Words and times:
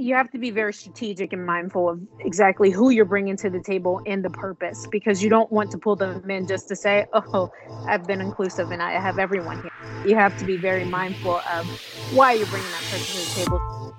you 0.00 0.14
have 0.14 0.30
to 0.30 0.38
be 0.38 0.50
very 0.50 0.72
strategic 0.72 1.32
and 1.32 1.44
mindful 1.44 1.88
of 1.88 2.00
exactly 2.20 2.70
who 2.70 2.90
you're 2.90 3.04
bringing 3.04 3.36
to 3.36 3.50
the 3.50 3.60
table 3.60 4.00
and 4.06 4.24
the 4.24 4.30
purpose 4.30 4.86
because 4.90 5.22
you 5.22 5.28
don't 5.28 5.50
want 5.50 5.70
to 5.72 5.78
pull 5.78 5.96
them 5.96 6.28
in 6.30 6.46
just 6.46 6.68
to 6.68 6.76
say, 6.76 7.04
oh, 7.12 7.50
I've 7.88 8.06
been 8.06 8.20
inclusive 8.20 8.70
and 8.70 8.82
I 8.82 8.92
have 8.92 9.18
everyone 9.18 9.60
here. 9.60 9.72
You 10.06 10.14
have 10.14 10.36
to 10.38 10.44
be 10.44 10.56
very 10.56 10.84
mindful 10.84 11.40
of 11.52 11.66
why 12.12 12.34
you're 12.34 12.46
bringing 12.46 12.70
that 12.70 12.82
person 12.82 13.22
to 13.22 13.28
the 13.28 13.44
table. 13.44 13.94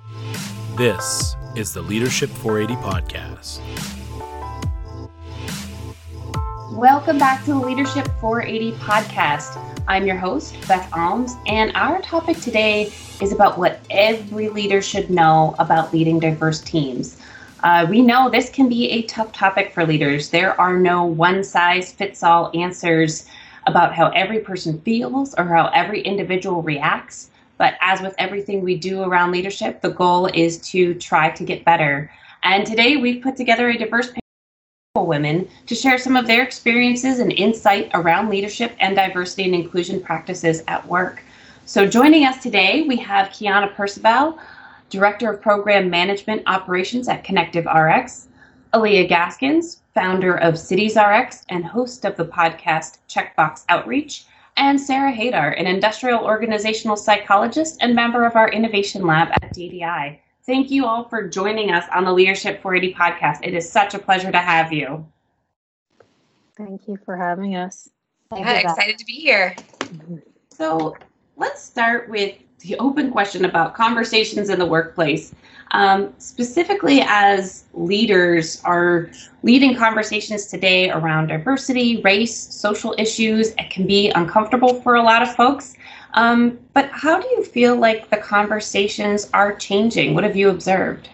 This 0.76 1.36
is 1.54 1.74
the 1.74 1.82
Leadership 1.82 2.30
480 2.30 2.80
podcast. 2.82 3.60
Welcome 6.72 7.18
back 7.18 7.44
to 7.44 7.50
the 7.52 7.58
Leadership 7.58 8.08
480 8.20 8.72
podcast. 8.78 9.69
I'm 9.90 10.06
your 10.06 10.18
host, 10.18 10.54
Beth 10.68 10.88
Almes, 10.92 11.34
and 11.48 11.72
our 11.74 12.00
topic 12.00 12.38
today 12.38 12.92
is 13.20 13.32
about 13.32 13.58
what 13.58 13.80
every 13.90 14.48
leader 14.48 14.80
should 14.80 15.10
know 15.10 15.56
about 15.58 15.92
leading 15.92 16.20
diverse 16.20 16.60
teams. 16.60 17.20
Uh, 17.64 17.88
we 17.90 18.00
know 18.00 18.30
this 18.30 18.50
can 18.50 18.68
be 18.68 18.88
a 18.88 19.02
tough 19.02 19.32
topic 19.32 19.74
for 19.74 19.84
leaders. 19.84 20.30
There 20.30 20.58
are 20.60 20.78
no 20.78 21.02
one 21.02 21.42
size 21.42 21.90
fits 21.90 22.22
all 22.22 22.52
answers 22.54 23.26
about 23.66 23.92
how 23.92 24.10
every 24.10 24.38
person 24.38 24.80
feels 24.82 25.34
or 25.34 25.44
how 25.46 25.66
every 25.74 26.02
individual 26.02 26.62
reacts. 26.62 27.30
But 27.58 27.74
as 27.80 28.00
with 28.00 28.14
everything 28.16 28.62
we 28.62 28.76
do 28.76 29.02
around 29.02 29.32
leadership, 29.32 29.80
the 29.80 29.90
goal 29.90 30.26
is 30.26 30.58
to 30.70 30.94
try 30.94 31.30
to 31.30 31.42
get 31.42 31.64
better. 31.64 32.12
And 32.44 32.64
today 32.64 32.96
we've 32.96 33.24
put 33.24 33.36
together 33.36 33.68
a 33.68 33.76
diverse 33.76 34.12
women 35.06 35.48
to 35.66 35.74
share 35.74 35.98
some 35.98 36.16
of 36.16 36.26
their 36.26 36.42
experiences 36.42 37.18
and 37.18 37.32
insight 37.32 37.90
around 37.94 38.28
leadership 38.28 38.72
and 38.80 38.96
diversity 38.96 39.44
and 39.44 39.54
inclusion 39.54 40.00
practices 40.00 40.62
at 40.68 40.86
work. 40.86 41.22
So, 41.66 41.86
joining 41.86 42.24
us 42.24 42.42
today, 42.42 42.82
we 42.82 42.96
have 42.96 43.28
Kiana 43.28 43.74
Percival, 43.74 44.38
Director 44.88 45.30
of 45.30 45.40
Program 45.40 45.88
Management 45.88 46.42
Operations 46.46 47.08
at 47.08 47.24
ConnectiveRx, 47.24 48.26
Aaliyah 48.74 49.08
Gaskins, 49.08 49.80
founder 49.94 50.34
of 50.36 50.58
Cities 50.58 50.96
RX 50.96 51.44
and 51.48 51.64
host 51.64 52.04
of 52.04 52.16
the 52.16 52.24
podcast 52.24 52.98
Checkbox 53.08 53.64
Outreach, 53.68 54.24
and 54.56 54.80
Sarah 54.80 55.12
Hadar, 55.12 55.58
an 55.58 55.66
industrial 55.66 56.24
organizational 56.24 56.96
psychologist 56.96 57.78
and 57.80 57.94
member 57.94 58.24
of 58.24 58.36
our 58.36 58.50
innovation 58.50 59.06
lab 59.06 59.28
at 59.42 59.54
DDI. 59.54 60.18
Thank 60.50 60.72
you 60.72 60.84
all 60.84 61.04
for 61.04 61.28
joining 61.28 61.70
us 61.70 61.84
on 61.94 62.04
the 62.04 62.12
Leadership 62.12 62.60
480 62.60 62.92
podcast. 62.98 63.38
It 63.46 63.54
is 63.54 63.70
such 63.70 63.94
a 63.94 64.00
pleasure 64.00 64.32
to 64.32 64.38
have 64.38 64.72
you. 64.72 65.06
Thank 66.56 66.88
you 66.88 66.98
for 67.04 67.16
having 67.16 67.54
us. 67.54 67.88
Thank 68.30 68.44
yeah, 68.44 68.54
excited 68.54 68.98
to 68.98 69.04
be 69.04 69.12
here. 69.12 69.54
So 70.52 70.96
let's 71.36 71.62
start 71.62 72.08
with 72.08 72.34
the 72.62 72.76
open 72.80 73.12
question 73.12 73.44
about 73.44 73.74
conversations 73.74 74.48
in 74.48 74.58
the 74.58 74.66
workplace. 74.66 75.32
Um, 75.70 76.12
specifically, 76.18 77.00
as 77.06 77.66
leaders 77.72 78.60
are 78.64 79.08
leading 79.44 79.76
conversations 79.76 80.46
today 80.46 80.90
around 80.90 81.28
diversity, 81.28 82.00
race, 82.00 82.36
social 82.36 82.92
issues, 82.98 83.50
it 83.50 83.70
can 83.70 83.86
be 83.86 84.10
uncomfortable 84.10 84.82
for 84.82 84.96
a 84.96 85.02
lot 85.02 85.22
of 85.22 85.32
folks. 85.36 85.76
Um, 86.14 86.58
but 86.74 86.90
how 86.92 87.20
do 87.20 87.28
you 87.28 87.44
feel 87.44 87.76
like 87.76 88.10
the 88.10 88.16
conversations 88.16 89.30
are 89.32 89.54
changing? 89.54 90.14
What 90.14 90.24
have 90.24 90.36
you 90.36 90.50
observed? 90.50 91.08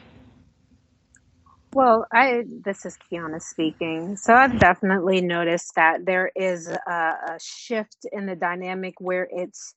Well, 1.74 2.06
I 2.10 2.44
this 2.64 2.86
is 2.86 2.96
Kiana 2.96 3.42
speaking. 3.42 4.16
So 4.16 4.32
I've 4.32 4.58
definitely 4.58 5.20
noticed 5.20 5.74
that 5.74 6.06
there 6.06 6.30
is 6.34 6.68
a, 6.68 6.78
a 6.90 7.38
shift 7.38 8.06
in 8.12 8.24
the 8.24 8.34
dynamic 8.34 8.94
where 8.98 9.28
it's 9.30 9.74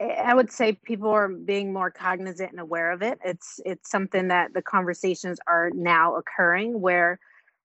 I 0.00 0.34
would 0.34 0.50
say 0.50 0.72
people 0.84 1.10
are 1.10 1.28
being 1.28 1.72
more 1.72 1.90
cognizant 1.90 2.52
and 2.52 2.60
aware 2.60 2.90
of 2.90 3.02
it. 3.02 3.18
It's 3.24 3.60
it's 3.66 3.90
something 3.90 4.28
that 4.28 4.54
the 4.54 4.62
conversations 4.62 5.38
are 5.46 5.70
now 5.74 6.16
occurring 6.16 6.80
where 6.80 7.20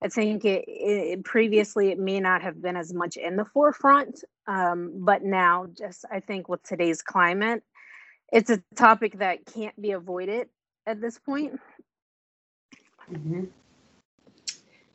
I 0.06 0.08
think 0.08 0.45
it, 0.45 0.66
it, 0.67 1.23
previously 1.23 1.89
it 1.89 1.98
may 1.98 2.20
not 2.20 2.44
have 2.44 2.61
been 2.61 2.78
as 2.78 2.94
much 2.94 3.17
in 3.17 3.38
the 3.38 3.45
forefront, 3.45 4.23
um, 4.45 4.92
but 4.98 5.23
now, 5.23 5.66
just 5.76 6.05
I 6.11 6.20
think 6.20 6.48
with 6.48 6.61
today's 6.61 7.02
climate, 7.02 7.64
it's 8.32 8.52
a 8.52 8.61
topic 8.76 9.17
that 9.17 9.48
can't 9.48 9.80
be 9.82 9.93
avoided 9.93 10.49
at 10.86 11.02
this 11.02 11.17
point. 11.17 11.60
Mm-hmm. 13.11 13.45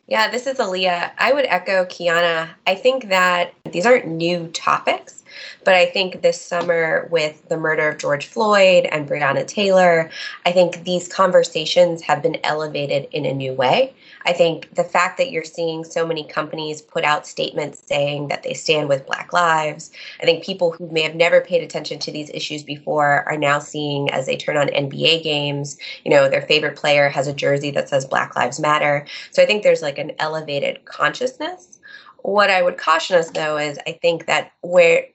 Yeah, 0.06 0.30
this 0.30 0.46
is 0.46 0.58
Aaliyah. 0.58 1.10
I 1.18 1.32
would 1.32 1.46
echo 1.46 1.84
Kiana. 1.86 2.48
I 2.68 2.76
think 2.76 3.08
that 3.08 3.52
these 3.72 3.86
aren't 3.86 4.06
new 4.06 4.46
topics, 4.48 5.24
but 5.64 5.74
I 5.74 5.86
think 5.86 6.22
this 6.22 6.40
summer 6.40 7.08
with 7.10 7.48
the 7.48 7.56
murder 7.56 7.88
of 7.88 7.98
George 7.98 8.26
Floyd 8.26 8.86
and 8.86 9.08
Breonna 9.08 9.44
Taylor, 9.44 10.08
I 10.46 10.52
think 10.52 10.84
these 10.84 11.08
conversations 11.08 12.02
have 12.02 12.22
been 12.22 12.38
elevated 12.44 13.08
in 13.10 13.26
a 13.26 13.32
new 13.32 13.52
way. 13.54 13.92
I 14.26 14.32
think 14.32 14.74
the 14.74 14.84
fact 14.84 15.18
that 15.18 15.30
you're 15.30 15.44
seeing 15.44 15.84
so 15.84 16.06
many 16.06 16.24
companies 16.24 16.82
put 16.82 17.04
out 17.04 17.26
statements 17.26 17.82
saying 17.86 18.28
that 18.28 18.42
they 18.42 18.54
stand 18.54 18.88
with 18.88 19.06
Black 19.06 19.32
lives, 19.32 19.90
I 20.20 20.24
think 20.24 20.44
people 20.44 20.72
who 20.72 20.90
may 20.90 21.02
have 21.02 21.14
never 21.14 21.40
paid 21.40 21.62
attention 21.62 21.98
to 22.00 22.12
these 22.12 22.30
issues 22.30 22.62
before 22.62 23.24
are 23.28 23.38
now 23.38 23.58
seeing 23.58 24.10
as 24.10 24.26
they 24.26 24.36
turn 24.36 24.56
on 24.56 24.68
NBA 24.68 25.22
games, 25.22 25.78
you 26.04 26.10
know, 26.10 26.28
their 26.28 26.42
favorite 26.42 26.76
player 26.76 27.08
has 27.08 27.26
a 27.26 27.34
jersey 27.34 27.70
that 27.72 27.88
says 27.88 28.04
Black 28.04 28.36
Lives 28.36 28.60
Matter. 28.60 29.06
So 29.30 29.42
I 29.42 29.46
think 29.46 29.62
there's 29.62 29.82
like 29.82 29.98
an 29.98 30.12
elevated 30.18 30.84
consciousness. 30.84 31.78
What 32.22 32.50
I 32.50 32.62
would 32.62 32.76
caution 32.76 33.16
us 33.16 33.30
though 33.30 33.56
is 33.56 33.78
I 33.86 33.98
think 34.02 34.26
that 34.26 34.52
where 34.60 35.06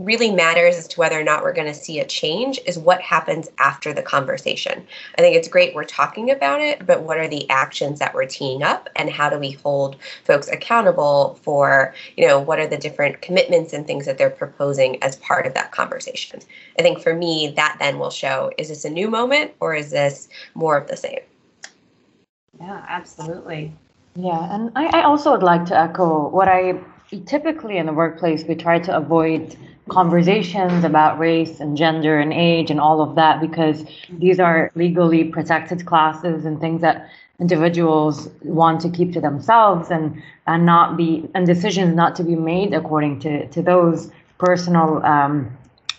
really 0.00 0.30
matters 0.30 0.76
as 0.76 0.88
to 0.88 0.98
whether 0.98 1.20
or 1.20 1.22
not 1.22 1.42
we're 1.42 1.52
going 1.52 1.66
to 1.66 1.74
see 1.74 2.00
a 2.00 2.06
change 2.06 2.58
is 2.66 2.78
what 2.78 3.02
happens 3.02 3.50
after 3.58 3.92
the 3.92 4.02
conversation. 4.02 4.84
I 5.18 5.20
think 5.20 5.36
it's 5.36 5.46
great 5.46 5.74
we're 5.74 5.84
talking 5.84 6.30
about 6.30 6.62
it, 6.62 6.86
but 6.86 7.02
what 7.02 7.18
are 7.18 7.28
the 7.28 7.48
actions 7.50 7.98
that 7.98 8.14
we're 8.14 8.24
teeing 8.24 8.62
up 8.62 8.88
and 8.96 9.10
how 9.10 9.28
do 9.28 9.38
we 9.38 9.52
hold 9.52 9.96
folks 10.24 10.48
accountable 10.48 11.38
for, 11.42 11.94
you 12.16 12.26
know, 12.26 12.40
what 12.40 12.58
are 12.58 12.66
the 12.66 12.78
different 12.78 13.20
commitments 13.20 13.74
and 13.74 13.86
things 13.86 14.06
that 14.06 14.16
they're 14.16 14.30
proposing 14.30 15.00
as 15.02 15.16
part 15.16 15.46
of 15.46 15.52
that 15.52 15.70
conversation. 15.70 16.40
I 16.78 16.82
think 16.82 17.00
for 17.00 17.14
me 17.14 17.52
that 17.56 17.76
then 17.78 17.98
will 17.98 18.10
show 18.10 18.50
is 18.56 18.68
this 18.68 18.86
a 18.86 18.90
new 18.90 19.10
moment 19.10 19.52
or 19.60 19.74
is 19.74 19.90
this 19.90 20.30
more 20.54 20.78
of 20.78 20.88
the 20.88 20.96
same? 20.96 21.20
Yeah, 22.58 22.84
absolutely. 22.88 23.74
Yeah, 24.16 24.54
and 24.54 24.72
I, 24.74 25.00
I 25.00 25.02
also 25.02 25.30
would 25.32 25.42
like 25.42 25.66
to 25.66 25.78
echo 25.78 26.28
what 26.28 26.48
I 26.48 26.80
typically 27.26 27.76
in 27.76 27.86
the 27.86 27.92
workplace 27.92 28.44
we 28.44 28.54
try 28.54 28.78
to 28.78 28.96
avoid 28.96 29.56
conversations 29.90 30.84
about 30.84 31.18
race 31.18 31.60
and 31.60 31.76
gender 31.76 32.18
and 32.18 32.32
age 32.32 32.70
and 32.70 32.80
all 32.80 33.02
of 33.02 33.14
that 33.16 33.40
because 33.40 33.84
these 34.18 34.40
are 34.40 34.70
legally 34.74 35.24
protected 35.24 35.84
classes 35.84 36.44
and 36.44 36.60
things 36.60 36.80
that 36.80 37.10
individuals 37.40 38.28
want 38.42 38.80
to 38.80 38.90
keep 38.90 39.12
to 39.12 39.20
themselves 39.20 39.90
and 39.90 40.22
and 40.46 40.64
not 40.66 40.96
be 40.96 41.28
and 41.34 41.46
decisions 41.46 41.94
not 41.94 42.14
to 42.16 42.22
be 42.22 42.36
made 42.36 42.74
according 42.74 43.18
to 43.20 43.46
to 43.48 43.62
those 43.62 44.10
personal 44.38 45.04
um, 45.04 45.50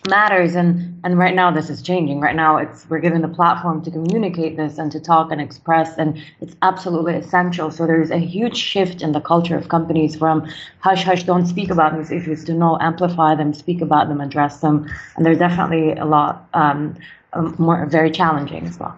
matters 0.08 0.56
and 0.56 1.00
and 1.04 1.18
right 1.18 1.36
now 1.36 1.52
this 1.52 1.70
is 1.70 1.82
changing. 1.82 2.20
Right 2.20 2.36
now 2.36 2.58
it's 2.58 2.90
we're 2.90 3.00
given 3.00 3.22
the 3.22 3.28
platform 3.28 3.84
to 3.84 3.92
communicate 3.92 4.58
this 4.58 4.78
and 4.78 4.92
to 4.92 5.00
talk 5.00 5.32
and 5.32 5.40
express 5.40 5.98
and 5.98 6.22
it's 6.40 6.56
absolutely 6.62 7.16
essential. 7.16 7.72
So 7.72 7.86
there's 7.86 8.12
a 8.12 8.18
huge 8.18 8.58
shift 8.58 9.02
in 9.02 9.12
the 9.12 9.22
culture 9.22 9.58
of 9.58 9.70
companies 9.70 10.16
from 10.16 10.48
hush 10.80 11.04
hush 11.04 11.24
don't 11.24 11.46
speak 11.46 11.70
about 11.70 11.98
these 11.98 12.12
issues 12.12 12.44
to 12.46 12.54
no 12.54 12.78
amplify 12.80 13.36
them 13.36 13.54
speak 13.54 13.82
about 13.82 14.08
them 14.08 14.22
address 14.22 14.60
them. 14.62 14.90
And 15.16 15.26
they're 15.26 15.36
definitely 15.36 15.94
a 15.94 16.06
lot 16.06 16.48
um, 16.54 16.96
um, 17.34 17.56
more 17.58 17.86
very 17.86 18.12
challenging 18.12 18.66
as 18.66 18.80
well. 18.80 18.96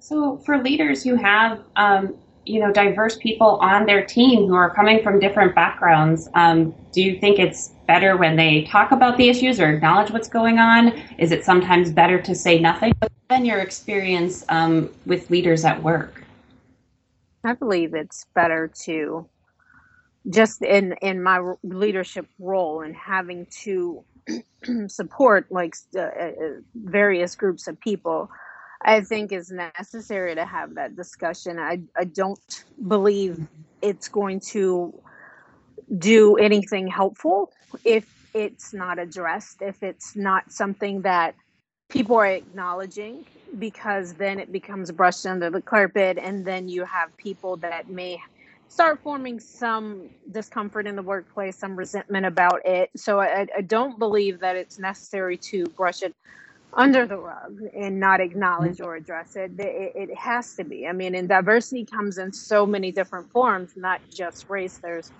So 0.00 0.38
for 0.38 0.62
leaders 0.62 1.02
who 1.02 1.16
have 1.16 1.60
um, 1.76 2.14
you 2.46 2.60
know 2.60 2.72
diverse 2.72 3.16
people 3.16 3.58
on 3.60 3.84
their 3.84 4.04
team 4.04 4.48
who 4.48 4.54
are 4.54 4.74
coming 4.74 5.02
from 5.02 5.20
different 5.20 5.54
backgrounds. 5.54 6.28
Um, 6.34 6.74
do 6.92 7.02
you 7.02 7.18
think 7.18 7.38
it's 7.38 7.72
better 7.88 8.16
when 8.16 8.36
they 8.36 8.62
talk 8.64 8.92
about 8.92 9.16
the 9.16 9.28
issues 9.28 9.58
or 9.58 9.68
acknowledge 9.70 10.12
what's 10.12 10.28
going 10.28 10.60
on 10.60 10.88
is 11.18 11.32
it 11.32 11.44
sometimes 11.44 11.90
better 11.90 12.22
to 12.22 12.34
say 12.34 12.60
nothing 12.60 12.92
but 13.00 13.10
then 13.28 13.44
your 13.44 13.58
experience 13.58 14.44
um, 14.50 14.88
with 15.06 15.28
leaders 15.30 15.64
at 15.64 15.82
work 15.82 16.22
i 17.44 17.52
believe 17.52 17.94
it's 17.94 18.26
better 18.34 18.70
to 18.84 19.28
just 20.30 20.62
in 20.62 20.92
in 21.02 21.20
my 21.20 21.54
leadership 21.64 22.26
role 22.38 22.82
and 22.82 22.94
having 22.94 23.46
to 23.50 24.04
support 24.86 25.50
like 25.50 25.74
uh, 25.96 26.00
uh, 26.00 26.32
various 26.74 27.34
groups 27.34 27.66
of 27.66 27.80
people 27.80 28.30
I 28.80 29.00
think 29.00 29.32
is 29.32 29.50
necessary 29.50 30.34
to 30.34 30.44
have 30.44 30.76
that 30.76 30.94
discussion. 30.94 31.58
I, 31.58 31.80
I 31.96 32.04
don't 32.04 32.64
believe 32.86 33.46
it's 33.82 34.08
going 34.08 34.40
to 34.52 34.94
do 35.98 36.36
anything 36.36 36.86
helpful 36.86 37.52
if 37.84 38.06
it's 38.34 38.72
not 38.72 38.98
addressed, 38.98 39.62
if 39.62 39.82
it's 39.82 40.14
not 40.14 40.52
something 40.52 41.02
that 41.02 41.34
people 41.88 42.16
are 42.16 42.26
acknowledging, 42.26 43.24
because 43.58 44.14
then 44.14 44.38
it 44.38 44.52
becomes 44.52 44.90
brushed 44.90 45.26
under 45.26 45.50
the 45.50 45.62
carpet, 45.62 46.18
and 46.18 46.44
then 46.44 46.68
you 46.68 46.84
have 46.84 47.16
people 47.16 47.56
that 47.56 47.88
may 47.88 48.20
start 48.68 49.00
forming 49.02 49.40
some 49.40 50.10
discomfort 50.30 50.86
in 50.86 50.94
the 50.94 51.02
workplace, 51.02 51.56
some 51.56 51.74
resentment 51.74 52.26
about 52.26 52.64
it. 52.66 52.90
So 52.96 53.20
I, 53.20 53.46
I 53.56 53.62
don't 53.62 53.98
believe 53.98 54.40
that 54.40 54.56
it's 54.56 54.78
necessary 54.78 55.38
to 55.38 55.64
brush 55.68 56.02
it 56.02 56.14
under 56.74 57.06
the 57.06 57.16
rug 57.16 57.58
and 57.74 57.98
not 57.98 58.20
acknowledge 58.20 58.80
or 58.80 58.94
address 58.94 59.36
it. 59.36 59.52
it. 59.58 59.92
It 59.94 60.14
has 60.14 60.54
to 60.56 60.64
be. 60.64 60.86
I 60.86 60.92
mean, 60.92 61.14
and 61.14 61.26
diversity 61.26 61.86
comes 61.86 62.18
in 62.18 62.32
so 62.32 62.66
many 62.66 62.92
different 62.92 63.30
forms, 63.32 63.72
not 63.74 64.02
just 64.10 64.48
race. 64.50 64.78
There's 64.78 65.10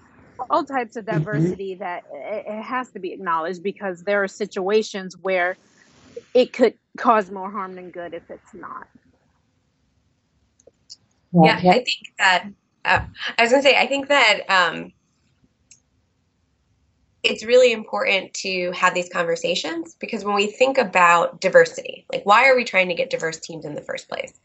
all 0.50 0.64
types 0.64 0.96
of 0.96 1.04
mm-hmm. 1.04 1.18
diversity 1.18 1.74
mm-hmm. 1.74 1.82
that 1.82 2.04
it 2.12 2.62
has 2.62 2.90
to 2.92 2.98
be 2.98 3.12
acknowledged 3.12 3.62
because 3.62 4.02
there 4.02 4.22
are 4.22 4.28
situations 4.28 5.16
where 5.16 5.56
it 6.34 6.52
could 6.52 6.74
cause 6.96 7.30
more 7.30 7.50
harm 7.50 7.74
than 7.74 7.90
good 7.90 8.14
if 8.14 8.30
it's 8.30 8.54
not. 8.54 8.86
Yeah, 11.32 11.56
I 11.56 11.72
think 11.72 11.88
that 12.18 12.48
uh, 12.84 13.00
I 13.38 13.42
was 13.42 13.50
going 13.50 13.62
to 13.62 13.68
say 13.68 13.76
I 13.76 13.86
think 13.86 14.08
that 14.08 14.40
um, 14.48 14.92
it's 17.22 17.44
really 17.44 17.72
important 17.72 18.32
to 18.34 18.72
have 18.72 18.94
these 18.94 19.08
conversations 19.10 19.94
because 20.00 20.24
when 20.24 20.34
we 20.34 20.46
think 20.46 20.78
about 20.78 21.40
diversity, 21.40 22.06
like 22.10 22.24
why 22.24 22.48
are 22.48 22.56
we 22.56 22.64
trying 22.64 22.88
to 22.88 22.94
get 22.94 23.10
diverse 23.10 23.38
teams 23.38 23.64
in 23.64 23.74
the 23.74 23.82
first 23.82 24.08
place? 24.08 24.40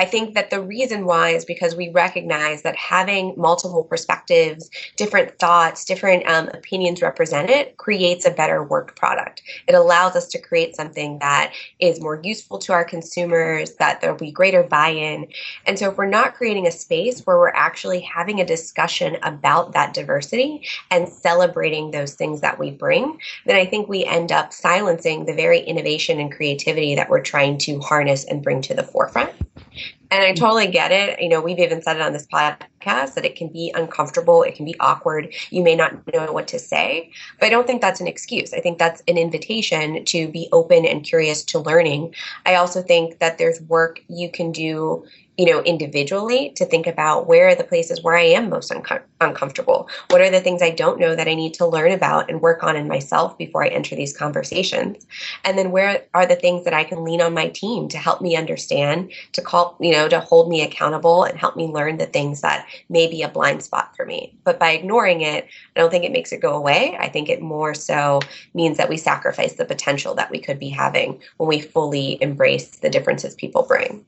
I 0.00 0.06
think 0.06 0.32
that 0.32 0.48
the 0.48 0.62
reason 0.62 1.04
why 1.04 1.28
is 1.28 1.44
because 1.44 1.76
we 1.76 1.90
recognize 1.90 2.62
that 2.62 2.74
having 2.74 3.34
multiple 3.36 3.84
perspectives, 3.84 4.70
different 4.96 5.38
thoughts, 5.38 5.84
different 5.84 6.26
um, 6.26 6.48
opinions 6.54 7.02
represented 7.02 7.76
creates 7.76 8.24
a 8.24 8.30
better 8.30 8.64
work 8.64 8.96
product. 8.96 9.42
It 9.68 9.74
allows 9.74 10.16
us 10.16 10.26
to 10.28 10.40
create 10.40 10.74
something 10.74 11.18
that 11.18 11.52
is 11.80 12.00
more 12.00 12.18
useful 12.24 12.56
to 12.60 12.72
our 12.72 12.82
consumers, 12.82 13.74
that 13.74 14.00
there'll 14.00 14.16
be 14.16 14.30
greater 14.30 14.62
buy 14.62 14.88
in. 14.88 15.28
And 15.66 15.78
so, 15.78 15.90
if 15.90 15.98
we're 15.98 16.06
not 16.06 16.34
creating 16.34 16.66
a 16.66 16.72
space 16.72 17.20
where 17.26 17.36
we're 17.36 17.50
actually 17.50 18.00
having 18.00 18.40
a 18.40 18.46
discussion 18.46 19.18
about 19.22 19.74
that 19.74 19.92
diversity 19.92 20.66
and 20.90 21.10
celebrating 21.10 21.90
those 21.90 22.14
things 22.14 22.40
that 22.40 22.58
we 22.58 22.70
bring, 22.70 23.20
then 23.44 23.56
I 23.56 23.66
think 23.66 23.86
we 23.86 24.06
end 24.06 24.32
up 24.32 24.54
silencing 24.54 25.26
the 25.26 25.34
very 25.34 25.60
innovation 25.60 26.18
and 26.18 26.32
creativity 26.32 26.94
that 26.94 27.10
we're 27.10 27.20
trying 27.20 27.58
to 27.58 27.80
harness 27.80 28.24
and 28.24 28.42
bring 28.42 28.62
to 28.62 28.72
the 28.72 28.82
forefront. 28.82 29.30
And 30.10 30.24
I 30.24 30.32
totally 30.32 30.66
get 30.66 30.90
it. 30.90 31.20
You 31.20 31.28
know, 31.28 31.40
we've 31.40 31.58
even 31.58 31.82
said 31.82 31.96
it 31.96 32.02
on 32.02 32.12
this 32.12 32.26
podcast 32.26 33.14
that 33.14 33.24
it 33.24 33.36
can 33.36 33.48
be 33.48 33.72
uncomfortable, 33.74 34.42
it 34.42 34.56
can 34.56 34.64
be 34.64 34.78
awkward. 34.80 35.32
You 35.50 35.62
may 35.62 35.76
not 35.76 35.92
know 36.12 36.32
what 36.32 36.48
to 36.48 36.58
say, 36.58 37.12
but 37.38 37.46
I 37.46 37.50
don't 37.50 37.66
think 37.66 37.80
that's 37.80 38.00
an 38.00 38.08
excuse. 38.08 38.52
I 38.52 38.60
think 38.60 38.78
that's 38.78 39.02
an 39.06 39.16
invitation 39.16 40.04
to 40.06 40.28
be 40.28 40.48
open 40.52 40.84
and 40.84 41.04
curious 41.04 41.44
to 41.44 41.60
learning. 41.60 42.14
I 42.44 42.56
also 42.56 42.82
think 42.82 43.18
that 43.20 43.38
there's 43.38 43.60
work 43.62 44.00
you 44.08 44.30
can 44.30 44.50
do 44.50 45.04
you 45.40 45.46
know, 45.46 45.62
individually 45.62 46.52
to 46.54 46.66
think 46.66 46.86
about 46.86 47.26
where 47.26 47.48
are 47.48 47.54
the 47.54 47.64
places 47.64 48.02
where 48.02 48.14
I 48.14 48.24
am 48.24 48.50
most 48.50 48.70
uncomfortable? 49.22 49.88
What 50.10 50.20
are 50.20 50.30
the 50.30 50.42
things 50.42 50.60
I 50.60 50.68
don't 50.68 51.00
know 51.00 51.16
that 51.16 51.28
I 51.28 51.32
need 51.32 51.54
to 51.54 51.64
learn 51.64 51.92
about 51.92 52.28
and 52.28 52.42
work 52.42 52.62
on 52.62 52.76
in 52.76 52.86
myself 52.86 53.38
before 53.38 53.64
I 53.64 53.68
enter 53.68 53.96
these 53.96 54.14
conversations? 54.14 55.06
And 55.46 55.56
then 55.56 55.70
where 55.70 56.04
are 56.12 56.26
the 56.26 56.36
things 56.36 56.64
that 56.64 56.74
I 56.74 56.84
can 56.84 57.04
lean 57.04 57.22
on 57.22 57.32
my 57.32 57.48
team 57.48 57.88
to 57.88 57.96
help 57.96 58.20
me 58.20 58.36
understand, 58.36 59.12
to 59.32 59.40
call, 59.40 59.78
you 59.80 59.92
know, 59.92 60.10
to 60.10 60.20
hold 60.20 60.50
me 60.50 60.60
accountable 60.60 61.24
and 61.24 61.38
help 61.38 61.56
me 61.56 61.68
learn 61.68 61.96
the 61.96 62.04
things 62.04 62.42
that 62.42 62.66
may 62.90 63.06
be 63.06 63.22
a 63.22 63.28
blind 63.30 63.62
spot 63.62 63.96
for 63.96 64.04
me. 64.04 64.36
But 64.44 64.58
by 64.58 64.72
ignoring 64.72 65.22
it, 65.22 65.48
I 65.74 65.80
don't 65.80 65.88
think 65.88 66.04
it 66.04 66.12
makes 66.12 66.32
it 66.32 66.42
go 66.42 66.54
away. 66.54 66.98
I 67.00 67.08
think 67.08 67.30
it 67.30 67.40
more 67.40 67.72
so 67.72 68.20
means 68.52 68.76
that 68.76 68.90
we 68.90 68.98
sacrifice 68.98 69.54
the 69.54 69.64
potential 69.64 70.14
that 70.16 70.30
we 70.30 70.38
could 70.38 70.58
be 70.58 70.68
having 70.68 71.18
when 71.38 71.48
we 71.48 71.62
fully 71.62 72.22
embrace 72.22 72.76
the 72.76 72.90
differences 72.90 73.34
people 73.34 73.62
bring. 73.62 74.04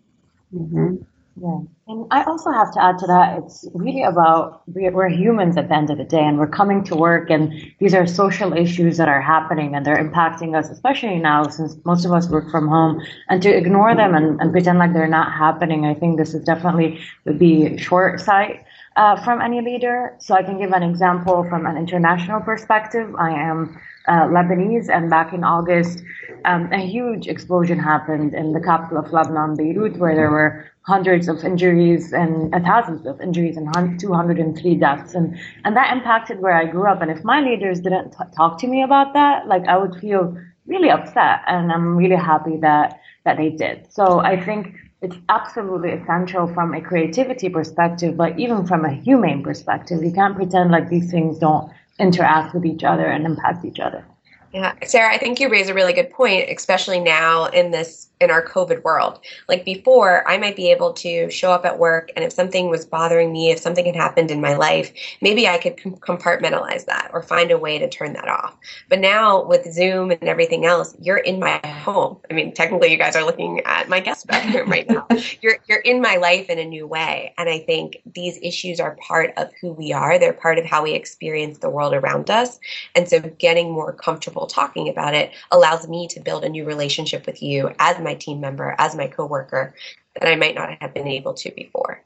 Mm-hmm. 0.54 0.96
Yeah. 1.40 1.60
And 1.88 2.06
I 2.10 2.24
also 2.24 2.50
have 2.50 2.72
to 2.74 2.82
add 2.82 2.98
to 2.98 3.06
that, 3.06 3.38
it's 3.38 3.66
really 3.74 4.02
about 4.02 4.62
we're 4.66 5.08
humans 5.08 5.56
at 5.56 5.68
the 5.68 5.74
end 5.74 5.90
of 5.90 5.98
the 5.98 6.04
day, 6.04 6.22
and 6.22 6.38
we're 6.38 6.46
coming 6.46 6.84
to 6.84 6.94
work, 6.94 7.30
and 7.30 7.52
these 7.78 7.94
are 7.94 8.06
social 8.06 8.52
issues 8.52 8.98
that 8.98 9.08
are 9.08 9.20
happening 9.20 9.74
and 9.74 9.84
they're 9.84 9.96
impacting 9.96 10.56
us, 10.56 10.68
especially 10.68 11.18
now 11.18 11.44
since 11.48 11.76
most 11.84 12.04
of 12.04 12.12
us 12.12 12.28
work 12.28 12.50
from 12.50 12.68
home. 12.68 13.02
And 13.28 13.42
to 13.42 13.48
ignore 13.48 13.94
them 13.94 14.14
and, 14.14 14.40
and 14.40 14.52
pretend 14.52 14.78
like 14.78 14.92
they're 14.92 15.08
not 15.08 15.32
happening, 15.32 15.86
I 15.86 15.94
think 15.94 16.18
this 16.18 16.34
is 16.34 16.44
definitely 16.44 17.00
would 17.24 17.38
be 17.38 17.76
short 17.78 18.20
sight. 18.20 18.64
Uh, 18.94 19.16
from 19.24 19.40
any 19.40 19.62
leader. 19.62 20.14
So 20.18 20.34
I 20.34 20.42
can 20.42 20.58
give 20.58 20.72
an 20.72 20.82
example 20.82 21.48
from 21.48 21.64
an 21.64 21.78
international 21.78 22.42
perspective. 22.42 23.14
I 23.18 23.30
am 23.30 23.80
uh, 24.08 24.26
Lebanese, 24.26 24.88
and 24.88 25.08
back 25.08 25.32
in 25.32 25.44
August, 25.44 26.02
um, 26.44 26.72
a 26.72 26.78
huge 26.78 27.28
explosion 27.28 27.78
happened 27.78 28.34
in 28.34 28.52
the 28.52 28.60
capital 28.60 28.98
of 28.98 29.12
Lebanon, 29.12 29.56
Beirut, 29.56 29.96
where 29.96 30.14
there 30.14 30.30
were 30.30 30.70
hundreds 30.82 31.28
of 31.28 31.44
injuries 31.44 32.12
and 32.12 32.52
uh, 32.54 32.60
thousands 32.60 33.06
of 33.06 33.20
injuries 33.20 33.56
and 33.56 34.00
203 34.00 34.74
deaths. 34.74 35.14
And, 35.14 35.38
and 35.64 35.76
that 35.76 35.96
impacted 35.96 36.40
where 36.40 36.54
I 36.54 36.64
grew 36.64 36.90
up. 36.90 37.00
And 37.02 37.10
if 37.10 37.22
my 37.22 37.40
leaders 37.40 37.80
didn't 37.80 38.10
t- 38.10 38.24
talk 38.36 38.58
to 38.60 38.66
me 38.66 38.82
about 38.82 39.12
that, 39.14 39.46
like 39.46 39.66
I 39.68 39.76
would 39.76 39.94
feel 40.00 40.36
really 40.66 40.90
upset. 40.90 41.40
And 41.46 41.70
I'm 41.70 41.96
really 41.96 42.16
happy 42.16 42.56
that, 42.58 43.00
that 43.24 43.36
they 43.36 43.50
did. 43.50 43.92
So 43.92 44.18
I 44.18 44.42
think 44.44 44.74
it's 45.02 45.16
absolutely 45.28 45.90
essential 45.90 46.46
from 46.52 46.74
a 46.74 46.80
creativity 46.80 47.48
perspective, 47.48 48.16
but 48.16 48.38
even 48.38 48.66
from 48.66 48.84
a 48.84 48.92
humane 48.92 49.42
perspective. 49.42 50.02
You 50.02 50.12
can't 50.12 50.36
pretend 50.36 50.70
like 50.70 50.88
these 50.88 51.10
things 51.10 51.38
don't 51.38 51.72
interact 51.98 52.54
with 52.54 52.64
each 52.64 52.84
other 52.84 53.06
and 53.06 53.26
impact 53.26 53.64
each 53.64 53.80
other. 53.80 54.04
Yeah, 54.52 54.74
Sarah, 54.84 55.14
I 55.14 55.18
think 55.18 55.40
you 55.40 55.48
raise 55.48 55.68
a 55.68 55.74
really 55.74 55.94
good 55.94 56.10
point, 56.10 56.50
especially 56.50 57.00
now 57.00 57.46
in 57.46 57.70
this 57.70 58.08
in 58.22 58.30
our 58.30 58.44
COVID 58.44 58.82
world. 58.82 59.20
Like 59.48 59.64
before, 59.64 60.28
I 60.28 60.38
might 60.38 60.56
be 60.56 60.70
able 60.70 60.92
to 60.94 61.30
show 61.30 61.52
up 61.52 61.64
at 61.64 61.78
work, 61.78 62.10
and 62.16 62.24
if 62.24 62.32
something 62.32 62.68
was 62.68 62.86
bothering 62.86 63.32
me, 63.32 63.50
if 63.50 63.58
something 63.58 63.84
had 63.84 63.96
happened 63.96 64.30
in 64.30 64.40
my 64.40 64.54
life, 64.54 64.92
maybe 65.20 65.48
I 65.48 65.58
could 65.58 65.76
compartmentalize 65.76 66.86
that 66.86 67.10
or 67.12 67.22
find 67.22 67.50
a 67.50 67.58
way 67.58 67.78
to 67.78 67.88
turn 67.88 68.12
that 68.14 68.28
off. 68.28 68.56
But 68.88 69.00
now 69.00 69.44
with 69.44 69.70
Zoom 69.72 70.10
and 70.10 70.24
everything 70.24 70.64
else, 70.64 70.94
you're 71.00 71.18
in 71.18 71.40
my 71.40 71.60
home. 71.66 72.18
I 72.30 72.34
mean, 72.34 72.52
technically, 72.52 72.90
you 72.90 72.98
guys 72.98 73.16
are 73.16 73.24
looking 73.24 73.60
at 73.60 73.88
my 73.88 74.00
guest 74.00 74.26
bedroom 74.26 74.70
right 74.70 74.88
now. 74.88 75.06
you're 75.40 75.58
you're 75.68 75.80
in 75.80 76.00
my 76.00 76.16
life 76.16 76.48
in 76.48 76.58
a 76.58 76.64
new 76.64 76.86
way, 76.86 77.34
and 77.38 77.48
I 77.48 77.58
think 77.60 77.98
these 78.14 78.38
issues 78.42 78.80
are 78.80 78.96
part 78.96 79.32
of 79.36 79.50
who 79.60 79.72
we 79.72 79.92
are. 79.92 80.18
They're 80.18 80.32
part 80.32 80.58
of 80.58 80.64
how 80.64 80.82
we 80.82 80.92
experience 80.92 81.58
the 81.58 81.70
world 81.70 81.94
around 81.94 82.30
us, 82.30 82.58
and 82.94 83.08
so 83.08 83.20
getting 83.20 83.70
more 83.70 83.92
comfortable 83.92 84.46
talking 84.46 84.88
about 84.88 85.14
it 85.14 85.32
allows 85.50 85.88
me 85.88 86.06
to 86.08 86.20
build 86.20 86.44
a 86.44 86.48
new 86.48 86.64
relationship 86.64 87.26
with 87.26 87.42
you 87.42 87.72
as 87.78 87.98
my 87.98 88.11
my 88.12 88.18
team 88.18 88.40
member, 88.40 88.74
as 88.78 88.94
my 88.94 89.06
coworker, 89.06 89.74
that 90.14 90.28
I 90.28 90.36
might 90.36 90.54
not 90.54 90.76
have 90.80 90.94
been 90.94 91.08
able 91.08 91.34
to 91.34 91.50
before. 91.52 92.02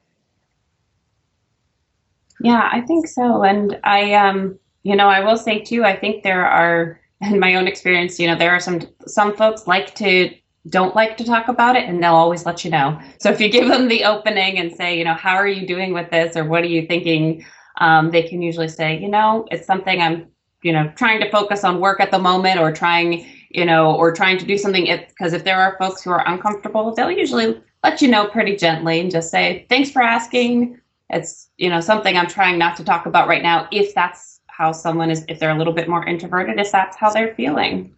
Yeah, 2.41 2.69
I 2.71 2.83
think 2.83 3.09
so. 3.09 3.43
And 3.43 3.79
I, 3.83 4.13
um, 4.15 4.59
you 4.83 4.95
know, 4.95 5.09
I 5.09 5.21
will 5.21 5.37
say 5.37 5.61
too, 5.61 5.85
I 5.85 5.97
think 5.97 6.23
there 6.23 6.47
are, 6.47 7.01
in 7.23 7.41
my 7.41 7.55
own 7.55 7.67
experience, 7.67 8.21
you 8.21 8.27
know, 8.27 8.37
there 8.37 8.51
are 8.51 8.61
some 8.61 8.83
some 9.07 9.35
folks 9.35 9.67
like 9.67 9.95
to 9.95 10.31
don't 10.69 10.95
like 10.95 11.17
to 11.17 11.25
talk 11.25 11.49
about 11.49 11.77
it 11.77 11.89
and 11.89 12.03
they'll 12.03 12.13
always 12.13 12.45
let 12.45 12.65
you 12.65 12.71
know. 12.71 13.01
So 13.21 13.31
if 13.31 13.41
you 13.41 13.49
give 13.49 13.69
them 13.69 13.89
the 13.89 14.05
opening 14.05 14.59
and 14.59 14.71
say, 14.73 14.99
you 14.99 15.05
know, 15.05 15.15
how 15.15 15.35
are 15.37 15.47
you 15.47 15.67
doing 15.67 15.95
with 15.95 16.11
this 16.11 16.37
or 16.37 16.45
what 16.45 16.63
are 16.63 16.69
you 16.69 16.87
thinking? 16.87 17.47
Um, 17.79 18.11
they 18.11 18.25
can 18.25 18.43
usually 18.43 18.69
say, 18.69 18.99
you 18.99 19.09
know, 19.09 19.47
it's 19.53 19.67
something 19.67 20.03
I'm, 20.03 20.27
you 20.63 20.73
know, 20.73 20.93
trying 20.97 21.21
to 21.21 21.31
focus 21.31 21.63
on 21.63 21.81
work 21.81 22.01
at 22.01 22.11
the 22.11 22.19
moment 22.19 22.59
or 22.59 22.73
trying, 22.73 23.25
you 23.57 23.65
know, 23.65 23.97
or 23.97 24.13
trying 24.13 24.37
to 24.37 24.45
do 24.45 24.59
something 24.59 24.85
because 24.85 25.33
if, 25.33 25.41
if 25.41 25.45
there 25.45 25.59
are 25.59 25.77
folks 25.79 26.05
who 26.05 26.11
are 26.11 26.23
uncomfortable, 26.29 26.95
they'll 26.95 27.11
usually 27.11 27.59
let 27.83 28.03
you 28.03 28.09
know 28.09 28.27
pretty 28.27 28.55
gently 28.55 29.01
and 29.01 29.11
just 29.11 29.31
say, 29.31 29.65
thanks 29.71 29.91
for 29.91 30.03
asking. 30.03 30.79
It's, 31.09 31.49
you 31.57 31.71
know, 31.71 31.81
something 31.81 32.19
I'm 32.19 32.27
trying 32.27 32.59
not 32.59 32.77
to 32.77 32.85
talk 32.85 33.07
about 33.07 33.29
right 33.29 33.43
now 33.43 33.67
if 33.73 33.95
that's 33.95 34.41
how 34.49 34.73
someone 34.73 35.11
is, 35.11 35.25
if 35.29 35.39
they're 35.39 35.57
a 35.57 35.57
little 35.57 35.73
bit 35.73 35.89
more 35.89 36.05
introverted, 36.05 36.61
if 36.61 36.71
that's 36.71 36.99
how 36.99 37.11
they're 37.11 37.35
feeling. 37.35 37.95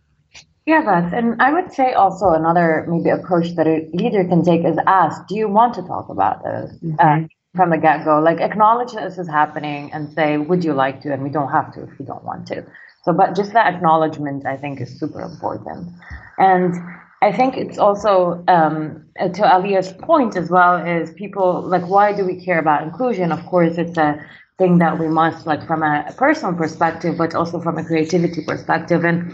Yeah, 0.65 0.83
Beth. 0.83 1.13
And 1.13 1.43
I 1.43 1.53
would 1.53 1.73
say 1.73 1.93
also 1.93 2.29
another 2.29 2.87
maybe 2.89 3.11
approach 3.11 3.57
that 3.57 3.67
a 3.67 3.89
leader 3.93 4.23
can 4.25 4.45
take 4.45 4.65
is 4.65 4.79
ask, 4.87 5.27
do 5.27 5.35
you 5.35 5.49
want 5.49 5.75
to 5.75 5.83
talk 5.83 6.09
about 6.09 6.45
this? 6.45 6.79
Mm-hmm. 6.85 7.25
Uh, 7.25 7.27
from 7.57 7.71
the 7.71 7.79
get 7.79 8.05
go, 8.05 8.21
like 8.21 8.41
acknowledge 8.41 8.93
that 8.93 9.09
this 9.09 9.19
is 9.19 9.27
happening 9.27 9.91
and 9.93 10.13
say, 10.13 10.37
would 10.37 10.63
you 10.63 10.75
like 10.75 11.01
to? 11.01 11.13
And 11.13 11.25
we 11.25 11.31
don't 11.31 11.51
have 11.51 11.73
to 11.75 11.83
if 11.83 11.99
you 11.99 12.05
don't 12.07 12.23
want 12.23 12.47
to. 12.49 12.65
So, 13.05 13.13
but 13.13 13.35
just 13.35 13.53
that 13.53 13.73
acknowledgement, 13.75 14.47
I 14.47 14.57
think, 14.57 14.81
is 14.81 14.99
super 14.99 15.21
important. 15.21 15.89
And 16.39 16.75
I 17.21 17.33
think 17.33 17.57
it's 17.57 17.79
also 17.79 18.45
um, 18.47 19.05
to 19.19 19.43
Aaliyah's 19.43 19.93
point 19.93 20.37
as 20.37 20.51
well 20.51 20.77
is 20.77 21.13
people 21.13 21.63
like 21.63 21.87
why 21.89 22.13
do 22.13 22.25
we 22.25 22.45
care 22.45 22.59
about 22.59 22.83
inclusion? 22.83 23.33
Of 23.33 23.45
course, 23.47 23.77
it's 23.77 23.99
a 23.99 24.25
thing 24.57 24.79
that 24.79 24.99
we 24.99 25.09
must 25.09 25.47
like 25.47 25.67
from 25.67 25.83
a 25.83 26.13
personal 26.17 26.55
perspective, 26.55 27.17
but 27.19 27.35
also 27.35 27.61
from 27.61 27.79
a 27.79 27.85
creativity 27.85 28.45
perspective. 28.45 29.05
And 29.05 29.33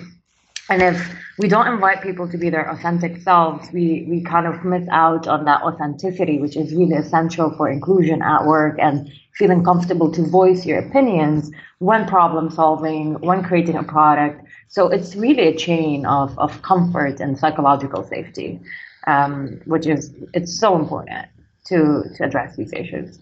and 0.71 0.80
if 0.80 1.14
we 1.38 1.49
don't 1.49 1.66
invite 1.66 2.02
people 2.02 2.26
to 2.30 2.38
be 2.38 2.49
their 2.49 2.71
authentic 2.71 3.18
selves, 3.18 3.68
we 3.71 4.06
we 4.09 4.23
kind 4.23 4.47
of 4.47 4.64
miss 4.64 4.88
out 4.90 5.28
on 5.28 5.44
that 5.44 5.62
authenticity, 5.62 6.38
which 6.38 6.56
is 6.56 6.75
really 6.75 6.94
essential 6.94 7.50
for 7.54 7.68
inclusion 7.68 8.23
at 8.23 8.47
work 8.47 8.78
and 8.78 9.11
feeling 9.35 9.64
comfortable 9.64 10.11
to 10.12 10.23
voice 10.23 10.64
your 10.64 10.79
opinions 10.79 11.50
when 11.79 12.07
problem 12.07 12.50
solving, 12.50 13.14
when 13.21 13.43
creating 13.43 13.76
a 13.76 13.83
product. 13.83 14.45
So 14.69 14.88
it's 14.88 15.17
really 15.17 15.49
a 15.49 15.57
chain 15.57 16.07
of, 16.07 16.38
of 16.38 16.62
comfort 16.62 17.21
and 17.21 17.38
psychological 17.38 18.05
safety, 18.05 18.61
um, 19.07 19.61
which 19.64 19.87
is 19.87 20.14
it's 20.33 20.59
so 20.59 20.76
important 20.76 21.26
to, 21.67 22.05
to 22.17 22.25
address 22.25 22.57
these 22.57 22.73
issues. 22.73 23.19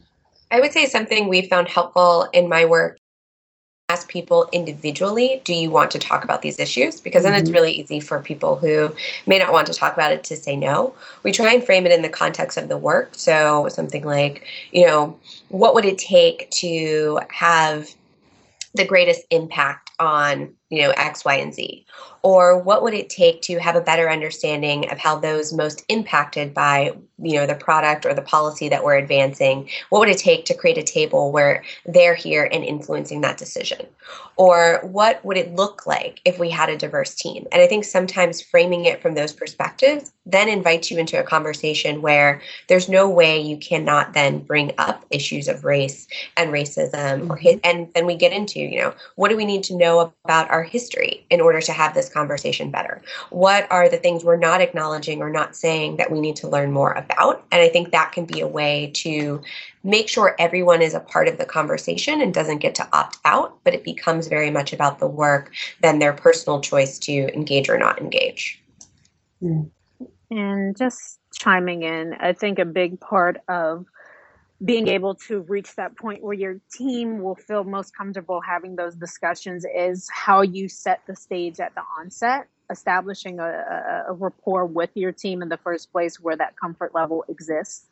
I 0.50 0.60
would 0.60 0.72
say 0.72 0.86
something 0.86 1.28
we 1.28 1.48
found 1.48 1.68
helpful 1.68 2.28
in 2.32 2.48
my 2.48 2.66
work 2.66 2.98
ask 3.92 4.08
people 4.08 4.48
individually, 4.52 5.42
do 5.44 5.52
you 5.52 5.70
want 5.70 5.90
to 5.90 5.98
talk 5.98 6.24
about 6.24 6.40
these 6.40 6.58
issues? 6.58 7.00
Because 7.00 7.22
then 7.24 7.32
mm-hmm. 7.32 7.42
it's 7.42 7.50
really 7.50 7.72
easy 7.72 8.00
for 8.00 8.20
people 8.20 8.56
who 8.56 8.94
may 9.26 9.38
not 9.38 9.52
want 9.52 9.66
to 9.66 9.74
talk 9.74 9.92
about 9.92 10.12
it 10.12 10.24
to 10.24 10.36
say 10.36 10.56
no. 10.56 10.94
We 11.22 11.30
try 11.32 11.52
and 11.52 11.62
frame 11.62 11.84
it 11.84 11.92
in 11.92 12.00
the 12.00 12.08
context 12.08 12.56
of 12.56 12.68
the 12.68 12.78
work. 12.78 13.10
So 13.12 13.68
something 13.68 14.04
like, 14.04 14.44
you 14.70 14.86
know, 14.86 15.18
what 15.48 15.74
would 15.74 15.84
it 15.84 15.98
take 15.98 16.50
to 16.62 17.20
have 17.28 17.88
the 18.74 18.86
greatest 18.86 19.22
impact 19.30 19.90
on 19.98 20.54
you 20.72 20.82
know 20.82 20.92
x 20.96 21.24
y 21.24 21.36
and 21.36 21.54
z? 21.54 21.84
Or 22.22 22.58
what 22.58 22.82
would 22.82 22.94
it 22.94 23.10
take 23.10 23.42
to 23.42 23.58
have 23.58 23.76
a 23.76 23.80
better 23.80 24.08
understanding 24.08 24.90
of 24.90 24.98
how 24.98 25.16
those 25.16 25.52
most 25.52 25.84
impacted 25.88 26.54
by 26.54 26.96
you 27.18 27.34
know 27.36 27.46
the 27.46 27.54
product 27.54 28.06
or 28.06 28.14
the 28.14 28.22
policy 28.22 28.68
that 28.70 28.82
we're 28.82 28.96
advancing 28.96 29.68
what 29.90 30.00
would 30.00 30.08
it 30.08 30.18
take 30.18 30.44
to 30.46 30.54
create 30.54 30.78
a 30.78 30.82
table 30.82 31.30
where 31.30 31.62
they're 31.84 32.14
here 32.14 32.48
and 32.50 32.64
influencing 32.64 33.20
that 33.20 33.36
decision? 33.36 33.86
Or 34.36 34.80
what 34.82 35.22
would 35.24 35.36
it 35.36 35.54
look 35.54 35.86
like 35.86 36.20
if 36.24 36.38
we 36.38 36.48
had 36.48 36.70
a 36.70 36.76
diverse 36.76 37.14
team? 37.14 37.46
And 37.52 37.60
i 37.60 37.66
think 37.66 37.84
sometimes 37.84 38.40
framing 38.40 38.86
it 38.86 39.02
from 39.02 39.14
those 39.14 39.32
perspectives 39.32 40.12
then 40.24 40.48
invites 40.48 40.90
you 40.90 40.98
into 40.98 41.18
a 41.18 41.24
conversation 41.24 42.00
where 42.00 42.40
there's 42.68 42.88
no 42.88 43.10
way 43.10 43.40
you 43.40 43.56
cannot 43.56 44.12
then 44.12 44.38
bring 44.38 44.72
up 44.78 45.04
issues 45.10 45.48
of 45.48 45.64
race 45.64 46.06
and 46.36 46.50
racism 46.50 47.26
mm-hmm. 47.26 47.58
and 47.64 47.92
then 47.94 48.06
we 48.06 48.14
get 48.14 48.32
into 48.32 48.60
you 48.60 48.78
know 48.78 48.94
what 49.16 49.28
do 49.28 49.36
we 49.36 49.44
need 49.44 49.64
to 49.64 49.76
know 49.76 50.12
about 50.24 50.50
our 50.50 50.61
history 50.62 51.24
in 51.30 51.40
order 51.40 51.60
to 51.60 51.72
have 51.72 51.94
this 51.94 52.08
conversation 52.08 52.70
better? 52.70 53.02
What 53.30 53.70
are 53.70 53.88
the 53.88 53.96
things 53.96 54.24
we're 54.24 54.36
not 54.36 54.60
acknowledging 54.60 55.20
or 55.20 55.30
not 55.30 55.56
saying 55.56 55.96
that 55.96 56.10
we 56.10 56.20
need 56.20 56.36
to 56.36 56.48
learn 56.48 56.72
more 56.72 56.92
about? 56.92 57.44
And 57.50 57.62
I 57.62 57.68
think 57.68 57.90
that 57.90 58.12
can 58.12 58.24
be 58.24 58.40
a 58.40 58.48
way 58.48 58.90
to 58.94 59.42
make 59.84 60.08
sure 60.08 60.36
everyone 60.38 60.82
is 60.82 60.94
a 60.94 61.00
part 61.00 61.28
of 61.28 61.38
the 61.38 61.44
conversation 61.44 62.20
and 62.20 62.32
doesn't 62.32 62.58
get 62.58 62.74
to 62.76 62.88
opt 62.92 63.18
out, 63.24 63.58
but 63.64 63.74
it 63.74 63.84
becomes 63.84 64.28
very 64.28 64.50
much 64.50 64.72
about 64.72 64.98
the 64.98 65.06
work 65.06 65.52
than 65.80 65.98
their 65.98 66.12
personal 66.12 66.60
choice 66.60 66.98
to 67.00 67.32
engage 67.34 67.68
or 67.68 67.78
not 67.78 68.00
engage. 68.00 68.62
Hmm. 69.40 69.62
And 70.30 70.76
just 70.76 71.18
chiming 71.34 71.82
in, 71.82 72.14
I 72.20 72.32
think 72.32 72.58
a 72.58 72.64
big 72.64 73.00
part 73.00 73.42
of 73.48 73.86
being 74.64 74.88
able 74.88 75.14
to 75.14 75.40
reach 75.40 75.74
that 75.76 75.96
point 75.96 76.22
where 76.22 76.34
your 76.34 76.60
team 76.72 77.20
will 77.22 77.34
feel 77.34 77.64
most 77.64 77.96
comfortable 77.96 78.40
having 78.40 78.76
those 78.76 78.94
discussions 78.94 79.64
is 79.76 80.08
how 80.12 80.42
you 80.42 80.68
set 80.68 81.00
the 81.06 81.16
stage 81.16 81.60
at 81.60 81.74
the 81.74 81.82
onset 81.98 82.48
establishing 82.70 83.38
a, 83.40 84.04
a, 84.08 84.12
rapport 84.14 84.64
with 84.64 84.90
your 84.94 85.12
team 85.12 85.42
in 85.42 85.48
the 85.48 85.58
first 85.58 85.92
place 85.92 86.18
where 86.20 86.36
that 86.36 86.56
comfort 86.56 86.94
level 86.94 87.24
exists 87.28 87.88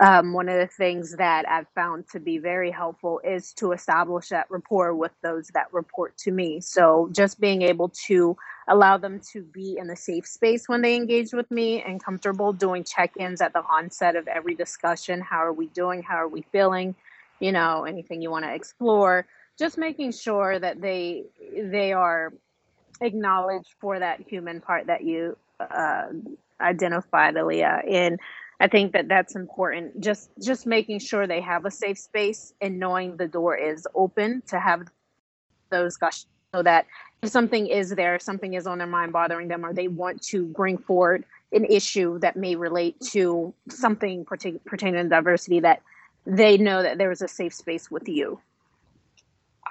um, 0.00 0.32
one 0.32 0.48
of 0.48 0.58
the 0.58 0.66
things 0.66 1.16
that 1.16 1.46
I've 1.48 1.68
found 1.74 2.08
to 2.12 2.20
be 2.20 2.38
very 2.38 2.70
helpful 2.70 3.20
is 3.22 3.52
to 3.54 3.72
establish 3.72 4.28
that 4.28 4.46
rapport 4.50 4.94
with 4.94 5.12
those 5.22 5.48
that 5.48 5.72
report 5.72 6.16
to 6.18 6.30
me. 6.30 6.60
So 6.60 7.10
just 7.12 7.40
being 7.40 7.62
able 7.62 7.90
to 8.06 8.36
allow 8.68 8.96
them 8.96 9.20
to 9.32 9.42
be 9.42 9.76
in 9.78 9.90
a 9.90 9.96
safe 9.96 10.26
space 10.26 10.68
when 10.68 10.80
they 10.80 10.96
engage 10.96 11.32
with 11.32 11.50
me 11.50 11.82
and 11.82 12.02
comfortable 12.02 12.52
doing 12.52 12.84
check-ins 12.84 13.40
at 13.40 13.52
the 13.52 13.60
onset 13.60 14.16
of 14.16 14.28
every 14.28 14.54
discussion. 14.54 15.20
How 15.20 15.38
are 15.38 15.52
we 15.52 15.66
doing? 15.66 16.02
How 16.02 16.16
are 16.16 16.28
we 16.28 16.42
feeling? 16.52 16.94
You 17.40 17.52
know, 17.52 17.84
anything 17.84 18.22
you 18.22 18.30
want 18.30 18.44
to 18.44 18.54
explore. 18.54 19.26
Just 19.58 19.76
making 19.76 20.12
sure 20.12 20.58
that 20.58 20.80
they 20.80 21.24
they 21.54 21.92
are 21.92 22.32
acknowledged 23.00 23.74
for 23.80 23.98
that 23.98 24.20
human 24.26 24.60
part 24.60 24.86
that 24.86 25.04
you 25.04 25.36
uh, 25.60 26.06
identified, 26.60 27.34
Aaliyah. 27.34 27.92
And 27.92 28.20
I 28.62 28.68
think 28.68 28.92
that 28.92 29.08
that's 29.08 29.34
important. 29.34 30.00
Just 30.00 30.30
just 30.40 30.68
making 30.68 31.00
sure 31.00 31.26
they 31.26 31.40
have 31.40 31.64
a 31.64 31.70
safe 31.70 31.98
space 31.98 32.54
and 32.60 32.78
knowing 32.78 33.16
the 33.16 33.26
door 33.26 33.56
is 33.56 33.88
open 33.92 34.40
to 34.46 34.60
have 34.60 34.86
those 35.70 35.94
discussions 35.94 36.28
so 36.54 36.62
that 36.62 36.86
if 37.22 37.30
something 37.30 37.66
is 37.66 37.90
there, 37.90 38.20
something 38.20 38.54
is 38.54 38.68
on 38.68 38.78
their 38.78 38.86
mind 38.86 39.12
bothering 39.12 39.48
them, 39.48 39.66
or 39.66 39.74
they 39.74 39.88
want 39.88 40.22
to 40.26 40.44
bring 40.44 40.78
forward 40.78 41.24
an 41.50 41.64
issue 41.64 42.20
that 42.20 42.36
may 42.36 42.54
relate 42.54 43.00
to 43.00 43.52
something 43.68 44.24
pertaining 44.24 45.02
to 45.02 45.08
diversity, 45.08 45.58
that 45.58 45.82
they 46.24 46.56
know 46.56 46.84
that 46.84 46.98
there 46.98 47.10
is 47.10 47.20
a 47.20 47.26
safe 47.26 47.52
space 47.52 47.90
with 47.90 48.08
you. 48.08 48.38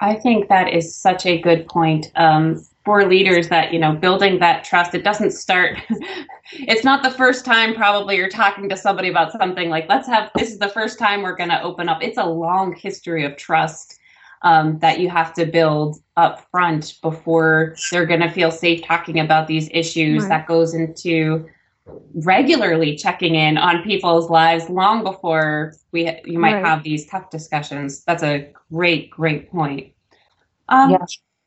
I 0.02 0.16
think 0.16 0.50
that 0.50 0.68
is 0.68 0.94
such 0.94 1.24
a 1.24 1.40
good 1.40 1.66
point. 1.66 2.12
Um, 2.14 2.62
for 2.84 3.06
leaders 3.06 3.48
that 3.48 3.72
you 3.72 3.78
know 3.78 3.92
building 3.92 4.38
that 4.40 4.64
trust. 4.64 4.94
It 4.94 5.04
doesn't 5.04 5.32
start 5.32 5.78
it's 6.52 6.84
not 6.84 7.02
the 7.02 7.10
first 7.10 7.44
time 7.44 7.74
probably 7.74 8.16
you're 8.16 8.28
talking 8.28 8.68
to 8.68 8.76
somebody 8.76 9.08
about 9.08 9.32
something 9.32 9.70
like 9.70 9.88
let's 9.88 10.06
have 10.08 10.30
this 10.34 10.50
is 10.50 10.58
the 10.58 10.68
first 10.68 10.98
time 10.98 11.22
we're 11.22 11.36
going 11.36 11.50
to 11.50 11.62
open 11.62 11.88
up. 11.88 12.02
It's 12.02 12.18
a 12.18 12.26
long 12.26 12.74
history 12.74 13.24
of 13.24 13.36
trust 13.36 13.98
um, 14.42 14.78
that 14.80 14.98
you 14.98 15.08
have 15.08 15.32
to 15.34 15.46
build 15.46 16.02
up 16.16 16.48
front 16.50 16.94
before 17.00 17.76
they're 17.90 18.06
going 18.06 18.20
to 18.20 18.30
feel 18.30 18.50
safe 18.50 18.82
talking 18.82 19.20
about 19.20 19.46
these 19.46 19.68
issues 19.72 20.22
right. 20.22 20.28
that 20.28 20.46
goes 20.46 20.74
into 20.74 21.46
regularly 22.14 22.96
checking 22.96 23.34
in 23.34 23.56
on 23.56 23.82
people's 23.82 24.30
lives 24.30 24.68
long 24.68 25.02
before 25.02 25.74
we 25.90 26.20
you 26.24 26.38
might 26.38 26.54
right. 26.54 26.64
have 26.64 26.82
these 26.82 27.06
tough 27.06 27.30
discussions. 27.30 28.02
That's 28.04 28.24
a 28.24 28.50
great 28.72 29.10
great 29.10 29.50
point. 29.50 29.92
Um, 30.68 30.90
yeah 30.90 31.04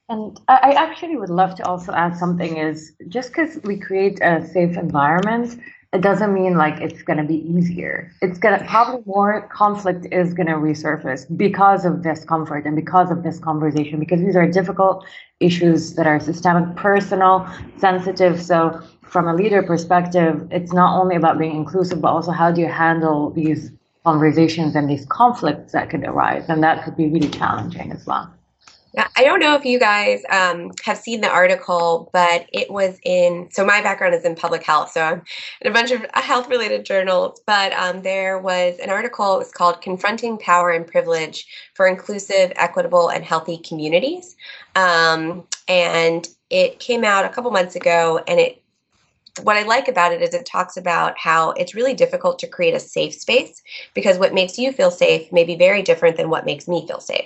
and 0.07 0.39
I 0.47 0.73
actually 0.73 1.17
would 1.17 1.29
love 1.29 1.55
to 1.55 1.65
also 1.67 1.91
add 1.91 2.15
something 2.15 2.57
is 2.57 2.93
just 3.09 3.29
because 3.29 3.59
we 3.63 3.77
create 3.77 4.19
a 4.21 4.45
safe 4.45 4.77
environment, 4.77 5.59
it 5.93 6.01
doesn't 6.01 6.33
mean 6.33 6.57
like 6.57 6.79
it's 6.79 7.01
going 7.01 7.17
to 7.17 7.23
be 7.23 7.37
easier. 7.49 8.11
It's 8.21 8.37
going 8.37 8.59
to 8.59 8.65
probably 8.65 9.01
more 9.05 9.47
conflict 9.47 10.05
is 10.11 10.33
going 10.33 10.47
to 10.47 10.53
resurface 10.53 11.25
because 11.35 11.85
of 11.85 12.03
discomfort 12.03 12.65
and 12.65 12.75
because 12.75 13.09
of 13.09 13.23
this 13.23 13.39
conversation, 13.39 13.99
because 13.99 14.19
these 14.19 14.35
are 14.35 14.47
difficult 14.47 15.05
issues 15.39 15.95
that 15.95 16.05
are 16.05 16.19
systemic, 16.19 16.75
personal, 16.75 17.47
sensitive. 17.77 18.41
So, 18.41 18.81
from 19.01 19.27
a 19.27 19.33
leader 19.33 19.63
perspective, 19.63 20.47
it's 20.51 20.73
not 20.73 20.99
only 20.99 21.15
about 21.15 21.39
being 21.39 21.55
inclusive, 21.55 22.01
but 22.01 22.09
also 22.09 22.31
how 22.31 22.51
do 22.51 22.61
you 22.61 22.67
handle 22.67 23.31
these 23.31 23.71
conversations 24.03 24.75
and 24.75 24.89
these 24.89 25.05
conflicts 25.05 25.71
that 25.71 25.89
could 25.89 26.03
arise. 26.03 26.45
And 26.49 26.61
that 26.61 26.83
could 26.83 26.97
be 26.97 27.07
really 27.07 27.29
challenging 27.29 27.91
as 27.91 28.05
well. 28.05 28.31
I 28.97 29.23
don't 29.23 29.39
know 29.39 29.55
if 29.55 29.65
you 29.65 29.79
guys 29.79 30.23
um, 30.29 30.71
have 30.83 30.97
seen 30.97 31.21
the 31.21 31.29
article, 31.29 32.09
but 32.13 32.47
it 32.53 32.71
was 32.71 32.97
in. 33.03 33.49
So 33.51 33.65
my 33.65 33.81
background 33.81 34.15
is 34.15 34.25
in 34.25 34.35
public 34.35 34.63
health, 34.63 34.91
so 34.91 35.01
I'm 35.01 35.21
in 35.61 35.71
a 35.71 35.73
bunch 35.73 35.91
of 35.91 36.05
health-related 36.13 36.85
journals. 36.85 37.41
But 37.45 37.73
um, 37.73 38.01
there 38.01 38.39
was 38.39 38.77
an 38.79 38.89
article. 38.89 39.35
It 39.35 39.39
was 39.39 39.51
called 39.51 39.81
"Confronting 39.81 40.37
Power 40.37 40.71
and 40.71 40.85
Privilege 40.85 41.45
for 41.73 41.87
Inclusive, 41.87 42.51
Equitable, 42.55 43.09
and 43.09 43.23
Healthy 43.23 43.59
Communities," 43.59 44.35
um, 44.75 45.45
and 45.67 46.27
it 46.49 46.79
came 46.79 47.03
out 47.03 47.25
a 47.25 47.29
couple 47.29 47.51
months 47.51 47.75
ago, 47.75 48.21
and 48.27 48.39
it 48.39 48.61
what 49.43 49.57
I 49.57 49.63
like 49.63 49.87
about 49.87 50.13
it 50.13 50.21
is 50.21 50.33
it 50.33 50.45
talks 50.45 50.77
about 50.77 51.17
how 51.17 51.51
it's 51.51 51.75
really 51.75 51.93
difficult 51.93 52.39
to 52.39 52.47
create 52.47 52.73
a 52.73 52.79
safe 52.79 53.13
space 53.13 53.61
because 53.93 54.17
what 54.17 54.33
makes 54.33 54.57
you 54.57 54.71
feel 54.71 54.91
safe 54.91 55.29
may 55.31 55.43
be 55.43 55.55
very 55.55 55.81
different 55.81 56.15
than 56.15 56.29
what 56.29 56.45
makes 56.45 56.67
me 56.67 56.87
feel 56.87 57.01
safe. 57.01 57.25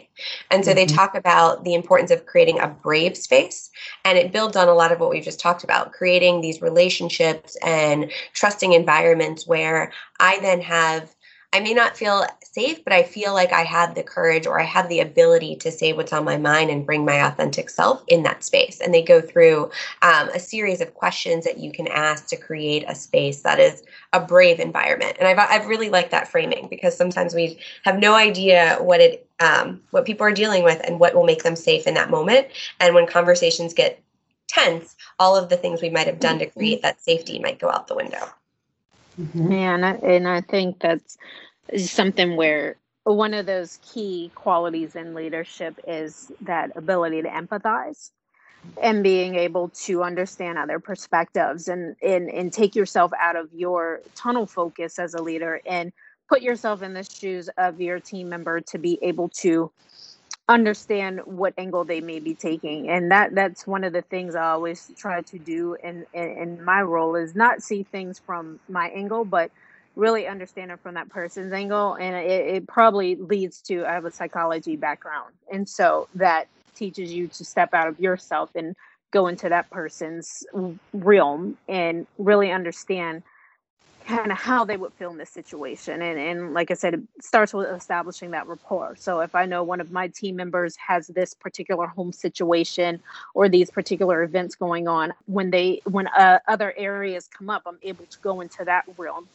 And 0.49 0.65
so 0.65 0.71
mm-hmm. 0.71 0.77
they 0.77 0.85
talk 0.87 1.13
about 1.13 1.63
the 1.63 1.75
importance 1.75 2.09
of 2.09 2.25
creating 2.25 2.59
a 2.59 2.67
brave 2.67 3.15
space. 3.15 3.69
And 4.05 4.17
it 4.17 4.31
builds 4.31 4.55
on 4.55 4.67
a 4.67 4.73
lot 4.73 4.91
of 4.91 4.99
what 4.99 5.11
we've 5.11 5.23
just 5.23 5.39
talked 5.39 5.63
about 5.63 5.91
creating 5.91 6.41
these 6.41 6.61
relationships 6.61 7.55
and 7.63 8.11
trusting 8.33 8.73
environments 8.73 9.45
where 9.45 9.91
I 10.19 10.39
then 10.41 10.61
have 10.61 11.15
I 11.51 11.59
may 11.59 11.73
not 11.73 11.97
feel 11.97 12.25
safe, 12.51 12.83
but 12.83 12.93
I 12.93 13.03
feel 13.03 13.33
like 13.33 13.53
I 13.53 13.63
have 13.63 13.95
the 13.95 14.03
courage 14.03 14.47
or 14.47 14.59
I 14.59 14.63
have 14.63 14.89
the 14.89 14.99
ability 14.99 15.55
to 15.57 15.71
say 15.71 15.93
what's 15.93 16.13
on 16.13 16.25
my 16.25 16.37
mind 16.37 16.69
and 16.69 16.85
bring 16.85 17.05
my 17.05 17.25
authentic 17.25 17.69
self 17.69 18.03
in 18.07 18.23
that 18.23 18.43
space. 18.43 18.79
And 18.79 18.93
they 18.93 19.01
go 19.01 19.21
through 19.21 19.71
um, 20.01 20.29
a 20.29 20.39
series 20.39 20.81
of 20.81 20.93
questions 20.93 21.45
that 21.45 21.59
you 21.59 21.71
can 21.71 21.87
ask 21.87 22.27
to 22.27 22.37
create 22.37 22.85
a 22.87 22.95
space 22.95 23.41
that 23.41 23.59
is 23.59 23.83
a 24.13 24.19
brave 24.19 24.59
environment. 24.59 25.17
And 25.19 25.27
I've, 25.27 25.39
I've 25.39 25.67
really 25.67 25.89
liked 25.89 26.11
that 26.11 26.27
framing 26.27 26.67
because 26.69 26.97
sometimes 26.97 27.33
we 27.33 27.59
have 27.83 27.99
no 27.99 28.15
idea 28.15 28.77
what 28.79 28.99
it 28.99 29.25
um, 29.39 29.81
what 29.91 30.05
people 30.05 30.25
are 30.25 30.33
dealing 30.33 30.63
with 30.63 30.81
and 30.85 30.99
what 30.99 31.15
will 31.15 31.23
make 31.23 31.43
them 31.43 31.55
safe 31.55 31.87
in 31.87 31.93
that 31.93 32.09
moment. 32.09 32.47
And 32.81 32.93
when 32.93 33.07
conversations 33.07 33.73
get 33.73 34.01
tense, 34.47 34.97
all 35.17 35.37
of 35.37 35.47
the 35.47 35.55
things 35.55 35.81
we 35.81 35.89
might 35.89 36.07
have 36.07 36.19
done 36.19 36.39
to 36.39 36.45
create 36.45 36.81
that 36.81 37.01
safety 37.01 37.39
might 37.39 37.59
go 37.59 37.69
out 37.69 37.87
the 37.87 37.95
window. 37.95 38.27
Mm-hmm. 39.19 39.51
Yeah, 39.51 39.75
and 39.75 39.85
I, 39.85 39.91
and 39.91 40.27
I 40.27 40.41
think 40.41 40.79
that's 40.79 41.17
something 41.77 42.35
where 42.35 42.75
one 43.03 43.33
of 43.33 43.45
those 43.45 43.79
key 43.81 44.31
qualities 44.35 44.95
in 44.95 45.13
leadership 45.13 45.79
is 45.87 46.31
that 46.41 46.75
ability 46.75 47.21
to 47.21 47.29
empathize 47.29 48.11
and 48.81 49.03
being 49.03 49.35
able 49.35 49.69
to 49.69 50.03
understand 50.03 50.57
other 50.57 50.79
perspectives 50.79 51.67
and, 51.67 51.95
and 52.01 52.29
and 52.29 52.51
take 52.51 52.75
yourself 52.75 53.11
out 53.19 53.35
of 53.35 53.47
your 53.53 54.01
tunnel 54.15 54.45
focus 54.45 54.99
as 54.99 55.13
a 55.13 55.21
leader 55.21 55.61
and 55.65 55.93
put 56.27 56.41
yourself 56.41 56.81
in 56.81 56.93
the 56.93 57.03
shoes 57.03 57.49
of 57.57 57.79
your 57.81 57.99
team 57.99 58.29
member 58.29 58.59
to 58.61 58.77
be 58.77 58.99
able 59.01 59.29
to 59.29 59.71
understand 60.49 61.21
what 61.25 61.53
angle 61.57 61.85
they 61.85 62.01
may 62.01 62.19
be 62.19 62.33
taking. 62.33 62.89
And 62.89 63.11
that 63.11 63.33
that's 63.35 63.67
one 63.67 63.83
of 63.83 63.93
the 63.93 64.01
things 64.01 64.35
i 64.35 64.49
always 64.49 64.91
try 64.97 65.21
to 65.21 65.39
do 65.39 65.75
in, 65.83 66.05
in, 66.13 66.29
in 66.29 66.65
my 66.65 66.81
role 66.81 67.15
is 67.15 67.35
not 67.35 67.61
see 67.61 67.83
things 67.83 68.19
from 68.19 68.59
my 68.67 68.87
angle 68.89 69.23
but 69.25 69.51
really 69.95 70.27
understand 70.27 70.71
it 70.71 70.79
from 70.79 70.93
that 70.95 71.09
person's 71.09 71.51
angle 71.51 71.95
and 71.95 72.15
it, 72.15 72.55
it 72.55 72.67
probably 72.67 73.15
leads 73.15 73.61
to 73.61 73.85
i 73.85 73.93
have 73.93 74.05
a 74.05 74.11
psychology 74.11 74.75
background 74.75 75.33
and 75.51 75.67
so 75.67 76.07
that 76.15 76.47
teaches 76.75 77.11
you 77.11 77.27
to 77.27 77.43
step 77.43 77.73
out 77.73 77.87
of 77.87 77.99
yourself 77.99 78.49
and 78.55 78.75
go 79.11 79.27
into 79.27 79.49
that 79.49 79.69
person's 79.69 80.45
realm 80.93 81.57
and 81.67 82.05
really 82.17 82.51
understand 82.51 83.23
kind 84.05 84.31
of 84.31 84.37
how 84.39 84.65
they 84.65 84.75
would 84.75 84.91
feel 84.93 85.11
in 85.11 85.17
this 85.17 85.29
situation. 85.29 86.01
And, 86.01 86.17
and 86.19 86.53
like 86.53 86.71
I 86.71 86.73
said, 86.73 86.95
it 86.95 87.01
starts 87.21 87.53
with 87.53 87.69
establishing 87.69 88.31
that 88.31 88.47
rapport. 88.47 88.95
So 88.95 89.19
if 89.19 89.35
I 89.35 89.45
know 89.45 89.63
one 89.63 89.79
of 89.79 89.91
my 89.91 90.07
team 90.07 90.35
members 90.35 90.75
has 90.77 91.07
this 91.07 91.35
particular 91.35 91.85
home 91.85 92.11
situation 92.11 93.01
or 93.35 93.49
these 93.49 93.69
particular 93.69 94.23
events 94.23 94.55
going 94.55 94.87
on, 94.87 95.13
when 95.27 95.51
they 95.51 95.81
when 95.85 96.07
uh, 96.07 96.39
other 96.47 96.73
areas 96.75 97.27
come 97.27 97.49
up, 97.51 97.63
I'm 97.67 97.77
able 97.83 98.05
to 98.05 98.19
go 98.19 98.41
into 98.41 98.65
that 98.65 98.85
realm 98.97 99.27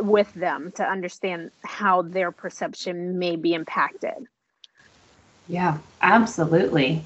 with 0.00 0.32
them 0.34 0.72
to 0.76 0.84
understand 0.84 1.50
how 1.64 2.02
their 2.02 2.30
perception 2.30 3.18
may 3.18 3.36
be 3.36 3.54
impacted. 3.54 4.26
Yeah, 5.48 5.78
absolutely. 6.02 7.04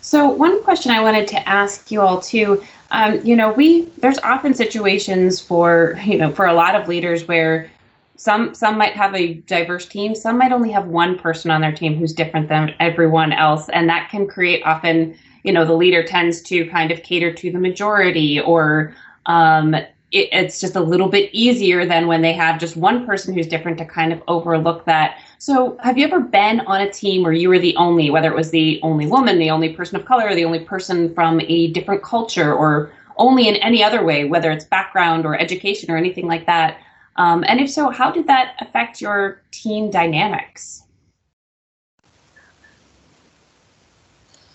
So 0.00 0.28
one 0.28 0.62
question 0.62 0.92
I 0.92 1.00
wanted 1.00 1.26
to 1.28 1.48
ask 1.48 1.90
you 1.90 2.00
all 2.02 2.20
too, 2.20 2.62
um, 2.90 3.20
you 3.24 3.34
know, 3.34 3.52
we 3.52 3.86
there's 3.98 4.18
often 4.18 4.54
situations 4.54 5.40
for 5.40 5.98
you 6.04 6.18
know 6.18 6.30
for 6.30 6.46
a 6.46 6.52
lot 6.52 6.74
of 6.74 6.88
leaders 6.88 7.26
where 7.26 7.70
some 8.16 8.54
some 8.54 8.78
might 8.78 8.92
have 8.92 9.14
a 9.14 9.34
diverse 9.34 9.86
team, 9.86 10.14
some 10.14 10.38
might 10.38 10.52
only 10.52 10.70
have 10.70 10.86
one 10.86 11.18
person 11.18 11.50
on 11.50 11.60
their 11.60 11.72
team 11.72 11.96
who's 11.96 12.12
different 12.12 12.48
than 12.48 12.74
everyone 12.80 13.32
else, 13.32 13.68
and 13.70 13.88
that 13.88 14.10
can 14.10 14.26
create 14.26 14.62
often 14.64 15.16
you 15.42 15.52
know 15.52 15.64
the 15.64 15.72
leader 15.72 16.02
tends 16.04 16.42
to 16.42 16.66
kind 16.68 16.90
of 16.90 17.02
cater 17.02 17.32
to 17.32 17.50
the 17.50 17.58
majority 17.58 18.38
or 18.38 18.94
um, 19.26 19.74
it, 20.14 20.28
it's 20.32 20.60
just 20.60 20.76
a 20.76 20.80
little 20.80 21.08
bit 21.08 21.28
easier 21.32 21.84
than 21.84 22.06
when 22.06 22.22
they 22.22 22.32
have 22.32 22.60
just 22.60 22.76
one 22.76 23.04
person 23.04 23.34
who's 23.34 23.46
different 23.46 23.76
to 23.78 23.84
kind 23.84 24.12
of 24.12 24.22
overlook 24.28 24.84
that. 24.86 25.18
So, 25.38 25.76
have 25.82 25.98
you 25.98 26.06
ever 26.06 26.20
been 26.20 26.60
on 26.60 26.80
a 26.80 26.90
team 26.90 27.22
where 27.22 27.32
you 27.32 27.48
were 27.48 27.58
the 27.58 27.76
only, 27.76 28.10
whether 28.10 28.30
it 28.30 28.36
was 28.36 28.50
the 28.50 28.80
only 28.82 29.06
woman, 29.06 29.38
the 29.38 29.50
only 29.50 29.74
person 29.74 29.96
of 29.96 30.06
color, 30.06 30.34
the 30.34 30.44
only 30.44 30.60
person 30.60 31.12
from 31.14 31.40
a 31.40 31.68
different 31.72 32.02
culture, 32.02 32.54
or 32.54 32.92
only 33.16 33.48
in 33.48 33.56
any 33.56 33.82
other 33.82 34.04
way, 34.04 34.24
whether 34.24 34.50
it's 34.50 34.64
background 34.64 35.26
or 35.26 35.38
education 35.38 35.90
or 35.90 35.96
anything 35.96 36.26
like 36.26 36.46
that? 36.46 36.78
Um, 37.16 37.44
and 37.46 37.60
if 37.60 37.70
so, 37.70 37.90
how 37.90 38.10
did 38.10 38.26
that 38.28 38.56
affect 38.60 39.00
your 39.00 39.42
team 39.50 39.90
dynamics? 39.90 40.84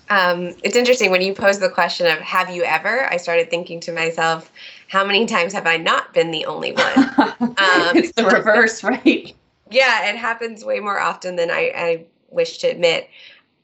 Um, 0.10 0.56
it's 0.64 0.76
interesting 0.76 1.12
when 1.12 1.22
you 1.22 1.36
pose 1.36 1.60
the 1.60 1.70
question 1.70 2.08
of 2.08 2.18
have 2.18 2.50
you 2.50 2.64
ever 2.64 3.08
i 3.14 3.18
started 3.18 3.52
thinking 3.52 3.80
to 3.82 3.92
myself 3.92 4.52
how 4.90 5.06
many 5.06 5.26
times 5.26 5.54
have 5.54 5.68
i 5.68 5.78
not 5.78 6.14
been 6.14 6.32
the 6.32 6.46
only 6.46 6.74
one? 6.74 7.12
Um, 7.60 7.98
it's 7.98 8.14
the 8.14 8.26
reverse 8.26 8.84
right? 8.84 9.36
Yeah 9.70 10.10
it 10.10 10.16
happens 10.16 10.64
way 10.64 10.80
more 10.80 11.00
often 11.00 11.36
than 11.36 11.52
i, 11.52 11.72
I 11.76 12.06
wish 12.30 12.58
to 12.60 12.68
admit. 12.68 13.10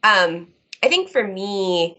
Um, 0.03 0.47
i 0.83 0.87
think 0.87 1.09
for 1.09 1.25
me 1.27 1.97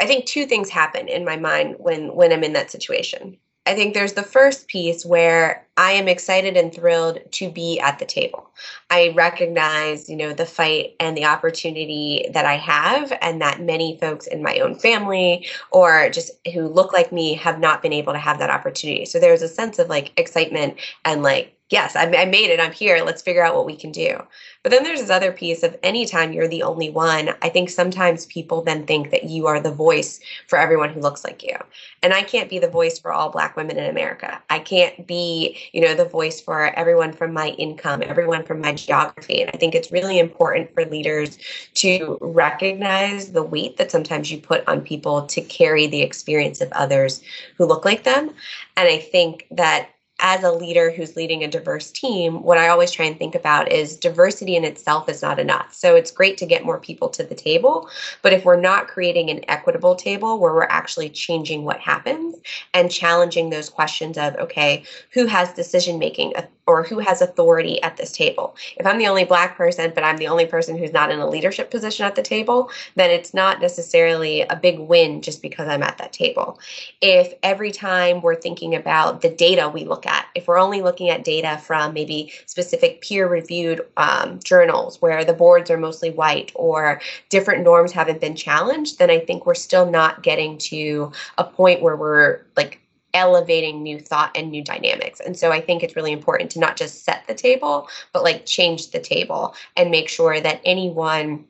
i 0.00 0.06
think 0.06 0.26
two 0.26 0.46
things 0.46 0.68
happen 0.70 1.08
in 1.08 1.24
my 1.24 1.36
mind 1.36 1.76
when 1.78 2.14
when 2.14 2.32
i'm 2.32 2.44
in 2.44 2.52
that 2.54 2.70
situation. 2.70 3.36
I 3.66 3.74
think 3.74 3.94
there's 3.94 4.12
the 4.12 4.22
first 4.22 4.68
piece 4.68 5.06
where 5.06 5.66
I 5.76 5.92
am 5.92 6.06
excited 6.06 6.56
and 6.56 6.72
thrilled 6.72 7.18
to 7.32 7.50
be 7.50 7.80
at 7.80 7.98
the 7.98 8.04
table. 8.04 8.48
I 8.90 9.12
recognize, 9.16 10.08
you 10.08 10.16
know, 10.16 10.32
the 10.32 10.46
fight 10.46 10.94
and 11.00 11.16
the 11.16 11.24
opportunity 11.24 12.26
that 12.32 12.46
I 12.46 12.54
have 12.54 13.12
and 13.20 13.40
that 13.40 13.60
many 13.60 13.98
folks 13.98 14.26
in 14.28 14.42
my 14.42 14.58
own 14.60 14.76
family 14.76 15.48
or 15.72 16.10
just 16.10 16.30
who 16.52 16.68
look 16.68 16.92
like 16.92 17.10
me 17.10 17.34
have 17.34 17.58
not 17.58 17.82
been 17.82 17.92
able 17.92 18.12
to 18.12 18.18
have 18.18 18.38
that 18.38 18.50
opportunity. 18.50 19.04
So 19.04 19.18
there's 19.18 19.42
a 19.42 19.48
sense 19.48 19.78
of 19.80 19.88
like 19.88 20.12
excitement 20.16 20.76
and 21.04 21.22
like 21.22 21.54
yes, 21.70 21.96
I, 21.96 22.04
I 22.04 22.24
made 22.26 22.50
it. 22.50 22.60
I'm 22.60 22.72
here. 22.72 23.02
Let's 23.04 23.22
figure 23.22 23.44
out 23.44 23.54
what 23.54 23.66
we 23.66 23.76
can 23.76 23.90
do. 23.90 24.22
But 24.62 24.70
then 24.70 24.84
there's 24.84 25.00
this 25.00 25.10
other 25.10 25.32
piece 25.32 25.62
of 25.62 25.76
anytime 25.82 26.32
you're 26.32 26.48
the 26.48 26.62
only 26.62 26.90
one, 26.90 27.30
I 27.42 27.48
think 27.48 27.68
sometimes 27.68 28.26
people 28.26 28.62
then 28.62 28.86
think 28.86 29.10
that 29.10 29.24
you 29.24 29.46
are 29.46 29.60
the 29.60 29.72
voice 29.72 30.20
for 30.46 30.58
everyone 30.58 30.90
who 30.90 31.00
looks 31.00 31.24
like 31.24 31.42
you. 31.42 31.56
And 32.02 32.12
I 32.12 32.22
can't 32.22 32.50
be 32.50 32.58
the 32.58 32.68
voice 32.68 32.98
for 32.98 33.12
all 33.12 33.30
black 33.30 33.56
women 33.56 33.78
in 33.78 33.90
America. 33.90 34.40
I 34.50 34.58
can't 34.58 35.06
be, 35.06 35.58
you 35.72 35.80
know, 35.80 35.94
the 35.94 36.04
voice 36.04 36.40
for 36.40 36.66
everyone 36.78 37.12
from 37.12 37.32
my 37.32 37.48
income, 37.50 38.02
everyone 38.04 38.44
from 38.44 38.60
my 38.60 38.72
geography. 38.72 39.40
And 39.40 39.50
I 39.54 39.56
think 39.56 39.74
it's 39.74 39.92
really 39.92 40.18
important 40.18 40.72
for 40.74 40.84
leaders 40.84 41.38
to 41.74 42.18
recognize 42.20 43.32
the 43.32 43.42
weight 43.42 43.76
that 43.76 43.90
sometimes 43.90 44.30
you 44.30 44.38
put 44.38 44.66
on 44.68 44.80
people 44.80 45.26
to 45.26 45.40
carry 45.40 45.86
the 45.86 46.02
experience 46.02 46.60
of 46.60 46.70
others 46.72 47.22
who 47.56 47.64
look 47.64 47.84
like 47.84 48.04
them. 48.04 48.30
And 48.76 48.88
I 48.88 48.98
think 48.98 49.46
that 49.50 49.90
as 50.20 50.44
a 50.44 50.52
leader 50.52 50.90
who's 50.90 51.16
leading 51.16 51.42
a 51.42 51.48
diverse 51.48 51.90
team, 51.90 52.42
what 52.42 52.56
I 52.56 52.68
always 52.68 52.92
try 52.92 53.04
and 53.06 53.18
think 53.18 53.34
about 53.34 53.70
is 53.72 53.96
diversity 53.96 54.56
in 54.56 54.64
itself 54.64 55.08
is 55.08 55.22
not 55.22 55.40
enough. 55.40 55.74
So 55.74 55.96
it's 55.96 56.10
great 56.10 56.38
to 56.38 56.46
get 56.46 56.64
more 56.64 56.78
people 56.78 57.08
to 57.10 57.24
the 57.24 57.34
table, 57.34 57.88
but 58.22 58.32
if 58.32 58.44
we're 58.44 58.60
not 58.60 58.88
creating 58.88 59.30
an 59.30 59.44
equitable 59.48 59.96
table 59.96 60.38
where 60.38 60.54
we're 60.54 60.64
actually 60.64 61.10
changing 61.10 61.64
what 61.64 61.80
happens 61.80 62.36
and 62.72 62.90
challenging 62.90 63.50
those 63.50 63.68
questions 63.68 64.16
of, 64.16 64.36
okay, 64.36 64.84
who 65.10 65.26
has 65.26 65.52
decision 65.52 65.98
making 65.98 66.32
or 66.66 66.82
who 66.82 66.98
has 66.98 67.20
authority 67.20 67.82
at 67.82 67.96
this 67.96 68.12
table? 68.12 68.56
If 68.76 68.86
I'm 68.86 68.98
the 68.98 69.06
only 69.06 69.24
black 69.24 69.56
person, 69.56 69.92
but 69.94 70.04
I'm 70.04 70.16
the 70.16 70.28
only 70.28 70.46
person 70.46 70.78
who's 70.78 70.92
not 70.92 71.10
in 71.10 71.18
a 71.18 71.28
leadership 71.28 71.70
position 71.70 72.06
at 72.06 72.14
the 72.14 72.22
table, 72.22 72.70
then 72.94 73.10
it's 73.10 73.34
not 73.34 73.60
necessarily 73.60 74.42
a 74.42 74.56
big 74.56 74.78
win 74.78 75.22
just 75.22 75.42
because 75.42 75.68
I'm 75.68 75.82
at 75.82 75.98
that 75.98 76.12
table. 76.12 76.58
If 77.00 77.34
every 77.42 77.70
time 77.70 78.22
we're 78.22 78.34
thinking 78.34 78.74
about 78.74 79.20
the 79.20 79.30
data 79.30 79.68
we 79.68 79.84
look 79.84 80.06
at. 80.06 80.26
If 80.34 80.46
we're 80.48 80.58
only 80.58 80.82
looking 80.82 81.10
at 81.10 81.24
data 81.24 81.58
from 81.58 81.94
maybe 81.94 82.32
specific 82.46 83.00
peer 83.02 83.28
reviewed 83.28 83.82
um, 83.96 84.40
journals 84.42 85.00
where 85.00 85.24
the 85.24 85.32
boards 85.32 85.70
are 85.70 85.78
mostly 85.78 86.10
white 86.10 86.52
or 86.54 87.00
different 87.28 87.64
norms 87.64 87.92
haven't 87.92 88.20
been 88.20 88.36
challenged, 88.36 88.98
then 88.98 89.10
I 89.10 89.20
think 89.20 89.46
we're 89.46 89.54
still 89.54 89.90
not 89.90 90.22
getting 90.22 90.58
to 90.58 91.12
a 91.38 91.44
point 91.44 91.82
where 91.82 91.96
we're 91.96 92.40
like 92.56 92.80
elevating 93.14 93.82
new 93.82 93.98
thought 93.98 94.36
and 94.36 94.50
new 94.50 94.62
dynamics. 94.62 95.20
And 95.20 95.38
so 95.38 95.50
I 95.52 95.60
think 95.60 95.82
it's 95.82 95.96
really 95.96 96.12
important 96.12 96.50
to 96.52 96.60
not 96.60 96.76
just 96.76 97.04
set 97.04 97.26
the 97.26 97.34
table, 97.34 97.88
but 98.12 98.24
like 98.24 98.44
change 98.44 98.90
the 98.90 99.00
table 99.00 99.54
and 99.76 99.90
make 99.90 100.08
sure 100.08 100.40
that 100.40 100.60
anyone 100.64 101.46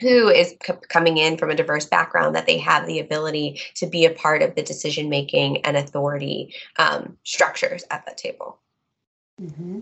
who 0.00 0.28
is 0.28 0.54
c- 0.64 0.72
coming 0.88 1.16
in 1.16 1.36
from 1.36 1.50
a 1.50 1.54
diverse 1.54 1.86
background 1.86 2.34
that 2.36 2.46
they 2.46 2.58
have 2.58 2.86
the 2.86 3.00
ability 3.00 3.60
to 3.74 3.86
be 3.86 4.04
a 4.04 4.10
part 4.10 4.42
of 4.42 4.54
the 4.54 4.62
decision 4.62 5.08
making 5.08 5.64
and 5.64 5.76
authority 5.76 6.54
um, 6.78 7.16
structures 7.24 7.82
at 7.90 8.04
that 8.06 8.16
table 8.16 8.58
mm-hmm. 9.40 9.80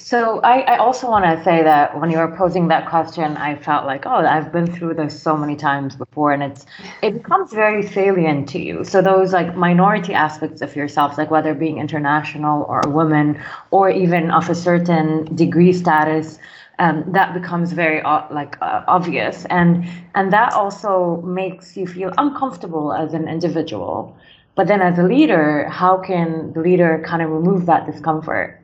So 0.00 0.40
I, 0.40 0.60
I 0.62 0.76
also 0.78 1.08
want 1.08 1.24
to 1.24 1.44
say 1.44 1.62
that 1.62 1.98
when 2.00 2.10
you 2.10 2.18
were 2.18 2.34
posing 2.36 2.68
that 2.68 2.88
question 2.88 3.36
i 3.36 3.54
felt 3.56 3.84
like 3.86 4.06
oh 4.06 4.24
i've 4.34 4.50
been 4.52 4.66
through 4.66 4.94
this 4.94 5.20
so 5.20 5.36
many 5.36 5.56
times 5.56 5.94
before 5.96 6.32
and 6.32 6.42
it's 6.42 6.66
it 7.02 7.14
becomes 7.14 7.52
very 7.52 7.82
salient 7.82 8.48
to 8.50 8.58
you. 8.58 8.84
So 8.84 9.02
those 9.02 9.32
like 9.32 9.56
minority 9.56 10.14
aspects 10.14 10.62
of 10.62 10.76
yourself 10.76 11.18
like 11.18 11.30
whether 11.30 11.54
being 11.54 11.78
international 11.78 12.64
or 12.64 12.80
a 12.80 12.88
woman 12.88 13.40
or 13.70 13.90
even 13.90 14.30
of 14.30 14.48
a 14.48 14.54
certain 14.54 15.34
degree 15.34 15.72
status 15.72 16.38
um, 16.78 17.04
that 17.12 17.34
becomes 17.34 17.72
very 17.72 18.00
uh, 18.02 18.22
like 18.30 18.56
uh, 18.62 18.82
obvious. 18.88 19.44
And 19.46 19.86
and 20.14 20.32
that 20.32 20.52
also 20.52 21.20
makes 21.22 21.76
you 21.76 21.86
feel 21.86 22.12
uncomfortable 22.18 22.92
as 22.92 23.12
an 23.14 23.28
individual. 23.28 24.16
But 24.54 24.66
then 24.66 24.80
as 24.82 24.98
a 24.98 25.02
leader 25.02 25.68
how 25.68 25.98
can 25.98 26.52
the 26.52 26.60
leader 26.60 27.02
kind 27.06 27.22
of 27.22 27.30
remove 27.30 27.66
that 27.66 27.86
discomfort 27.86 28.59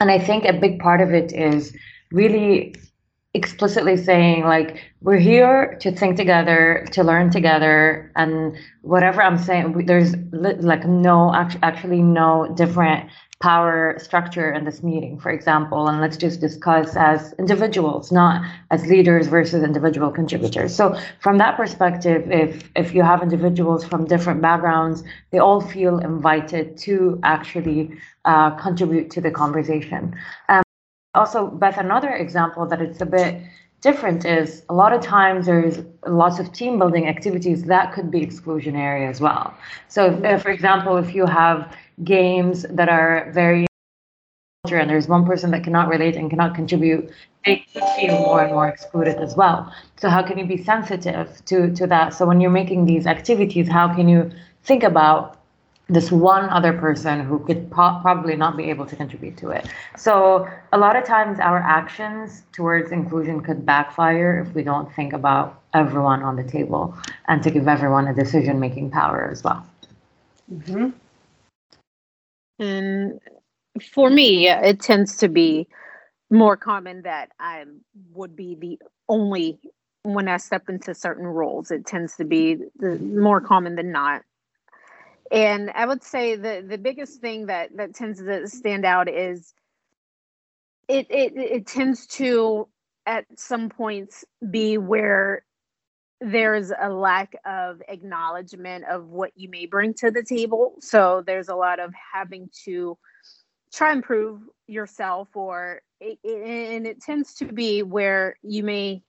and 0.00 0.10
i 0.10 0.18
think 0.18 0.44
a 0.44 0.52
big 0.52 0.78
part 0.78 1.00
of 1.00 1.12
it 1.12 1.32
is 1.32 1.74
really 2.12 2.74
explicitly 3.34 3.96
saying 3.96 4.44
like 4.44 4.82
we're 5.02 5.18
here 5.18 5.76
to 5.80 5.92
think 5.92 6.16
together 6.16 6.86
to 6.92 7.04
learn 7.04 7.30
together 7.30 8.10
and 8.16 8.56
whatever 8.82 9.22
i'm 9.22 9.38
saying 9.38 9.86
there's 9.86 10.14
like 10.32 10.86
no 10.86 11.32
actually 11.34 12.02
no 12.02 12.52
different 12.56 13.10
power 13.40 13.96
structure 13.98 14.50
in 14.50 14.64
this 14.64 14.82
meeting, 14.82 15.18
for 15.18 15.30
example, 15.30 15.86
and 15.86 16.00
let's 16.00 16.16
just 16.16 16.40
discuss 16.40 16.96
as 16.96 17.34
individuals, 17.38 18.10
not 18.10 18.44
as 18.70 18.84
leaders 18.86 19.28
versus 19.28 19.62
individual 19.62 20.10
contributors. 20.10 20.74
So 20.74 20.98
from 21.20 21.38
that 21.38 21.56
perspective, 21.56 22.28
if 22.30 22.68
if 22.74 22.94
you 22.94 23.02
have 23.02 23.22
individuals 23.22 23.84
from 23.84 24.06
different 24.06 24.42
backgrounds, 24.42 25.04
they 25.30 25.38
all 25.38 25.60
feel 25.60 25.98
invited 25.98 26.76
to 26.78 27.20
actually 27.22 27.92
uh, 28.24 28.50
contribute 28.52 29.10
to 29.12 29.20
the 29.20 29.30
conversation. 29.30 30.16
Um, 30.48 30.62
also, 31.14 31.46
Beth, 31.46 31.78
another 31.78 32.10
example 32.10 32.66
that 32.66 32.80
it's 32.82 33.00
a 33.00 33.06
bit 33.06 33.40
different 33.80 34.24
is 34.24 34.64
a 34.68 34.74
lot 34.74 34.92
of 34.92 35.00
times 35.00 35.46
there's 35.46 35.78
lots 36.06 36.40
of 36.40 36.52
team 36.52 36.78
building 36.78 37.06
activities 37.06 37.64
that 37.64 37.92
could 37.92 38.10
be 38.10 38.20
exclusionary 38.20 39.08
as 39.08 39.20
well. 39.20 39.54
So, 39.86 40.20
if, 40.24 40.42
for 40.42 40.50
example, 40.50 40.96
if 40.96 41.14
you 41.14 41.24
have 41.26 41.72
games 42.04 42.64
that 42.70 42.88
are 42.88 43.30
very 43.32 43.66
and 44.64 44.90
there's 44.90 45.08
one 45.08 45.24
person 45.24 45.50
that 45.52 45.64
cannot 45.64 45.88
relate 45.88 46.16
and 46.16 46.28
cannot 46.28 46.54
contribute, 46.54 47.10
they 47.46 47.64
feel 47.96 48.18
more 48.18 48.42
and 48.42 48.52
more 48.52 48.68
excluded 48.68 49.16
as 49.16 49.34
well. 49.34 49.72
So 49.96 50.10
how 50.10 50.22
can 50.22 50.36
you 50.36 50.44
be 50.44 50.62
sensitive 50.62 51.42
to 51.46 51.72
to 51.74 51.86
that? 51.86 52.12
So 52.12 52.26
when 52.26 52.40
you're 52.40 52.50
making 52.50 52.84
these 52.84 53.06
activities, 53.06 53.68
how 53.68 53.94
can 53.94 54.08
you 54.08 54.30
think 54.64 54.82
about 54.82 55.38
this 55.88 56.12
one 56.12 56.50
other 56.50 56.72
person 56.74 57.20
who 57.24 57.38
could 57.38 57.70
po- 57.70 57.98
probably 58.02 58.36
not 58.36 58.56
be 58.56 58.64
able 58.64 58.84
to 58.84 58.94
contribute 58.94 59.38
to 59.38 59.48
it. 59.48 59.66
So 59.96 60.46
a 60.72 60.78
lot 60.78 60.96
of 60.96 61.04
times 61.04 61.40
our 61.40 61.58
actions 61.58 62.42
towards 62.52 62.92
inclusion 62.92 63.40
could 63.40 63.64
backfire 63.64 64.44
if 64.46 64.54
we 64.54 64.62
don't 64.62 64.92
think 64.94 65.14
about 65.14 65.62
everyone 65.72 66.22
on 66.22 66.36
the 66.36 66.44
table 66.44 66.94
and 67.26 67.42
to 67.42 67.50
give 67.50 67.68
everyone 67.68 68.06
a 68.06 68.14
decision 68.14 68.60
making 68.60 68.90
power 68.90 69.30
as 69.32 69.42
well. 69.42 69.66
Mm-hmm. 70.52 70.90
And 72.58 73.20
for 73.92 74.10
me, 74.10 74.48
it 74.48 74.80
tends 74.80 75.18
to 75.18 75.28
be 75.28 75.68
more 76.30 76.56
common 76.56 77.02
that 77.02 77.30
I 77.38 77.64
would 78.12 78.36
be 78.36 78.54
the 78.54 78.78
only 79.08 79.58
when 80.02 80.28
I 80.28 80.36
step 80.38 80.68
into 80.68 80.94
certain 80.94 81.26
roles. 81.26 81.70
It 81.70 81.86
tends 81.86 82.16
to 82.16 82.24
be 82.24 82.56
the, 82.78 82.98
more 82.98 83.40
common 83.40 83.76
than 83.76 83.92
not 83.92 84.22
and 85.30 85.70
I 85.74 85.86
would 85.86 86.02
say 86.02 86.36
the 86.36 86.64
the 86.66 86.78
biggest 86.78 87.20
thing 87.20 87.46
that 87.46 87.76
that 87.76 87.94
tends 87.94 88.20
to 88.20 88.48
stand 88.48 88.84
out 88.84 89.08
is 89.08 89.54
it 90.88 91.06
it 91.10 91.36
it 91.36 91.66
tends 91.66 92.06
to 92.08 92.68
at 93.06 93.26
some 93.36 93.68
points 93.68 94.24
be 94.50 94.78
where 94.78 95.44
there's 96.20 96.72
a 96.80 96.88
lack 96.88 97.36
of 97.44 97.80
acknowledgement 97.88 98.84
of 98.86 99.08
what 99.08 99.32
you 99.36 99.48
may 99.48 99.66
bring 99.66 99.94
to 99.94 100.10
the 100.10 100.22
table. 100.22 100.74
So 100.80 101.22
there's 101.26 101.48
a 101.48 101.54
lot 101.54 101.78
of 101.78 101.92
having 102.12 102.50
to 102.64 102.98
try 103.72 103.92
and 103.92 104.02
prove 104.02 104.40
yourself, 104.66 105.28
or 105.34 105.82
it, 106.00 106.18
it, 106.24 106.72
and 106.72 106.86
it 106.86 107.00
tends 107.00 107.34
to 107.34 107.44
be 107.44 107.82
where 107.82 108.36
you 108.42 108.62
may 108.62 109.02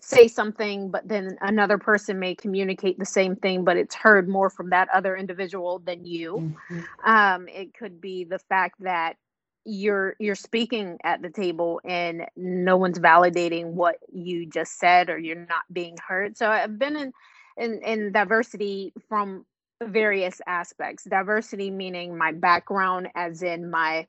say 0.00 0.28
something, 0.28 0.90
but 0.90 1.06
then 1.06 1.36
another 1.40 1.76
person 1.76 2.18
may 2.18 2.34
communicate 2.34 2.98
the 2.98 3.04
same 3.04 3.36
thing, 3.36 3.64
but 3.64 3.76
it's 3.76 3.94
heard 3.94 4.28
more 4.28 4.48
from 4.48 4.70
that 4.70 4.88
other 4.94 5.16
individual 5.16 5.80
than 5.80 6.04
you. 6.04 6.54
Mm-hmm. 6.70 7.10
Um, 7.10 7.48
it 7.48 7.74
could 7.74 8.00
be 8.00 8.24
the 8.24 8.38
fact 8.38 8.76
that 8.80 9.16
you're 9.64 10.16
you're 10.18 10.34
speaking 10.34 10.98
at 11.04 11.20
the 11.22 11.30
table 11.30 11.80
and 11.84 12.26
no 12.36 12.76
one's 12.76 12.98
validating 12.98 13.72
what 13.72 13.96
you 14.12 14.46
just 14.46 14.78
said 14.78 15.10
or 15.10 15.18
you're 15.18 15.46
not 15.46 15.64
being 15.72 15.96
heard. 16.06 16.36
So 16.36 16.48
I've 16.50 16.78
been 16.78 16.96
in 16.96 17.12
in, 17.56 17.82
in 17.82 18.12
diversity 18.12 18.92
from 19.08 19.44
various 19.82 20.40
aspects. 20.46 21.04
Diversity 21.04 21.70
meaning 21.70 22.16
my 22.16 22.32
background 22.32 23.08
as 23.14 23.42
in 23.42 23.70
my 23.70 24.06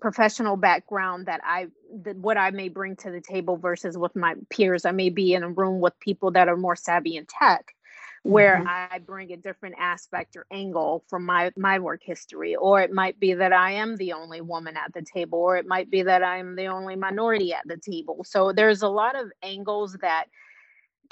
professional 0.00 0.56
background 0.56 1.26
that 1.26 1.40
I 1.44 1.68
that 2.04 2.16
what 2.16 2.36
I 2.36 2.50
may 2.50 2.68
bring 2.68 2.96
to 2.96 3.10
the 3.10 3.20
table 3.20 3.56
versus 3.56 3.96
with 3.96 4.14
my 4.14 4.34
peers. 4.50 4.84
I 4.84 4.92
may 4.92 5.10
be 5.10 5.34
in 5.34 5.42
a 5.42 5.48
room 5.48 5.80
with 5.80 5.98
people 6.00 6.30
that 6.32 6.48
are 6.48 6.56
more 6.56 6.76
savvy 6.76 7.16
in 7.16 7.26
tech 7.26 7.74
where 8.22 8.56
mm-hmm. 8.56 8.94
I 8.94 8.98
bring 9.00 9.32
a 9.32 9.36
different 9.36 9.74
aspect 9.78 10.36
or 10.36 10.46
angle 10.52 11.04
from 11.08 11.24
my 11.24 11.50
my 11.56 11.78
work 11.78 12.02
history 12.04 12.54
or 12.54 12.80
it 12.80 12.92
might 12.92 13.18
be 13.18 13.34
that 13.34 13.52
I 13.52 13.72
am 13.72 13.96
the 13.96 14.12
only 14.12 14.40
woman 14.40 14.76
at 14.76 14.92
the 14.94 15.02
table 15.02 15.38
or 15.40 15.56
it 15.56 15.66
might 15.66 15.90
be 15.90 16.02
that 16.02 16.22
I'm 16.22 16.54
the 16.54 16.66
only 16.66 16.94
minority 16.94 17.52
at 17.52 17.66
the 17.66 17.76
table. 17.76 18.24
So 18.24 18.52
there's 18.52 18.82
a 18.82 18.88
lot 18.88 19.18
of 19.18 19.32
angles 19.42 19.96
that 20.02 20.26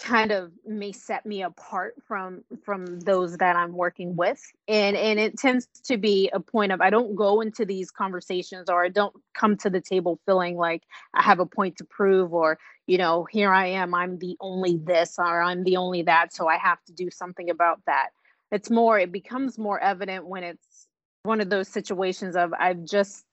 kind 0.00 0.32
of 0.32 0.50
may 0.66 0.92
set 0.92 1.26
me 1.26 1.42
apart 1.42 1.94
from 2.08 2.42
from 2.64 3.00
those 3.00 3.36
that 3.36 3.54
I'm 3.54 3.72
working 3.72 4.16
with. 4.16 4.40
And 4.66 4.96
and 4.96 5.20
it 5.20 5.38
tends 5.38 5.68
to 5.84 5.98
be 5.98 6.30
a 6.32 6.40
point 6.40 6.72
of 6.72 6.80
I 6.80 6.90
don't 6.90 7.14
go 7.14 7.40
into 7.40 7.64
these 7.64 7.90
conversations 7.90 8.70
or 8.70 8.84
I 8.84 8.88
don't 8.88 9.14
come 9.34 9.56
to 9.58 9.70
the 9.70 9.80
table 9.80 10.18
feeling 10.24 10.56
like 10.56 10.84
I 11.14 11.22
have 11.22 11.38
a 11.38 11.46
point 11.46 11.76
to 11.78 11.84
prove 11.84 12.32
or 12.32 12.58
you 12.86 12.96
know 12.96 13.26
here 13.30 13.52
I 13.52 13.66
am 13.66 13.94
I'm 13.94 14.18
the 14.18 14.36
only 14.40 14.78
this 14.78 15.16
or 15.18 15.42
I'm 15.42 15.64
the 15.64 15.76
only 15.76 16.02
that 16.02 16.32
so 16.32 16.48
I 16.48 16.56
have 16.56 16.82
to 16.84 16.92
do 16.92 17.10
something 17.10 17.50
about 17.50 17.80
that. 17.86 18.08
It's 18.50 18.70
more 18.70 18.98
it 18.98 19.12
becomes 19.12 19.58
more 19.58 19.78
evident 19.78 20.26
when 20.26 20.44
it's 20.44 20.88
one 21.24 21.42
of 21.42 21.50
those 21.50 21.68
situations 21.68 22.36
of 22.36 22.54
I've 22.58 22.84
just 22.84 23.24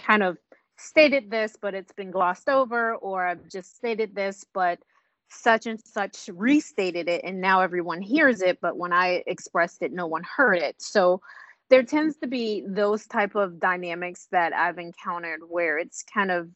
kind 0.00 0.24
of 0.24 0.38
stated 0.76 1.30
this 1.30 1.56
but 1.60 1.74
it's 1.74 1.92
been 1.92 2.10
glossed 2.10 2.48
over 2.48 2.96
or 2.96 3.24
I've 3.24 3.48
just 3.48 3.76
stated 3.76 4.14
this 4.14 4.44
but 4.52 4.80
such 5.28 5.66
and 5.66 5.80
such 5.84 6.28
restated 6.32 7.08
it 7.08 7.22
and 7.24 7.40
now 7.40 7.60
everyone 7.60 8.00
hears 8.00 8.42
it 8.42 8.58
but 8.60 8.76
when 8.76 8.92
i 8.92 9.22
expressed 9.26 9.82
it 9.82 9.92
no 9.92 10.06
one 10.06 10.22
heard 10.24 10.58
it. 10.58 10.76
So 10.80 11.20
there 11.68 11.82
tends 11.82 12.16
to 12.18 12.28
be 12.28 12.64
those 12.66 13.06
type 13.06 13.34
of 13.34 13.58
dynamics 13.58 14.28
that 14.30 14.52
i've 14.52 14.78
encountered 14.78 15.40
where 15.48 15.78
it's 15.78 16.02
kind 16.02 16.30
of 16.30 16.48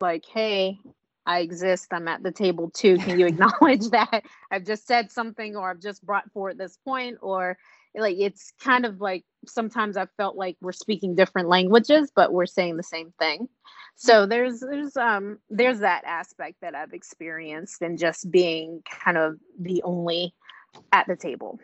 like 0.00 0.24
hey 0.26 0.78
i 1.24 1.40
exist 1.40 1.88
i'm 1.92 2.08
at 2.08 2.22
the 2.22 2.32
table 2.32 2.70
too. 2.70 2.98
Can 2.98 3.18
you 3.18 3.26
acknowledge 3.32 3.88
that 3.90 4.24
i've 4.50 4.64
just 4.64 4.86
said 4.86 5.10
something 5.12 5.56
or 5.56 5.70
i've 5.70 5.80
just 5.80 6.04
brought 6.04 6.30
forward 6.32 6.58
this 6.58 6.78
point 6.84 7.18
or 7.22 7.56
like 7.96 8.16
it's 8.18 8.52
kind 8.62 8.84
of 8.84 9.00
like 9.00 9.24
sometimes 9.46 9.96
i 9.96 10.06
felt 10.16 10.36
like 10.36 10.56
we're 10.60 10.72
speaking 10.72 11.14
different 11.14 11.48
languages 11.48 12.10
but 12.14 12.32
we're 12.32 12.46
saying 12.46 12.76
the 12.76 12.82
same 12.82 13.12
thing. 13.18 13.48
So 13.96 14.26
there's 14.26 14.60
there's 14.60 14.96
um 14.96 15.38
there's 15.48 15.80
that 15.80 16.04
aspect 16.04 16.56
that 16.60 16.74
i've 16.74 16.92
experienced 16.92 17.82
and 17.82 17.98
just 17.98 18.30
being 18.30 18.82
kind 18.90 19.16
of 19.16 19.38
the 19.58 19.82
only 19.82 20.34
at 20.92 21.06
the 21.06 21.16
table. 21.16 21.58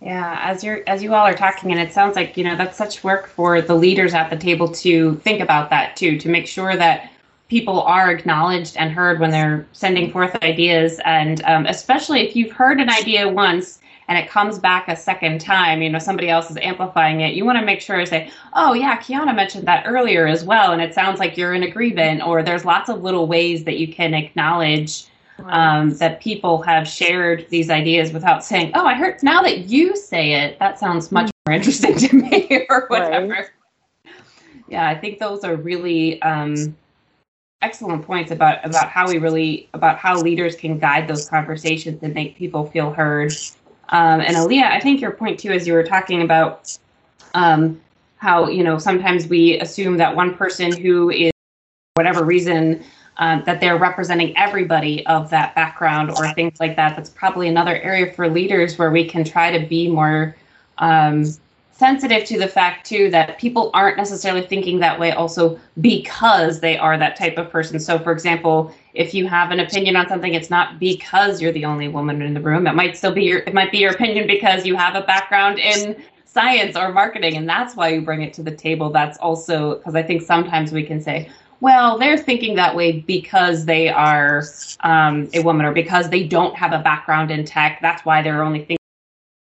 Yeah 0.00 0.38
as 0.42 0.64
you're 0.64 0.82
as 0.86 1.02
you 1.02 1.14
all 1.14 1.26
are 1.26 1.34
talking 1.34 1.70
and 1.70 1.80
it 1.80 1.92
sounds 1.92 2.16
like 2.16 2.36
you 2.36 2.44
know 2.44 2.56
that's 2.56 2.76
such 2.76 3.04
work 3.04 3.28
for 3.28 3.60
the 3.60 3.74
leaders 3.74 4.14
at 4.14 4.30
the 4.30 4.36
table 4.36 4.68
to 4.68 5.14
think 5.16 5.40
about 5.40 5.70
that 5.70 5.96
too 5.96 6.18
to 6.18 6.28
make 6.28 6.46
sure 6.46 6.76
that 6.76 7.10
people 7.50 7.82
are 7.82 8.10
acknowledged 8.10 8.76
and 8.76 8.92
heard 8.92 9.18
when 9.18 9.32
they're 9.32 9.66
sending 9.72 10.10
forth 10.10 10.34
ideas. 10.36 11.00
And 11.04 11.42
um, 11.44 11.66
especially 11.66 12.20
if 12.20 12.36
you've 12.36 12.52
heard 12.52 12.80
an 12.80 12.88
idea 12.88 13.28
once 13.28 13.80
and 14.10 14.18
it 14.18 14.28
comes 14.28 14.58
back 14.58 14.88
a 14.88 14.96
second 14.96 15.40
time, 15.40 15.82
you 15.82 15.88
know, 15.88 16.00
somebody 16.00 16.28
else 16.28 16.50
is 16.50 16.56
amplifying 16.56 17.20
it, 17.20 17.34
you 17.34 17.44
want 17.44 17.60
to 17.60 17.64
make 17.64 17.80
sure 17.80 17.96
to 17.96 18.04
say, 18.04 18.28
oh, 18.54 18.72
yeah, 18.72 18.98
Kiana 18.98 19.32
mentioned 19.34 19.68
that 19.68 19.84
earlier 19.86 20.26
as 20.26 20.42
well. 20.42 20.72
And 20.72 20.82
it 20.82 20.92
sounds 20.94 21.20
like 21.20 21.36
you're 21.36 21.54
in 21.54 21.62
agreement, 21.62 22.20
or 22.26 22.42
there's 22.42 22.64
lots 22.64 22.88
of 22.88 23.04
little 23.04 23.28
ways 23.28 23.62
that 23.64 23.78
you 23.78 23.86
can 23.86 24.12
acknowledge 24.12 25.04
um, 25.44 25.96
that 25.98 26.20
people 26.20 26.60
have 26.62 26.88
shared 26.88 27.46
these 27.50 27.70
ideas 27.70 28.12
without 28.12 28.44
saying, 28.44 28.72
oh, 28.74 28.84
I 28.84 28.94
heard 28.94 29.22
now 29.22 29.42
that 29.42 29.68
you 29.70 29.96
say 29.96 30.32
it, 30.32 30.58
that 30.58 30.80
sounds 30.80 31.12
much 31.12 31.30
more 31.46 31.54
interesting 31.54 31.96
to 31.96 32.16
me, 32.16 32.66
or 32.68 32.86
whatever. 32.88 33.28
Right. 33.28 33.50
Yeah, 34.68 34.88
I 34.88 34.98
think 34.98 35.20
those 35.20 35.44
are 35.44 35.54
really. 35.54 36.20
Um, 36.22 36.76
excellent 37.62 38.02
points 38.02 38.30
about 38.30 38.64
about 38.64 38.88
how 38.88 39.06
we 39.06 39.18
really 39.18 39.68
about 39.74 39.98
how 39.98 40.18
leaders 40.18 40.56
can 40.56 40.78
guide 40.78 41.06
those 41.06 41.28
conversations 41.28 42.02
and 42.02 42.14
make 42.14 42.34
people 42.34 42.64
feel 42.64 42.90
heard 42.90 43.30
um, 43.90 44.20
and 44.20 44.36
Aaliyah, 44.36 44.70
I 44.70 44.80
think 44.80 45.00
your 45.00 45.10
point 45.10 45.38
too, 45.38 45.50
as 45.50 45.66
you 45.66 45.72
were 45.72 45.84
talking 45.84 46.22
about 46.22 46.76
um, 47.34 47.80
how 48.16 48.48
you 48.48 48.62
know 48.62 48.78
sometimes 48.78 49.26
we 49.26 49.58
assume 49.60 49.96
that 49.98 50.14
one 50.14 50.34
person 50.34 50.76
who 50.76 51.10
is 51.10 51.32
whatever 51.94 52.24
reason 52.24 52.82
um, 53.18 53.42
that 53.44 53.60
they're 53.60 53.76
representing 53.76 54.36
everybody 54.36 55.04
of 55.06 55.28
that 55.30 55.54
background 55.54 56.10
or 56.10 56.32
things 56.34 56.58
like 56.60 56.76
that. 56.76 56.96
That's 56.96 57.10
probably 57.10 57.48
another 57.48 57.76
area 57.76 58.12
for 58.12 58.28
leaders 58.28 58.78
where 58.78 58.90
we 58.90 59.06
can 59.06 59.24
try 59.24 59.56
to 59.56 59.66
be 59.66 59.90
more 59.90 60.36
um, 60.78 61.26
sensitive 61.72 62.24
to 62.24 62.38
the 62.38 62.48
fact 62.48 62.86
too 62.86 63.10
that 63.10 63.38
people 63.38 63.70
aren't 63.74 63.96
necessarily 63.96 64.46
thinking 64.46 64.78
that 64.78 64.98
way 64.98 65.12
also 65.12 65.58
because 65.80 66.60
they 66.60 66.78
are 66.78 66.96
that 66.96 67.16
type 67.16 67.36
of 67.38 67.50
person. 67.50 67.78
So, 67.78 67.98
for 67.98 68.12
example, 68.12 68.74
if 68.94 69.14
you 69.14 69.26
have 69.28 69.50
an 69.50 69.60
opinion 69.60 69.96
on 69.96 70.08
something, 70.08 70.34
it's 70.34 70.50
not 70.50 70.78
because 70.78 71.40
you're 71.40 71.52
the 71.52 71.64
only 71.64 71.88
woman 71.88 72.22
in 72.22 72.34
the 72.34 72.40
room. 72.40 72.66
It 72.66 72.74
might 72.74 72.96
still 72.96 73.12
be 73.12 73.24
your 73.24 73.38
it 73.40 73.54
might 73.54 73.72
be 73.72 73.78
your 73.78 73.92
opinion 73.92 74.26
because 74.26 74.66
you 74.66 74.76
have 74.76 74.94
a 74.94 75.02
background 75.02 75.58
in 75.58 76.02
science 76.24 76.76
or 76.76 76.92
marketing, 76.92 77.36
and 77.36 77.48
that's 77.48 77.76
why 77.76 77.88
you 77.88 78.00
bring 78.00 78.22
it 78.22 78.32
to 78.34 78.42
the 78.42 78.54
table. 78.54 78.90
That's 78.90 79.18
also 79.18 79.76
because 79.76 79.94
I 79.94 80.02
think 80.02 80.22
sometimes 80.22 80.72
we 80.72 80.82
can 80.82 81.00
say, 81.00 81.30
well, 81.60 81.98
they're 81.98 82.18
thinking 82.18 82.54
that 82.56 82.74
way 82.74 83.00
because 83.00 83.64
they 83.64 83.88
are 83.88 84.44
um, 84.80 85.28
a 85.34 85.42
woman 85.42 85.66
or 85.66 85.72
because 85.72 86.08
they 86.08 86.26
don't 86.26 86.56
have 86.56 86.72
a 86.72 86.78
background 86.78 87.30
in 87.30 87.44
tech. 87.44 87.78
That's 87.82 88.04
why 88.04 88.22
they're 88.22 88.42
only 88.42 88.60
thinking 88.60 88.76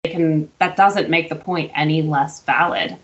they 0.05 0.11
can. 0.11 0.51
That 0.59 0.77
doesn't 0.77 1.09
make 1.09 1.29
the 1.29 1.37
point 1.37 1.71
any 1.75 2.03
less 2.03 2.43
valid. 2.43 2.97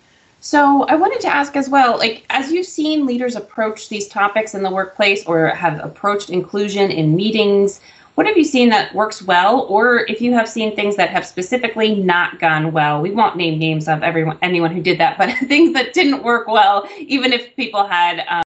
So 0.45 0.83
I 0.83 0.95
wanted 0.95 1.23
to 1.23 1.35
ask 1.35 1.57
as 1.57 1.71
well, 1.71 1.97
like 1.97 2.27
as 2.29 2.53
you've 2.53 2.67
seen 2.67 3.07
leaders 3.07 3.35
approach 3.35 3.89
these 3.89 4.07
topics 4.07 4.55
in 4.55 4.63
the 4.63 4.71
workplace 4.71 5.25
or 5.25 5.49
have 5.49 5.83
approached 5.83 6.29
inclusion 6.29 6.91
in 6.91 7.17
meetings, 7.17 7.81
what 8.15 8.27
have 8.27 8.37
you 8.37 8.45
seen 8.45 8.69
that 8.69 8.95
works 8.95 9.23
well, 9.23 9.63
or 9.71 10.01
if 10.01 10.21
you 10.21 10.35
have 10.35 10.47
seen 10.47 10.77
things 10.77 10.97
that 10.97 11.09
have 11.09 11.27
specifically 11.27 11.95
not 11.95 12.41
gone 12.41 12.73
well? 12.73 13.01
We 13.01 13.11
won't 13.11 13.39
name 13.39 13.59
names 13.59 13.89
of 13.89 14.03
everyone, 14.03 14.37
anyone 14.43 14.71
who 14.71 14.83
did 14.83 15.01
that, 15.01 15.17
but 15.17 15.31
things 15.49 15.73
that 15.73 15.95
didn't 15.95 16.23
work 16.23 16.47
well, 16.47 16.87
even 16.99 17.33
if 17.33 17.57
people 17.57 17.87
had 17.87 18.23
um, 18.29 18.43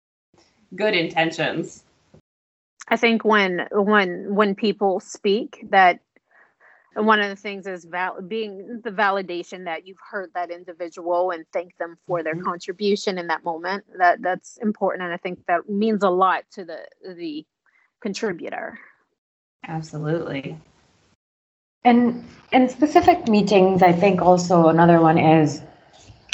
good 0.75 0.93
intentions. 0.93 1.83
I 2.89 2.95
think 2.95 3.25
when 3.25 3.67
when 3.71 4.35
when 4.35 4.53
people 4.53 4.99
speak, 4.99 5.65
that 5.71 5.99
and 6.97 7.07
one 7.07 7.21
of 7.21 7.29
the 7.29 7.37
things 7.37 7.67
is 7.67 7.85
val- 7.85 8.21
being 8.21 8.81
the 8.83 8.91
validation 8.91 9.65
that 9.65 9.87
you've 9.87 9.97
heard 10.11 10.31
that 10.35 10.51
individual 10.51 11.31
and 11.31 11.45
thank 11.53 11.77
them 11.77 11.97
for 12.07 12.23
their 12.23 12.35
mm-hmm. 12.35 12.45
contribution 12.45 13.17
in 13.19 13.27
that 13.27 13.45
moment 13.45 13.85
that 13.99 14.21
that's 14.21 14.57
important 14.57 15.03
and 15.05 15.13
i 15.13 15.17
think 15.17 15.39
that 15.47 15.69
means 15.69 16.03
a 16.03 16.09
lot 16.09 16.43
to 16.51 16.65
the 16.65 16.79
the 17.15 17.45
contributor 18.01 18.79
absolutely 19.67 20.57
And 21.83 22.25
in 22.51 22.69
specific 22.69 23.27
meetings, 23.29 23.81
I 23.81 23.93
think 23.93 24.21
also 24.21 24.67
another 24.67 24.99
one 25.01 25.17
is 25.17 25.61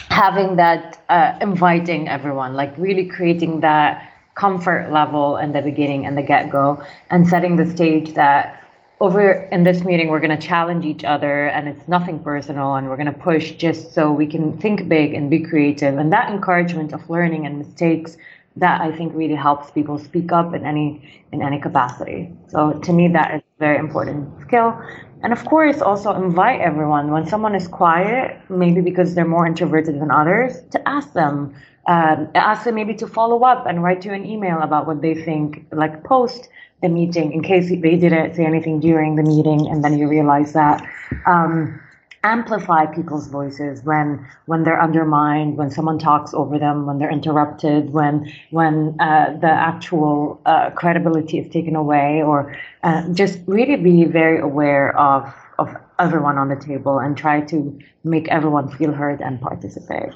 having 0.10 0.56
that 0.58 1.04
uh, 1.10 1.38
inviting 1.42 2.10
everyone, 2.10 2.56
like 2.56 2.76
really 2.78 3.06
creating 3.06 3.62
that 3.62 4.12
comfort 4.36 4.92
level 4.92 5.38
in 5.38 5.52
the 5.54 5.62
beginning 5.62 6.08
and 6.08 6.18
the 6.18 6.24
get 6.24 6.50
go, 6.52 6.84
and 7.12 7.28
setting 7.28 7.58
the 7.58 7.70
stage 7.70 8.16
that 8.16 8.63
over 9.00 9.32
in 9.52 9.64
this 9.64 9.84
meeting 9.84 10.08
we're 10.08 10.20
going 10.20 10.38
to 10.38 10.48
challenge 10.48 10.86
each 10.86 11.04
other 11.04 11.48
and 11.48 11.68
it's 11.68 11.88
nothing 11.88 12.20
personal 12.20 12.76
and 12.76 12.90
we're 12.90 12.96
going 12.96 13.14
to 13.14 13.20
push 13.20 13.52
just 13.54 13.94
so 13.94 14.12
we 14.12 14.28
can 14.28 14.58
think 14.58 14.88
big 14.88 15.14
and 15.14 15.30
be 15.30 15.40
creative 15.40 15.98
and 15.98 16.12
that 16.12 16.32
encouragement 16.32 16.94
of 16.94 17.10
learning 17.10 17.46
and 17.46 17.58
mistakes 17.58 18.18
that 18.56 18.82
I 18.82 18.96
think 18.96 19.14
really 19.16 19.36
helps 19.36 19.72
people 19.72 19.98
speak 19.98 20.32
up 20.32 20.54
in 20.54 20.66
any 20.66 21.24
in 21.32 21.42
any 21.42 21.60
capacity. 21.60 22.32
So 22.50 22.74
to 22.74 22.94
me 22.94 23.08
that 23.10 23.36
is 23.36 23.42
a 23.42 23.60
very 23.60 23.78
important 23.78 24.30
skill. 24.42 24.80
And 25.24 25.32
of 25.32 25.44
course, 25.46 25.82
also 25.82 26.12
invite 26.12 26.60
everyone 26.60 27.10
when 27.10 27.26
someone 27.26 27.56
is 27.56 27.68
quiet, 27.68 28.38
maybe 28.50 28.82
because 28.82 29.16
they're 29.16 29.26
more 29.26 29.48
introverted 29.48 30.00
than 30.02 30.12
others, 30.12 30.62
to 30.72 30.88
ask 30.88 31.14
them, 31.14 31.56
um, 31.88 32.28
ask 32.36 32.66
them 32.66 32.76
maybe 32.76 32.94
to 32.96 33.08
follow 33.08 33.44
up 33.44 33.66
and 33.66 33.82
write 33.82 34.04
you 34.04 34.12
an 34.12 34.26
email 34.26 34.60
about 34.62 34.86
what 34.86 35.02
they 35.02 35.16
think, 35.16 35.66
like 35.72 36.04
post 36.04 36.50
the 36.84 36.90
meeting 36.90 37.32
in 37.32 37.42
case 37.42 37.70
they 37.70 37.96
didn't 37.96 38.36
say 38.36 38.46
anything 38.46 38.80
during 38.80 39.16
the 39.16 39.24
meeting, 39.24 39.68
and 39.68 39.84
then 39.84 39.98
you 39.98 40.08
realize 40.08 40.54
that. 40.54 40.88
Um, 41.26 41.80
amplify 42.24 42.86
people's 42.86 43.28
voices 43.28 43.84
when 43.84 44.26
when 44.46 44.64
they're 44.64 44.82
undermined 44.82 45.58
when 45.58 45.70
someone 45.70 46.00
talks 46.00 46.34
over 46.34 46.58
them 46.58 46.86
when 46.86 46.98
they're 46.98 47.12
interrupted 47.12 47.92
when 47.92 48.32
when 48.52 48.96
uh, 49.02 49.38
the 49.42 49.52
actual 49.52 50.40
uh, 50.46 50.70
credibility 50.70 51.38
is 51.38 51.52
taken 51.52 51.76
away 51.76 52.24
or 52.24 52.56
uh, 52.84 53.06
just 53.10 53.40
really 53.46 53.76
be 53.76 54.06
very 54.06 54.40
aware 54.40 54.98
of 54.98 55.34
of 55.60 55.76
everyone 56.00 56.38
on 56.38 56.48
the 56.48 56.56
table 56.56 56.98
and 56.98 57.18
try 57.18 57.42
to 57.42 57.78
make 58.06 58.28
everyone 58.30 58.70
feel 58.78 58.94
heard 58.94 59.20
and 59.20 59.42
participate 59.42 60.14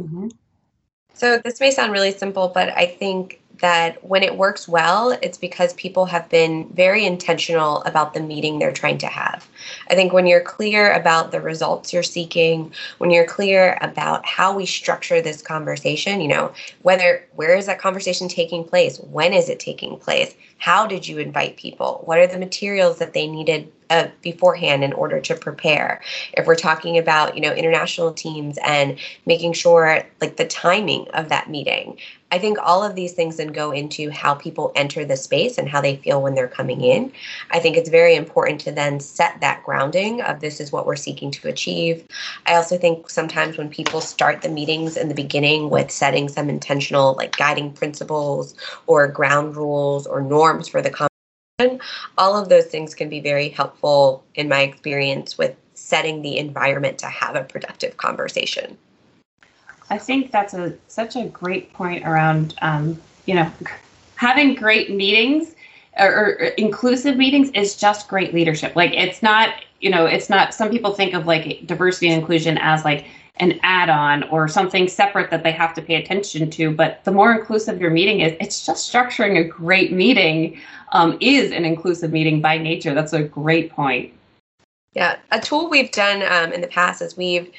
mm-hmm. 0.00 0.26
so 1.14 1.38
this 1.38 1.60
may 1.60 1.70
sound 1.70 1.92
really 1.92 2.10
simple 2.10 2.48
but 2.48 2.76
i 2.76 2.86
think 2.86 3.40
that 3.60 4.02
when 4.04 4.22
it 4.22 4.36
works 4.36 4.68
well, 4.68 5.16
it's 5.22 5.38
because 5.38 5.72
people 5.74 6.06
have 6.06 6.28
been 6.28 6.68
very 6.68 7.04
intentional 7.04 7.82
about 7.84 8.14
the 8.14 8.20
meeting 8.20 8.58
they're 8.58 8.72
trying 8.72 8.98
to 8.98 9.06
have. 9.06 9.48
I 9.90 9.94
think 9.94 10.12
when 10.12 10.26
you're 10.26 10.42
clear 10.42 10.92
about 10.92 11.32
the 11.32 11.40
results 11.40 11.92
you're 11.92 12.02
seeking, 12.02 12.72
when 12.98 13.10
you're 13.10 13.26
clear 13.26 13.78
about 13.80 14.26
how 14.26 14.54
we 14.54 14.66
structure 14.66 15.20
this 15.20 15.42
conversation, 15.42 16.20
you 16.20 16.28
know, 16.28 16.52
whether 16.82 17.24
where 17.34 17.56
is 17.56 17.66
that 17.66 17.78
conversation 17.78 18.28
taking 18.28 18.64
place? 18.64 18.98
When 18.98 19.32
is 19.32 19.48
it 19.48 19.60
taking 19.60 19.98
place? 19.98 20.34
How 20.58 20.86
did 20.86 21.06
you 21.06 21.18
invite 21.18 21.56
people? 21.56 22.02
What 22.04 22.18
are 22.18 22.26
the 22.26 22.38
materials 22.38 22.98
that 22.98 23.12
they 23.12 23.26
needed 23.26 23.72
uh, 23.90 24.08
beforehand 24.22 24.82
in 24.82 24.92
order 24.92 25.20
to 25.20 25.34
prepare 25.34 26.00
if 26.32 26.44
we're 26.44 26.56
talking 26.56 26.98
about 26.98 27.36
you 27.36 27.40
know 27.40 27.52
international 27.52 28.12
teams 28.12 28.58
and 28.64 28.98
making 29.26 29.52
sure 29.52 30.02
like 30.20 30.36
the 30.36 30.46
timing 30.46 31.06
of 31.14 31.28
that 31.28 31.48
meeting 31.48 31.96
i 32.32 32.38
think 32.38 32.58
all 32.62 32.82
of 32.84 32.94
these 32.94 33.12
things 33.12 33.36
then 33.36 33.48
go 33.48 33.70
into 33.70 34.10
how 34.10 34.34
people 34.34 34.72
enter 34.74 35.04
the 35.04 35.16
space 35.16 35.58
and 35.58 35.68
how 35.68 35.80
they 35.80 35.96
feel 35.96 36.22
when 36.22 36.34
they're 36.34 36.48
coming 36.48 36.80
in 36.80 37.12
i 37.50 37.58
think 37.58 37.76
it's 37.76 37.90
very 37.90 38.14
important 38.14 38.60
to 38.60 38.72
then 38.72 39.00
set 39.00 39.40
that 39.40 39.62
grounding 39.64 40.20
of 40.22 40.40
this 40.40 40.60
is 40.60 40.72
what 40.72 40.86
we're 40.86 40.96
seeking 40.96 41.30
to 41.30 41.48
achieve 41.48 42.06
i 42.46 42.54
also 42.54 42.78
think 42.78 43.08
sometimes 43.08 43.56
when 43.56 43.68
people 43.68 44.00
start 44.00 44.42
the 44.42 44.48
meetings 44.48 44.96
in 44.96 45.08
the 45.08 45.14
beginning 45.14 45.70
with 45.70 45.90
setting 45.90 46.28
some 46.28 46.48
intentional 46.48 47.14
like 47.14 47.36
guiding 47.36 47.72
principles 47.72 48.54
or 48.86 49.06
ground 49.08 49.56
rules 49.56 50.06
or 50.06 50.20
norms 50.20 50.68
for 50.68 50.82
the 50.82 50.90
conversation, 50.90 51.80
all 52.18 52.36
of 52.36 52.48
those 52.48 52.66
things 52.66 52.94
can 52.94 53.08
be 53.08 53.20
very 53.20 53.48
helpful 53.48 54.24
in 54.34 54.48
my 54.48 54.62
experience 54.62 55.38
with 55.38 55.56
setting 55.74 56.22
the 56.22 56.38
environment 56.38 56.98
to 56.98 57.06
have 57.06 57.36
a 57.36 57.44
productive 57.44 57.96
conversation. 57.96 58.76
I 59.90 59.98
think 59.98 60.30
that's 60.30 60.54
a 60.54 60.74
such 60.88 61.16
a 61.16 61.26
great 61.26 61.72
point 61.72 62.06
around 62.06 62.54
um, 62.62 63.00
you 63.26 63.34
know 63.34 63.50
having 64.16 64.54
great 64.54 64.90
meetings 64.90 65.54
or, 65.98 66.08
or, 66.08 66.28
inclusive 66.58 67.16
meetings 67.16 67.50
is 67.50 67.76
just 67.76 68.08
great 68.08 68.34
leadership. 68.34 68.76
Like 68.76 68.92
it's 68.92 69.22
not 69.22 69.54
you 69.80 69.90
know 69.90 70.06
it's 70.06 70.28
not 70.28 70.54
some 70.54 70.70
people 70.70 70.92
think 70.92 71.14
of 71.14 71.26
like 71.26 71.66
diversity 71.66 72.08
and 72.08 72.20
inclusion 72.20 72.58
as 72.58 72.84
like 72.84 73.06
an 73.38 73.60
add-on 73.62 74.22
or 74.30 74.48
something 74.48 74.88
separate 74.88 75.30
that 75.30 75.42
they 75.42 75.52
have 75.52 75.74
to 75.74 75.82
pay 75.82 75.96
attention 75.96 76.48
to 76.50 76.70
but 76.70 77.04
the 77.04 77.12
more 77.12 77.34
inclusive 77.34 77.78
your 77.78 77.90
meeting 77.90 78.20
is 78.20 78.34
it's 78.40 78.64
just 78.64 78.90
structuring 78.90 79.38
a 79.38 79.44
great 79.44 79.92
meeting 79.92 80.58
um, 80.92 81.16
is 81.20 81.52
an 81.52 81.64
inclusive 81.64 82.12
meeting 82.12 82.40
by 82.40 82.58
nature. 82.58 82.94
That's 82.94 83.12
a 83.12 83.22
great 83.22 83.70
point. 83.70 84.12
Yeah. 84.94 85.16
A 85.30 85.40
tool 85.40 85.68
we've 85.68 85.92
done 85.92 86.22
um, 86.22 86.52
in 86.52 86.60
the 86.60 86.68
past 86.68 87.02
is 87.02 87.16
we've 87.16 87.50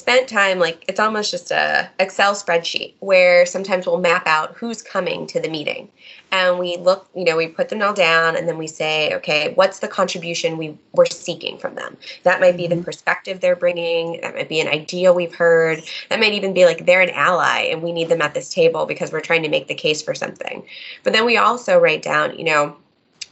spent 0.00 0.28
time 0.28 0.58
like 0.58 0.84
it's 0.88 0.98
almost 0.98 1.30
just 1.30 1.50
a 1.50 1.88
excel 1.98 2.34
spreadsheet 2.34 2.94
where 3.00 3.44
sometimes 3.44 3.86
we'll 3.86 4.00
map 4.00 4.26
out 4.26 4.54
who's 4.56 4.80
coming 4.80 5.26
to 5.26 5.38
the 5.38 5.48
meeting. 5.48 5.88
And 6.32 6.58
we 6.58 6.78
look 6.78 7.08
you 7.14 7.24
know 7.24 7.36
we 7.36 7.48
put 7.48 7.68
them 7.68 7.82
all 7.82 7.92
down 7.92 8.34
and 8.34 8.48
then 8.48 8.56
we 8.56 8.66
say 8.66 9.14
okay 9.14 9.52
what's 9.54 9.80
the 9.80 9.88
contribution 9.88 10.56
we 10.56 10.76
we're 10.92 11.06
seeking 11.06 11.58
from 11.58 11.74
them? 11.74 11.96
That 12.22 12.40
might 12.40 12.56
be 12.56 12.66
the 12.66 12.76
mm-hmm. 12.76 12.84
perspective 12.84 13.40
they're 13.40 13.56
bringing. 13.56 14.20
That 14.22 14.34
might 14.34 14.48
be 14.48 14.60
an 14.60 14.68
idea 14.68 15.12
we've 15.12 15.34
heard. 15.34 15.82
That 16.08 16.20
might 16.20 16.32
even 16.32 16.54
be 16.54 16.64
like 16.64 16.86
they're 16.86 17.02
an 17.02 17.10
ally 17.10 17.68
and 17.70 17.82
we 17.82 17.92
need 17.92 18.08
them 18.08 18.22
at 18.22 18.32
this 18.34 18.48
table 18.52 18.86
because 18.86 19.12
we're 19.12 19.20
trying 19.20 19.42
to 19.42 19.48
make 19.50 19.68
the 19.68 19.74
case 19.74 20.00
for 20.00 20.14
something. 20.14 20.66
But 21.04 21.12
then 21.12 21.26
we 21.26 21.36
also 21.36 21.78
write 21.78 22.02
down 22.02 22.38
you 22.38 22.44
know 22.44 22.76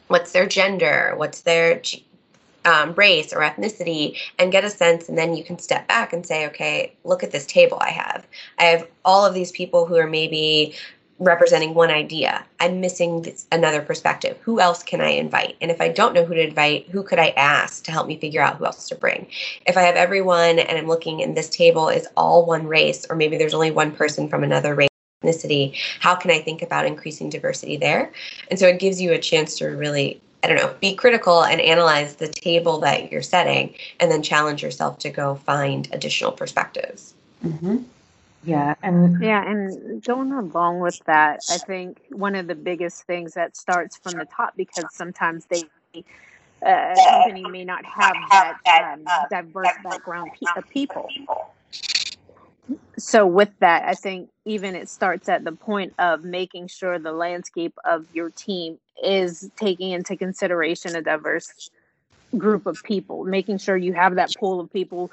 what's 0.08 0.32
their 0.32 0.46
gender? 0.46 1.14
What's 1.16 1.42
their 1.42 1.80
um, 2.64 2.92
race 2.94 3.32
or 3.32 3.40
ethnicity 3.40 4.16
and 4.38 4.52
get 4.52 4.64
a 4.64 4.70
sense 4.70 5.08
and 5.08 5.16
then 5.16 5.34
you 5.34 5.44
can 5.44 5.58
step 5.58 5.86
back 5.88 6.12
and 6.12 6.26
say 6.26 6.46
okay 6.46 6.92
look 7.04 7.22
at 7.22 7.30
this 7.30 7.46
table 7.46 7.78
i 7.80 7.90
have. 7.90 8.26
I 8.58 8.64
have 8.64 8.86
all 9.04 9.24
of 9.24 9.34
these 9.34 9.52
people 9.52 9.86
who 9.86 9.96
are 9.96 10.06
maybe 10.06 10.74
representing 11.20 11.74
one 11.74 11.90
idea. 11.90 12.44
I'm 12.60 12.80
missing 12.80 13.22
this, 13.22 13.46
another 13.50 13.82
perspective. 13.82 14.38
Who 14.42 14.60
else 14.60 14.82
can 14.82 15.00
i 15.00 15.08
invite? 15.08 15.56
And 15.60 15.70
if 15.70 15.80
i 15.80 15.88
don't 15.88 16.14
know 16.14 16.24
who 16.24 16.34
to 16.34 16.48
invite 16.48 16.88
who 16.88 17.02
could 17.02 17.18
i 17.18 17.28
ask 17.30 17.84
to 17.84 17.92
help 17.92 18.06
me 18.06 18.18
figure 18.18 18.42
out 18.42 18.56
who 18.56 18.66
else 18.66 18.88
to 18.88 18.94
bring? 18.94 19.26
If 19.66 19.76
i 19.76 19.82
have 19.82 19.96
everyone 19.96 20.58
and 20.58 20.78
i'm 20.78 20.86
looking 20.86 21.22
and 21.22 21.36
this 21.36 21.48
table 21.48 21.88
is 21.88 22.06
all 22.16 22.46
one 22.46 22.66
race 22.66 23.06
or 23.08 23.16
maybe 23.16 23.36
there's 23.36 23.54
only 23.54 23.70
one 23.70 23.92
person 23.92 24.28
from 24.28 24.44
another 24.44 24.74
race 24.74 24.88
ethnicity 25.24 25.76
how 25.98 26.14
can 26.14 26.30
i 26.30 26.38
think 26.40 26.62
about 26.62 26.86
increasing 26.86 27.28
diversity 27.28 27.76
there? 27.76 28.12
And 28.50 28.58
so 28.58 28.68
it 28.68 28.78
gives 28.78 29.00
you 29.00 29.12
a 29.12 29.18
chance 29.18 29.58
to 29.58 29.66
really 29.66 30.20
I 30.48 30.54
don't 30.54 30.62
know, 30.62 30.74
be 30.80 30.94
critical 30.94 31.44
and 31.44 31.60
analyze 31.60 32.16
the 32.16 32.28
table 32.28 32.78
that 32.80 33.12
you're 33.12 33.20
setting 33.20 33.74
and 34.00 34.10
then 34.10 34.22
challenge 34.22 34.62
yourself 34.62 34.98
to 35.00 35.10
go 35.10 35.34
find 35.34 35.86
additional 35.92 36.32
perspectives. 36.32 37.12
Mm-hmm. 37.44 37.82
Yeah, 38.44 38.74
and 38.82 39.22
yeah, 39.22 39.46
and 39.46 40.02
going 40.02 40.32
along 40.32 40.80
with 40.80 40.98
that, 41.04 41.40
I 41.50 41.58
think 41.58 42.00
one 42.08 42.34
of 42.34 42.46
the 42.46 42.54
biggest 42.54 43.02
things 43.02 43.34
that 43.34 43.58
starts 43.58 43.98
from 43.98 44.12
the 44.12 44.24
top 44.24 44.56
because 44.56 44.86
sometimes 44.90 45.44
they 45.46 45.64
uh, 46.64 46.94
company 46.94 47.42
may 47.50 47.64
not 47.64 47.84
have 47.84 48.14
that 48.30 48.94
um, 48.94 49.04
diverse 49.28 49.68
background 49.84 50.30
of 50.56 50.68
people 50.70 51.10
so 52.98 53.26
with 53.26 53.50
that 53.60 53.84
i 53.88 53.94
think 53.94 54.28
even 54.44 54.74
it 54.74 54.88
starts 54.88 55.28
at 55.28 55.44
the 55.44 55.52
point 55.52 55.92
of 55.98 56.24
making 56.24 56.66
sure 56.68 56.98
the 56.98 57.12
landscape 57.12 57.76
of 57.84 58.06
your 58.12 58.30
team 58.30 58.78
is 59.02 59.50
taking 59.56 59.90
into 59.90 60.16
consideration 60.16 60.96
a 60.96 61.02
diverse 61.02 61.70
group 62.36 62.66
of 62.66 62.82
people 62.84 63.24
making 63.24 63.58
sure 63.58 63.76
you 63.76 63.92
have 63.92 64.16
that 64.16 64.32
pool 64.38 64.60
of 64.60 64.72
people 64.72 65.10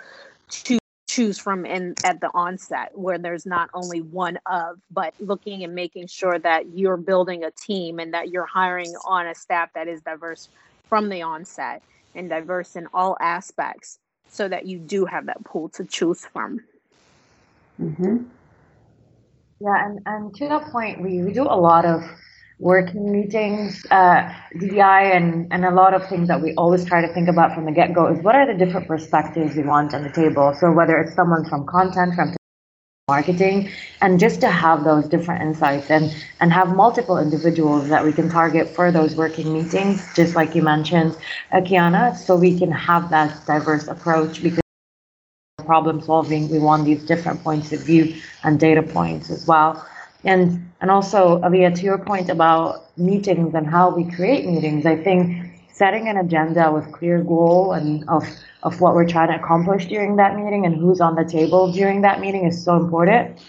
to 0.50 0.78
choose 1.08 1.38
from 1.38 1.65
in 1.65 1.96
at 2.04 2.20
the 2.20 2.30
onset 2.34 2.91
where 2.94 3.18
there's 3.18 3.46
not 3.46 3.70
only 3.74 4.02
one 4.02 4.38
of 4.48 4.80
but 4.91 5.13
looking 5.20 5.63
and 5.63 5.74
making 5.74 6.08
sure 6.08 6.38
that 6.39 6.65
you're 6.76 6.98
building 6.98 7.44
a 7.44 7.52
team 7.52 8.00
and 8.00 8.13
that 8.13 8.30
you're 8.30 8.46
hiring 8.46 8.94
on 9.06 9.28
a 9.28 9.36
staff 9.36 9.70
that 9.74 9.88
is 9.88 10.02
diverse 10.02 10.50
from 10.89 11.08
the 11.10 11.22
onset 11.22 11.82
and 12.15 12.30
diverse 12.30 12.76
in 12.76 12.88
all 12.94 13.15
aspects 13.22 14.00
so 14.30 14.48
that 14.50 14.65
you 14.65 14.78
do 14.78 15.06
have 15.06 15.28
that 15.28 15.41
pool 15.46 15.70
to 15.70 15.86
choose 15.86 16.26
from 16.26 16.60
Mm-hmm. 17.82 18.26
Yeah, 19.60 19.86
and, 19.86 20.00
and 20.06 20.36
to 20.36 20.48
that 20.50 20.72
point, 20.72 21.02
we, 21.02 21.22
we 21.24 21.32
do 21.34 21.44
a 21.44 21.56
lot 21.60 21.86
of 21.86 22.04
working 22.60 23.12
meetings, 23.12 23.86
uh, 23.92 24.34
DEI, 24.60 25.12
and, 25.14 25.48
and 25.52 25.66
a 25.66 25.72
lot 25.72 25.94
of 25.94 26.08
things 26.08 26.28
that 26.28 26.42
we 26.42 26.54
always 26.56 26.86
try 26.86 27.02
to 27.02 27.14
think 27.14 27.30
about 27.30 27.54
from 27.54 27.66
the 27.66 27.72
get 27.72 27.94
go 27.94 28.08
is 28.08 28.22
what 28.24 28.36
are 28.36 28.46
the 28.46 28.54
different 28.54 28.88
perspectives 28.88 29.56
we 29.56 29.64
want 29.64 29.94
on 29.94 30.04
the 30.04 30.12
table. 30.12 30.54
So 30.60 30.72
whether 30.72 30.98
it's 31.00 31.16
someone 31.16 31.48
from 31.50 31.66
content, 31.66 32.16
from 32.16 32.36
marketing, 33.08 33.70
and 34.02 34.20
just 34.20 34.42
to 34.42 34.50
have 34.50 34.84
those 34.84 35.08
different 35.08 35.42
insights 35.42 35.90
and, 35.92 36.14
and 36.42 36.52
have 36.52 36.76
multiple 36.76 37.18
individuals 37.18 37.88
that 37.90 38.04
we 38.04 38.12
can 38.12 38.30
target 38.30 38.68
for 38.70 38.92
those 38.92 39.16
working 39.16 39.54
meetings, 39.54 40.08
just 40.16 40.36
like 40.36 40.56
you 40.56 40.64
mentioned, 40.64 41.16
uh, 41.52 41.58
Kiana, 41.58 42.16
so 42.18 42.36
we 42.36 42.58
can 42.58 42.72
have 42.72 43.10
that 43.12 43.46
diverse 43.46 43.88
approach 43.88 44.42
because 44.42 44.64
problem 45.65 46.01
solving, 46.01 46.49
we 46.49 46.60
want 46.60 46.86
these 46.86 47.04
different 47.04 47.43
points 47.43 47.71
of 47.73 47.82
view 47.82 48.15
and 48.43 48.60
data 48.60 48.84
points 48.84 49.30
as 49.30 49.47
well. 49.47 49.86
And 50.23 50.62
and 50.82 50.91
also, 50.91 51.39
Aaliyah, 51.39 51.75
to 51.75 51.84
your 51.84 51.97
point 51.97 52.30
about 52.30 52.97
meetings 52.97 53.54
and 53.56 53.65
how 53.67 53.89
we 53.89 54.04
create 54.12 54.45
meetings, 54.45 54.86
I 54.86 54.95
think 54.95 55.51
setting 55.71 56.08
an 56.08 56.17
agenda 56.17 56.71
with 56.71 56.91
clear 56.91 57.21
goal 57.21 57.73
and 57.73 58.08
of, 58.08 58.23
of 58.63 58.80
what 58.82 58.93
we're 58.95 59.08
trying 59.08 59.30
to 59.30 59.36
accomplish 59.36 59.88
during 59.88 60.15
that 60.15 60.36
meeting 60.36 60.65
and 60.65 60.75
who's 60.75 61.01
on 61.01 61.15
the 61.15 61.25
table 61.25 61.71
during 61.71 62.01
that 62.01 62.19
meeting 62.19 62.45
is 62.45 62.63
so 62.63 62.75
important. 62.75 63.39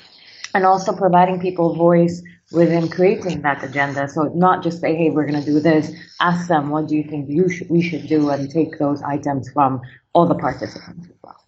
And 0.54 0.64
also 0.64 0.92
providing 0.96 1.38
people 1.38 1.74
voice 1.74 2.22
within 2.52 2.88
creating 2.88 3.42
that 3.42 3.62
agenda. 3.62 4.08
So 4.08 4.24
not 4.34 4.62
just 4.62 4.80
say, 4.80 4.94
hey, 4.94 5.10
we're 5.10 5.26
going 5.26 5.40
to 5.40 5.46
do 5.46 5.60
this. 5.60 5.92
Ask 6.20 6.48
them, 6.48 6.70
what 6.70 6.88
do 6.88 6.96
you 6.96 7.04
think 7.04 7.28
you 7.28 7.48
we 7.68 7.82
should 7.82 8.06
do, 8.06 8.30
and 8.30 8.50
take 8.50 8.78
those 8.78 9.02
items 9.02 9.50
from 9.50 9.80
all 10.14 10.26
the 10.26 10.34
participants 10.34 11.08
as 11.10 11.16
well. 11.22 11.45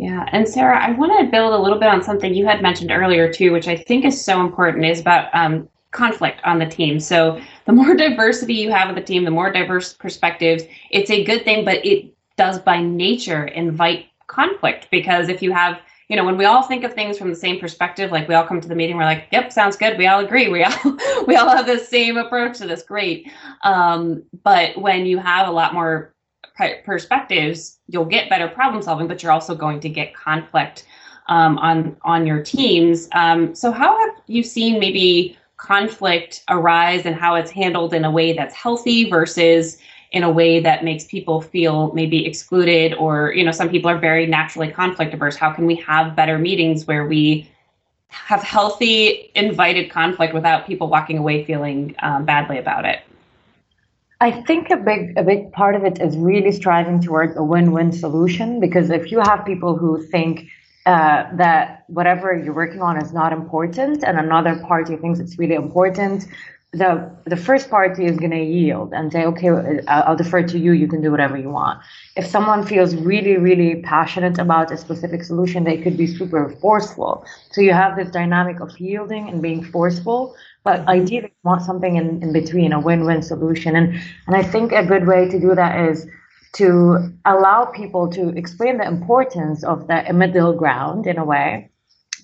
Yeah, 0.00 0.26
and 0.32 0.48
Sarah, 0.48 0.82
I 0.82 0.92
want 0.92 1.12
to 1.20 1.30
build 1.30 1.52
a 1.52 1.58
little 1.58 1.78
bit 1.78 1.90
on 1.90 2.02
something 2.02 2.32
you 2.32 2.46
had 2.46 2.62
mentioned 2.62 2.90
earlier 2.90 3.30
too, 3.30 3.52
which 3.52 3.68
I 3.68 3.76
think 3.76 4.06
is 4.06 4.24
so 4.24 4.40
important, 4.40 4.86
is 4.86 4.98
about 4.98 5.28
um, 5.34 5.68
conflict 5.90 6.40
on 6.42 6.58
the 6.58 6.64
team. 6.64 6.98
So 6.98 7.38
the 7.66 7.72
more 7.74 7.94
diversity 7.94 8.54
you 8.54 8.70
have 8.70 8.88
of 8.88 8.94
the 8.94 9.02
team, 9.02 9.26
the 9.26 9.30
more 9.30 9.52
diverse 9.52 9.92
perspectives, 9.92 10.62
it's 10.90 11.10
a 11.10 11.22
good 11.22 11.44
thing, 11.44 11.66
but 11.66 11.84
it 11.84 12.14
does 12.38 12.58
by 12.60 12.80
nature 12.80 13.44
invite 13.44 14.06
conflict 14.26 14.88
because 14.90 15.28
if 15.28 15.42
you 15.42 15.52
have 15.52 15.78
you 16.08 16.16
know 16.16 16.24
when 16.24 16.38
we 16.38 16.46
all 16.46 16.62
think 16.62 16.82
of 16.82 16.94
things 16.94 17.18
from 17.18 17.28
the 17.28 17.36
same 17.36 17.58
perspective 17.58 18.12
like 18.12 18.28
we 18.28 18.34
all 18.34 18.46
come 18.46 18.60
to 18.60 18.68
the 18.68 18.76
meeting 18.76 18.96
we're 18.96 19.02
like 19.02 19.26
yep 19.32 19.52
sounds 19.52 19.76
good 19.76 19.98
we 19.98 20.06
all 20.06 20.24
agree 20.24 20.48
we 20.48 20.62
all 20.62 20.96
we 21.26 21.34
all 21.34 21.48
have 21.48 21.66
the 21.66 21.78
same 21.78 22.16
approach 22.16 22.56
to 22.58 22.66
this 22.66 22.84
great 22.84 23.28
um, 23.64 24.22
but 24.44 24.80
when 24.80 25.04
you 25.04 25.18
have 25.18 25.48
a 25.48 25.50
lot 25.50 25.74
more 25.74 26.14
perspectives, 26.84 27.78
you'll 27.90 28.04
get 28.04 28.28
better 28.28 28.48
problem 28.48 28.82
solving, 28.82 29.06
but 29.06 29.22
you're 29.22 29.32
also 29.32 29.54
going 29.54 29.80
to 29.80 29.88
get 29.88 30.14
conflict 30.14 30.86
um, 31.28 31.58
on 31.58 31.96
on 32.02 32.26
your 32.26 32.42
teams. 32.42 33.08
Um, 33.12 33.54
so, 33.54 33.70
how 33.72 33.98
have 33.98 34.16
you 34.26 34.42
seen 34.42 34.78
maybe 34.78 35.36
conflict 35.56 36.42
arise 36.48 37.04
and 37.04 37.14
how 37.14 37.34
it's 37.34 37.50
handled 37.50 37.92
in 37.92 38.04
a 38.04 38.10
way 38.10 38.32
that's 38.32 38.54
healthy 38.54 39.10
versus 39.10 39.76
in 40.12 40.22
a 40.22 40.30
way 40.30 40.58
that 40.58 40.82
makes 40.82 41.04
people 41.04 41.40
feel 41.40 41.92
maybe 41.92 42.26
excluded 42.26 42.94
or 42.94 43.32
you 43.32 43.44
know 43.44 43.52
some 43.52 43.68
people 43.68 43.90
are 43.90 43.98
very 43.98 44.26
naturally 44.26 44.70
conflict 44.70 45.12
averse 45.12 45.36
how 45.36 45.52
can 45.52 45.66
we 45.66 45.76
have 45.76 46.16
better 46.16 46.38
meetings 46.38 46.86
where 46.86 47.06
we 47.06 47.48
have 48.08 48.42
healthy 48.42 49.30
invited 49.34 49.90
conflict 49.90 50.32
without 50.32 50.66
people 50.66 50.88
walking 50.88 51.18
away 51.18 51.44
feeling 51.44 51.94
um, 52.00 52.24
badly 52.24 52.56
about 52.56 52.86
it 52.86 53.00
I 54.22 54.42
think 54.42 54.70
a 54.70 54.76
big 54.76 55.16
a 55.16 55.22
big 55.22 55.50
part 55.52 55.74
of 55.74 55.84
it 55.84 56.00
is 56.00 56.16
really 56.16 56.52
striving 56.52 57.00
towards 57.00 57.36
a 57.36 57.42
win-win 57.42 57.90
solution 57.92 58.60
because 58.60 58.90
if 58.90 59.10
you 59.10 59.20
have 59.20 59.46
people 59.46 59.76
who 59.76 60.02
think 60.08 60.46
uh, 60.84 61.24
that 61.36 61.84
whatever 61.88 62.34
you're 62.34 62.54
working 62.54 62.82
on 62.82 63.02
is 63.02 63.12
not 63.12 63.32
important 63.32 64.04
and 64.04 64.18
another 64.18 64.56
party 64.56 64.96
thinks 64.96 65.20
it's 65.20 65.38
really 65.38 65.54
important, 65.54 66.26
the 66.72 67.10
the 67.26 67.36
first 67.36 67.68
party 67.68 68.06
is 68.06 68.16
going 68.16 68.30
to 68.30 68.44
yield 68.44 68.92
and 68.92 69.10
say, 69.10 69.24
okay, 69.24 69.48
I'll 69.88 70.14
defer 70.14 70.42
to 70.44 70.58
you. 70.58 70.72
You 70.72 70.86
can 70.86 71.02
do 71.02 71.10
whatever 71.10 71.36
you 71.36 71.50
want. 71.50 71.80
If 72.16 72.26
someone 72.26 72.64
feels 72.64 72.94
really, 72.94 73.36
really 73.38 73.82
passionate 73.82 74.38
about 74.38 74.70
a 74.70 74.76
specific 74.76 75.24
solution, 75.24 75.64
they 75.64 75.78
could 75.78 75.96
be 75.96 76.06
super 76.06 76.48
forceful. 76.60 77.24
So 77.50 77.60
you 77.60 77.72
have 77.72 77.96
this 77.96 78.10
dynamic 78.10 78.60
of 78.60 78.78
yielding 78.78 79.28
and 79.28 79.42
being 79.42 79.64
forceful, 79.64 80.36
but 80.62 80.80
mm-hmm. 80.80 80.90
ideally, 80.90 81.32
you 81.34 81.42
want 81.42 81.62
something 81.62 81.96
in, 81.96 82.22
in 82.22 82.32
between, 82.32 82.72
a 82.72 82.78
win-win 82.78 83.22
solution. 83.22 83.74
And 83.74 84.00
and 84.28 84.36
I 84.36 84.42
think 84.44 84.70
a 84.70 84.84
good 84.84 85.08
way 85.08 85.28
to 85.28 85.40
do 85.40 85.56
that 85.56 85.90
is 85.90 86.06
to 86.52 87.12
allow 87.24 87.64
people 87.64 88.08
to 88.10 88.28
explain 88.36 88.78
the 88.78 88.86
importance 88.86 89.64
of 89.64 89.88
the 89.88 90.12
middle 90.12 90.52
ground 90.52 91.06
in 91.06 91.18
a 91.18 91.24
way, 91.24 91.69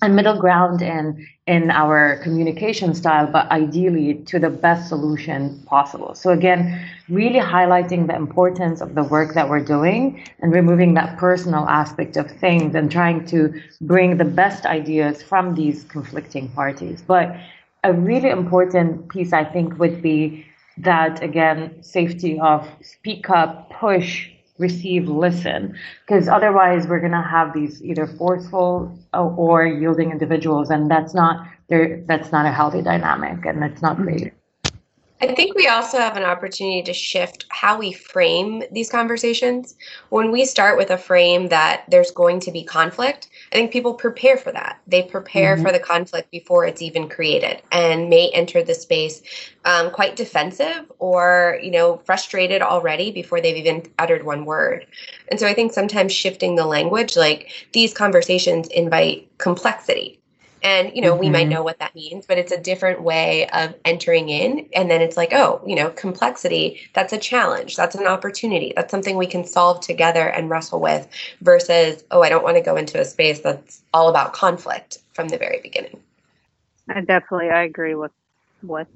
and 0.01 0.15
middle 0.15 0.37
ground 0.39 0.81
in 0.81 1.27
in 1.47 1.71
our 1.71 2.17
communication 2.23 2.93
style, 2.93 3.25
but 3.25 3.49
ideally 3.51 4.15
to 4.25 4.37
the 4.37 4.49
best 4.49 4.89
solution 4.89 5.61
possible. 5.65 6.13
So 6.13 6.31
again, 6.31 6.85
really 7.09 7.39
highlighting 7.39 8.07
the 8.07 8.15
importance 8.15 8.81
of 8.81 8.95
the 8.95 9.03
work 9.03 9.33
that 9.33 9.49
we're 9.49 9.63
doing 9.63 10.23
and 10.41 10.51
removing 10.51 10.93
that 10.95 11.17
personal 11.17 11.67
aspect 11.69 12.17
of 12.17 12.29
things 12.29 12.75
and 12.75 12.91
trying 12.91 13.25
to 13.27 13.53
bring 13.79 14.17
the 14.17 14.25
best 14.25 14.65
ideas 14.65 15.23
from 15.23 15.55
these 15.55 15.85
conflicting 15.85 16.49
parties. 16.49 17.01
But 17.01 17.35
a 17.83 17.93
really 17.93 18.29
important 18.29 19.07
piece, 19.07 19.31
I 19.31 19.45
think, 19.45 19.79
would 19.79 20.01
be 20.01 20.45
that 20.79 21.23
again, 21.23 21.81
safety 21.81 22.39
of 22.39 22.67
speak 22.81 23.29
up, 23.29 23.69
push, 23.71 24.29
receive, 24.57 25.07
listen, 25.07 25.77
because 26.05 26.27
otherwise 26.27 26.87
we're 26.87 26.99
going 26.99 27.11
to 27.11 27.21
have 27.21 27.53
these 27.53 27.81
either 27.83 28.07
forceful 28.07 28.97
uh, 29.13 29.23
or 29.23 29.65
yielding 29.65 30.11
individuals, 30.11 30.69
and 30.69 30.89
that's 30.89 31.13
not 31.13 31.47
there. 31.69 32.03
That's 32.07 32.31
not 32.31 32.45
a 32.45 32.51
healthy 32.51 32.81
dynamic, 32.81 33.45
and 33.45 33.63
it's 33.63 33.81
not 33.81 33.97
great. 33.97 34.33
I 35.19 35.33
think 35.33 35.55
we 35.55 35.67
also 35.67 35.97
have 35.97 36.15
an 36.15 36.23
opportunity 36.23 36.83
to 36.83 36.93
shift 36.93 37.45
how 37.49 37.79
we 37.79 37.91
frame 37.91 38.63
these 38.71 38.89
conversations. 38.89 39.75
When 40.09 40.31
we 40.31 40.45
start 40.45 40.77
with 40.77 40.91
a 40.91 40.97
frame 40.97 41.47
that 41.47 41.85
there's 41.89 42.11
going 42.11 42.39
to 42.41 42.51
be 42.51 42.63
conflict, 42.63 43.29
I 43.51 43.55
think 43.55 43.71
people 43.71 43.93
prepare 43.93 44.37
for 44.37 44.51
that. 44.51 44.81
They 44.87 45.03
prepare 45.03 45.55
mm-hmm. 45.55 45.65
for 45.65 45.71
the 45.71 45.79
conflict 45.79 46.31
before 46.31 46.65
it's 46.65 46.81
even 46.81 47.07
created 47.07 47.61
and 47.71 48.09
may 48.09 48.29
enter 48.31 48.61
the 48.63 48.73
space 48.73 49.21
um, 49.65 49.91
quite 49.91 50.15
defensive 50.15 50.91
or, 50.99 51.59
you 51.61 51.71
know, 51.71 51.97
frustrated 52.05 52.61
already 52.61 53.11
before 53.11 53.39
they've 53.39 53.55
even 53.55 53.83
uttered 53.99 54.25
one 54.25 54.45
word. 54.45 54.85
And 55.29 55.39
so 55.39 55.47
I 55.47 55.53
think 55.53 55.71
sometimes 55.71 56.11
shifting 56.11 56.55
the 56.55 56.65
language, 56.65 57.15
like 57.15 57.51
these 57.73 57.93
conversations 57.93 58.67
invite 58.67 59.29
complexity 59.37 60.19
and 60.63 60.95
you 60.95 61.01
know 61.01 61.11
mm-hmm. 61.11 61.19
we 61.21 61.29
might 61.29 61.41
mm-hmm. 61.43 61.51
know 61.51 61.63
what 61.63 61.79
that 61.79 61.93
means 61.95 62.25
but 62.25 62.37
it's 62.37 62.51
a 62.51 62.59
different 62.59 63.01
way 63.01 63.47
of 63.49 63.73
entering 63.85 64.29
in 64.29 64.67
and 64.73 64.89
then 64.89 65.01
it's 65.01 65.17
like 65.17 65.33
oh 65.33 65.61
you 65.65 65.75
know 65.75 65.89
complexity 65.91 66.79
that's 66.93 67.13
a 67.13 67.17
challenge 67.17 67.75
that's 67.75 67.95
an 67.95 68.05
opportunity 68.05 68.73
that's 68.75 68.91
something 68.91 69.17
we 69.17 69.27
can 69.27 69.45
solve 69.45 69.79
together 69.81 70.27
and 70.29 70.49
wrestle 70.49 70.79
with 70.79 71.07
versus 71.41 72.03
oh 72.11 72.21
i 72.21 72.29
don't 72.29 72.43
want 72.43 72.57
to 72.57 72.61
go 72.61 72.75
into 72.75 72.99
a 72.99 73.05
space 73.05 73.39
that's 73.39 73.81
all 73.93 74.09
about 74.09 74.33
conflict 74.33 74.99
from 75.13 75.27
the 75.29 75.37
very 75.37 75.59
beginning 75.61 75.99
i 76.89 77.01
definitely 77.01 77.49
i 77.49 77.63
agree 77.63 77.95
with 77.95 78.11
what 78.61 78.87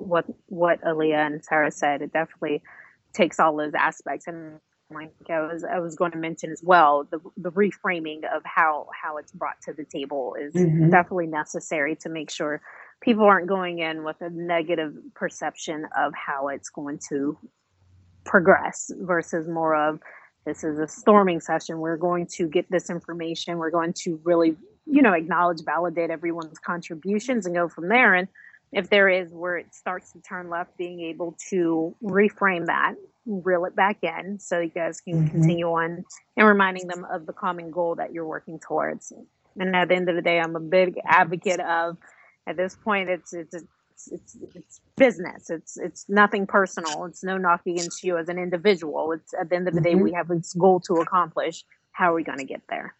what 0.00 0.24
what 0.46 0.80
Aaliyah 0.82 1.26
and 1.26 1.44
Sarah 1.44 1.70
said 1.70 2.02
it 2.02 2.12
definitely 2.12 2.62
takes 3.12 3.38
all 3.38 3.56
those 3.56 3.74
aspects 3.74 4.26
and 4.26 4.60
like 4.90 5.12
I 5.28 5.40
was 5.40 5.64
I 5.64 5.78
was 5.78 5.94
going 5.94 6.12
to 6.12 6.18
mention 6.18 6.50
as 6.50 6.62
well, 6.62 7.06
the 7.10 7.20
the 7.36 7.52
reframing 7.52 8.24
of 8.34 8.42
how 8.44 8.88
how 9.00 9.16
it's 9.18 9.32
brought 9.32 9.60
to 9.62 9.72
the 9.72 9.84
table 9.84 10.36
is 10.40 10.54
mm-hmm. 10.54 10.90
definitely 10.90 11.28
necessary 11.28 11.96
to 11.96 12.08
make 12.08 12.30
sure 12.30 12.60
people 13.00 13.24
aren't 13.24 13.48
going 13.48 13.78
in 13.78 14.04
with 14.04 14.16
a 14.20 14.30
negative 14.30 14.94
perception 15.14 15.86
of 15.96 16.12
how 16.14 16.48
it's 16.48 16.68
going 16.68 16.98
to 17.08 17.36
progress 18.24 18.90
versus 19.00 19.48
more 19.48 19.74
of 19.74 20.00
this 20.44 20.64
is 20.64 20.78
a 20.78 20.88
storming 20.88 21.40
session. 21.40 21.78
We're 21.78 21.96
going 21.96 22.26
to 22.36 22.48
get 22.48 22.70
this 22.70 22.90
information. 22.90 23.58
We're 23.58 23.70
going 23.70 23.92
to 24.04 24.20
really, 24.24 24.56
you 24.86 25.02
know, 25.02 25.12
acknowledge, 25.12 25.60
validate 25.64 26.10
everyone's 26.10 26.58
contributions 26.58 27.46
and 27.46 27.54
go 27.54 27.68
from 27.68 27.88
there. 27.88 28.14
And 28.14 28.26
if 28.72 28.88
there 28.88 29.08
is 29.08 29.32
where 29.32 29.58
it 29.58 29.74
starts 29.74 30.12
to 30.12 30.20
turn 30.20 30.48
left, 30.48 30.76
being 30.78 31.00
able 31.00 31.36
to 31.50 31.94
reframe 32.02 32.66
that 32.66 32.94
reel 33.26 33.64
it 33.64 33.76
back 33.76 33.98
in 34.02 34.38
so 34.38 34.60
you 34.60 34.68
guys 34.68 35.00
can 35.00 35.14
mm-hmm. 35.14 35.28
continue 35.28 35.66
on 35.66 36.04
and 36.36 36.46
reminding 36.46 36.86
them 36.86 37.06
of 37.12 37.26
the 37.26 37.32
common 37.32 37.70
goal 37.70 37.94
that 37.94 38.12
you're 38.12 38.26
working 38.26 38.58
towards. 38.58 39.12
And 39.58 39.74
at 39.76 39.88
the 39.88 39.94
end 39.94 40.08
of 40.08 40.16
the 40.16 40.22
day, 40.22 40.40
I'm 40.40 40.56
a 40.56 40.60
big 40.60 40.98
advocate 41.04 41.60
of 41.60 41.96
at 42.46 42.56
this 42.56 42.76
point 42.76 43.10
it's 43.10 43.32
it's 43.32 43.54
it's 44.10 44.38
it's 44.54 44.80
business. 44.96 45.50
It's 45.50 45.76
it's 45.76 46.08
nothing 46.08 46.46
personal. 46.46 47.04
It's 47.04 47.22
no 47.22 47.36
knock 47.36 47.62
against 47.66 48.02
you 48.02 48.16
as 48.16 48.28
an 48.28 48.38
individual. 48.38 49.12
It's 49.12 49.34
at 49.34 49.50
the 49.50 49.56
end 49.56 49.68
of 49.68 49.74
the 49.74 49.80
mm-hmm. 49.80 49.98
day 49.98 50.02
we 50.02 50.12
have 50.12 50.28
this 50.28 50.54
goal 50.54 50.80
to 50.80 50.94
accomplish. 50.94 51.64
How 51.92 52.12
are 52.12 52.14
we 52.14 52.22
going 52.22 52.38
to 52.38 52.44
get 52.44 52.62
there? 52.68 52.94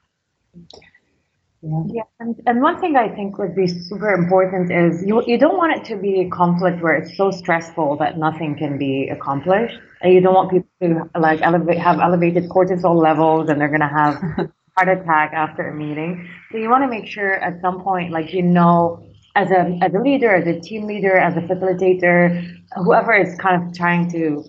Yeah. 1.63 1.83
yeah. 1.93 2.03
And, 2.21 2.41
and 2.47 2.63
one 2.63 2.81
thing 2.81 2.97
I 2.97 3.15
think 3.15 3.39
would 3.39 3.55
be 3.55 3.67
super 3.69 4.13
important 4.13 4.73
is 4.73 5.05
you, 5.07 5.23
you 5.27 5.39
don't 5.39 5.59
want 5.59 5.77
it 5.77 5.85
to 5.87 5.97
be 5.97 6.23
a 6.23 6.31
conflict 6.31 6.83
where 6.83 6.95
it's 6.95 7.17
so 7.17 7.31
stressful 7.31 7.99
that 7.99 8.17
nothing 8.19 8.57
can 8.57 8.79
be 8.79 9.09
accomplished. 9.11 9.79
And 10.01 10.15
you 10.15 10.21
don't 10.23 10.35
want 10.35 10.51
people 10.51 10.69
to 10.81 11.21
like 11.21 11.43
elevate, 11.43 11.79
have 11.79 12.01
elevated 12.01 12.49
cortisol 12.49 12.97
levels 12.97 13.51
and 13.51 13.61
they're 13.61 13.69
going 13.69 13.81
to 13.81 13.89
have 13.89 14.15
heart 14.77 14.89
attack 14.89 15.33
after 15.35 15.69
a 15.69 15.75
meeting. 15.75 16.27
So 16.51 16.59
you 16.59 16.71
want 16.71 16.85
to 16.85 16.89
make 16.89 17.07
sure 17.07 17.35
at 17.35 17.61
some 17.61 17.83
point, 17.83 18.11
like, 18.11 18.33
you 18.33 18.43
know, 18.43 19.07
as 19.37 19.51
a, 19.51 19.79
as 19.83 19.93
a 19.93 19.99
leader, 19.99 20.35
as 20.35 20.47
a 20.47 20.59
team 20.61 20.87
leader, 20.87 21.19
as 21.19 21.37
a 21.37 21.41
facilitator, 21.41 22.57
whoever 22.77 23.15
is 23.15 23.37
kind 23.39 23.63
of 23.63 23.75
trying 23.75 24.11
to 24.13 24.45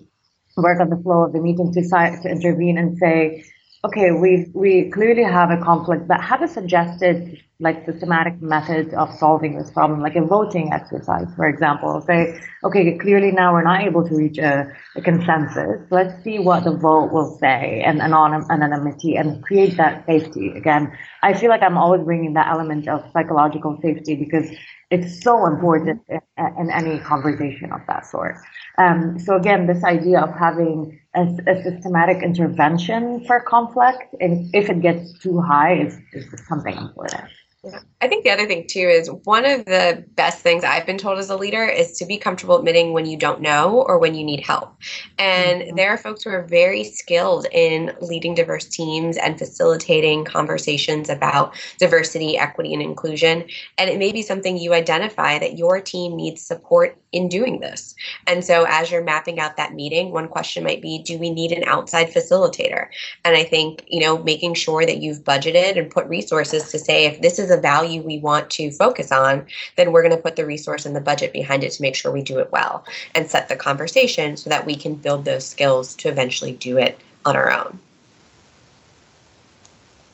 work 0.56 0.80
on 0.80 0.88
the 0.88 0.96
flow 1.02 1.24
of 1.24 1.32
the 1.32 1.40
meeting 1.40 1.72
to, 1.72 1.82
to 1.82 2.28
intervene 2.28 2.78
and 2.78 2.96
say, 2.96 3.44
okay, 3.84 4.12
we 4.12 4.46
we 4.54 4.90
clearly 4.90 5.24
have 5.24 5.50
a 5.50 5.56
conflict, 5.62 6.06
but 6.06 6.20
have 6.20 6.42
a 6.42 6.48
suggested 6.48 7.42
like 7.62 7.86
systematic 7.86 8.42
method 8.42 8.92
of 8.94 9.08
solving 9.18 9.56
this 9.56 9.70
problem, 9.70 10.00
like 10.00 10.16
a 10.16 10.20
voting 10.20 10.72
exercise, 10.72 11.28
for 11.36 11.46
example. 11.48 12.00
Say, 12.00 12.40
okay, 12.64 12.98
clearly 12.98 13.30
now 13.30 13.52
we're 13.52 13.62
not 13.62 13.82
able 13.82 14.06
to 14.08 14.16
reach 14.16 14.38
a, 14.38 14.66
a 14.96 15.00
consensus. 15.00 15.80
Let's 15.90 16.22
see 16.24 16.40
what 16.40 16.64
the 16.64 16.72
vote 16.76 17.12
will 17.12 17.38
say 17.38 17.82
and 17.86 18.00
anonym, 18.00 18.48
anonymity 18.50 19.14
and 19.14 19.42
create 19.44 19.76
that 19.76 20.04
safety. 20.06 20.50
Again, 20.50 20.92
I 21.22 21.34
feel 21.34 21.50
like 21.50 21.62
I'm 21.62 21.78
always 21.78 22.02
bringing 22.02 22.34
that 22.34 22.48
element 22.48 22.88
of 22.88 23.04
psychological 23.12 23.78
safety 23.80 24.16
because 24.16 24.50
it's 24.92 25.22
so 25.22 25.46
important 25.46 26.02
in, 26.08 26.20
in 26.60 26.70
any 26.70 26.98
conversation 27.00 27.72
of 27.72 27.80
that 27.88 28.04
sort. 28.06 28.36
Um, 28.76 29.18
so 29.18 29.36
again, 29.36 29.66
this 29.66 29.82
idea 29.84 30.20
of 30.20 30.30
having 30.36 31.00
a, 31.14 31.22
a, 31.48 31.62
systematic 31.62 32.22
intervention 32.22 33.24
for 33.24 33.40
conflict, 33.40 34.14
and 34.20 34.54
if 34.54 34.68
it 34.68 34.82
gets 34.82 35.18
too 35.18 35.40
high, 35.40 35.80
is, 35.80 35.98
is 36.12 36.26
something 36.46 36.76
important. 36.76 37.24
Yeah. 37.64 37.78
I 38.00 38.08
think 38.08 38.24
the 38.24 38.30
other 38.30 38.46
thing 38.46 38.66
too 38.66 38.80
is 38.80 39.08
one 39.22 39.44
of 39.44 39.64
the 39.66 40.04
best 40.16 40.40
things 40.40 40.64
I've 40.64 40.84
been 40.84 40.98
told 40.98 41.20
as 41.20 41.30
a 41.30 41.36
leader 41.36 41.64
is 41.64 41.96
to 41.98 42.04
be 42.04 42.18
comfortable 42.18 42.58
admitting 42.58 42.92
when 42.92 43.06
you 43.06 43.16
don't 43.16 43.40
know 43.40 43.84
or 43.86 43.98
when 43.98 44.16
you 44.16 44.24
need 44.24 44.40
help. 44.40 44.76
And 45.16 45.62
mm-hmm. 45.62 45.76
there 45.76 45.90
are 45.90 45.96
folks 45.96 46.24
who 46.24 46.30
are 46.30 46.42
very 46.42 46.82
skilled 46.82 47.46
in 47.52 47.92
leading 48.00 48.34
diverse 48.34 48.66
teams 48.66 49.16
and 49.16 49.38
facilitating 49.38 50.24
conversations 50.24 51.08
about 51.08 51.54
diversity, 51.78 52.36
equity, 52.36 52.72
and 52.74 52.82
inclusion. 52.82 53.44
And 53.78 53.88
it 53.88 53.96
may 53.96 54.10
be 54.10 54.22
something 54.22 54.58
you 54.58 54.74
identify 54.74 55.38
that 55.38 55.56
your 55.56 55.80
team 55.80 56.16
needs 56.16 56.42
support 56.42 56.98
in 57.12 57.28
doing 57.28 57.60
this. 57.60 57.94
And 58.26 58.44
so 58.44 58.64
as 58.68 58.90
you're 58.90 59.04
mapping 59.04 59.38
out 59.38 59.56
that 59.56 59.74
meeting, 59.74 60.10
one 60.10 60.26
question 60.26 60.64
might 60.64 60.82
be 60.82 61.00
do 61.02 61.18
we 61.18 61.30
need 61.30 61.52
an 61.52 61.62
outside 61.64 62.08
facilitator? 62.10 62.88
And 63.24 63.36
I 63.36 63.44
think, 63.44 63.84
you 63.86 64.00
know, 64.00 64.18
making 64.18 64.54
sure 64.54 64.84
that 64.84 64.98
you've 64.98 65.22
budgeted 65.22 65.78
and 65.78 65.90
put 65.90 66.06
resources 66.06 66.70
to 66.72 66.78
say 66.78 67.04
if 67.04 67.20
this 67.20 67.38
is 67.38 67.51
a 67.52 67.56
value 67.56 68.02
we 68.02 68.18
want 68.18 68.50
to 68.50 68.70
focus 68.72 69.12
on, 69.12 69.46
then 69.76 69.92
we're 69.92 70.02
going 70.02 70.16
to 70.16 70.22
put 70.22 70.36
the 70.36 70.46
resource 70.46 70.84
and 70.86 70.96
the 70.96 71.00
budget 71.00 71.32
behind 71.32 71.62
it 71.62 71.72
to 71.72 71.82
make 71.82 71.94
sure 71.94 72.10
we 72.10 72.22
do 72.22 72.38
it 72.38 72.50
well 72.50 72.84
and 73.14 73.30
set 73.30 73.48
the 73.48 73.56
conversation 73.56 74.36
so 74.36 74.50
that 74.50 74.66
we 74.66 74.74
can 74.74 74.94
build 74.94 75.24
those 75.24 75.46
skills 75.46 75.94
to 75.96 76.08
eventually 76.08 76.52
do 76.52 76.78
it 76.78 76.98
on 77.24 77.36
our 77.36 77.50
own. 77.52 77.78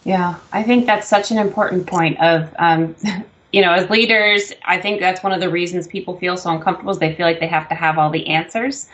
Yeah, 0.05 0.37
I 0.53 0.63
think 0.63 0.87
that's 0.87 1.09
such 1.09 1.31
an 1.31 1.39
important 1.39 1.87
point 1.87 2.19
of 2.21 2.55
um, 2.59 2.95
you 3.53 3.63
know, 3.63 3.73
as 3.73 3.89
leaders, 3.89 4.53
I 4.65 4.79
think 4.79 5.01
that's 5.01 5.23
one 5.23 5.33
of 5.33 5.41
the 5.41 5.49
reasons 5.49 5.87
people 5.87 6.19
feel 6.19 6.37
so 6.37 6.51
uncomfortable 6.51 6.93
is 6.93 6.99
they 6.99 7.15
feel 7.15 7.27
like 7.27 7.41
they 7.41 7.47
have 7.47 7.69
to 7.71 7.75
have 7.75 7.99
all 7.99 8.11
the 8.11 8.27
answers, 8.27 8.89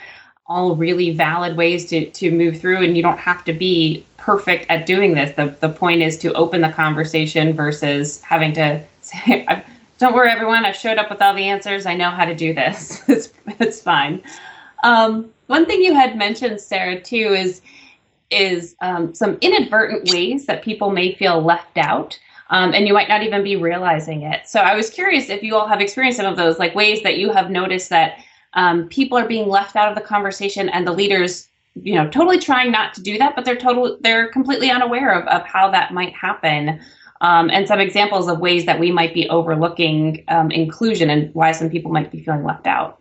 all 0.46 0.76
really 0.76 1.10
valid 1.10 1.56
ways 1.56 1.86
to, 1.86 2.10
to 2.10 2.30
move 2.30 2.60
through, 2.60 2.84
and 2.84 2.96
you 2.96 3.02
don't 3.02 3.18
have 3.18 3.44
to 3.44 3.52
be 3.52 4.04
perfect 4.16 4.66
at 4.68 4.86
doing 4.86 5.14
this. 5.14 5.34
The, 5.36 5.56
the 5.60 5.68
point 5.68 6.02
is 6.02 6.18
to 6.18 6.32
open 6.34 6.60
the 6.60 6.70
conversation 6.70 7.54
versus 7.54 8.20
having 8.22 8.52
to 8.54 8.82
say, 9.00 9.46
don't 9.98 10.14
worry, 10.14 10.30
everyone, 10.30 10.64
I 10.64 10.72
showed 10.72 10.98
up 10.98 11.10
with 11.10 11.22
all 11.22 11.34
the 11.34 11.44
answers. 11.44 11.86
I 11.86 11.94
know 11.94 12.10
how 12.10 12.24
to 12.24 12.34
do 12.34 12.52
this. 12.52 13.02
it's, 13.08 13.32
it's 13.58 13.80
fine. 13.80 14.22
Um, 14.82 15.30
one 15.46 15.66
thing 15.66 15.82
you 15.82 15.94
had 15.94 16.16
mentioned, 16.16 16.60
Sarah, 16.60 17.00
too, 17.00 17.34
is 17.34 17.62
is 18.30 18.74
um, 18.80 19.14
some 19.14 19.38
inadvertent 19.42 20.10
ways 20.10 20.46
that 20.46 20.64
people 20.64 20.90
may 20.90 21.14
feel 21.14 21.40
left 21.40 21.76
out 21.76 22.18
um, 22.50 22.74
and 22.74 22.86
you 22.86 22.92
might 22.92 23.08
not 23.08 23.22
even 23.22 23.42
be 23.42 23.56
realizing 23.56 24.22
it. 24.22 24.48
So 24.48 24.60
I 24.60 24.74
was 24.74 24.90
curious 24.90 25.28
if 25.28 25.42
you 25.42 25.56
all 25.56 25.68
have 25.68 25.80
experienced 25.80 26.18
some 26.18 26.26
of 26.26 26.36
those, 26.36 26.58
like 26.58 26.74
ways 26.74 27.02
that 27.02 27.18
you 27.18 27.32
have 27.32 27.50
noticed 27.50 27.90
that 27.90 28.18
um, 28.54 28.88
people 28.88 29.18
are 29.18 29.26
being 29.26 29.48
left 29.48 29.76
out 29.76 29.88
of 29.88 29.94
the 29.94 30.00
conversation 30.00 30.68
and 30.68 30.86
the 30.86 30.92
leaders, 30.92 31.48
you 31.74 31.94
know, 31.94 32.08
totally 32.08 32.38
trying 32.38 32.70
not 32.70 32.94
to 32.94 33.02
do 33.02 33.18
that, 33.18 33.34
but 33.34 33.44
they're 33.44 33.56
total, 33.56 33.98
they're 34.00 34.28
completely 34.28 34.70
unaware 34.70 35.12
of, 35.12 35.26
of 35.28 35.46
how 35.46 35.70
that 35.70 35.92
might 35.92 36.14
happen. 36.14 36.80
Um, 37.20 37.48
and 37.50 37.66
some 37.66 37.80
examples 37.80 38.28
of 38.28 38.38
ways 38.40 38.66
that 38.66 38.78
we 38.78 38.92
might 38.92 39.14
be 39.14 39.28
overlooking 39.30 40.24
um, 40.28 40.50
inclusion 40.50 41.10
and 41.10 41.34
why 41.34 41.52
some 41.52 41.70
people 41.70 41.90
might 41.90 42.10
be 42.10 42.22
feeling 42.22 42.44
left 42.44 42.66
out. 42.66 43.00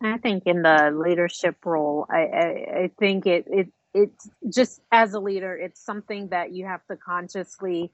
I 0.00 0.18
think 0.18 0.44
in 0.46 0.62
the 0.62 0.90
leadership 0.94 1.56
role, 1.64 2.06
I, 2.10 2.18
I, 2.18 2.46
I 2.82 2.90
think 2.98 3.26
it, 3.26 3.46
it 3.48 3.68
it's 3.94 4.30
just 4.48 4.80
as 4.90 5.14
a 5.14 5.20
leader, 5.20 5.54
it's 5.54 5.80
something 5.80 6.28
that 6.28 6.52
you 6.52 6.64
have 6.66 6.84
to 6.86 6.96
consciously 6.96 7.90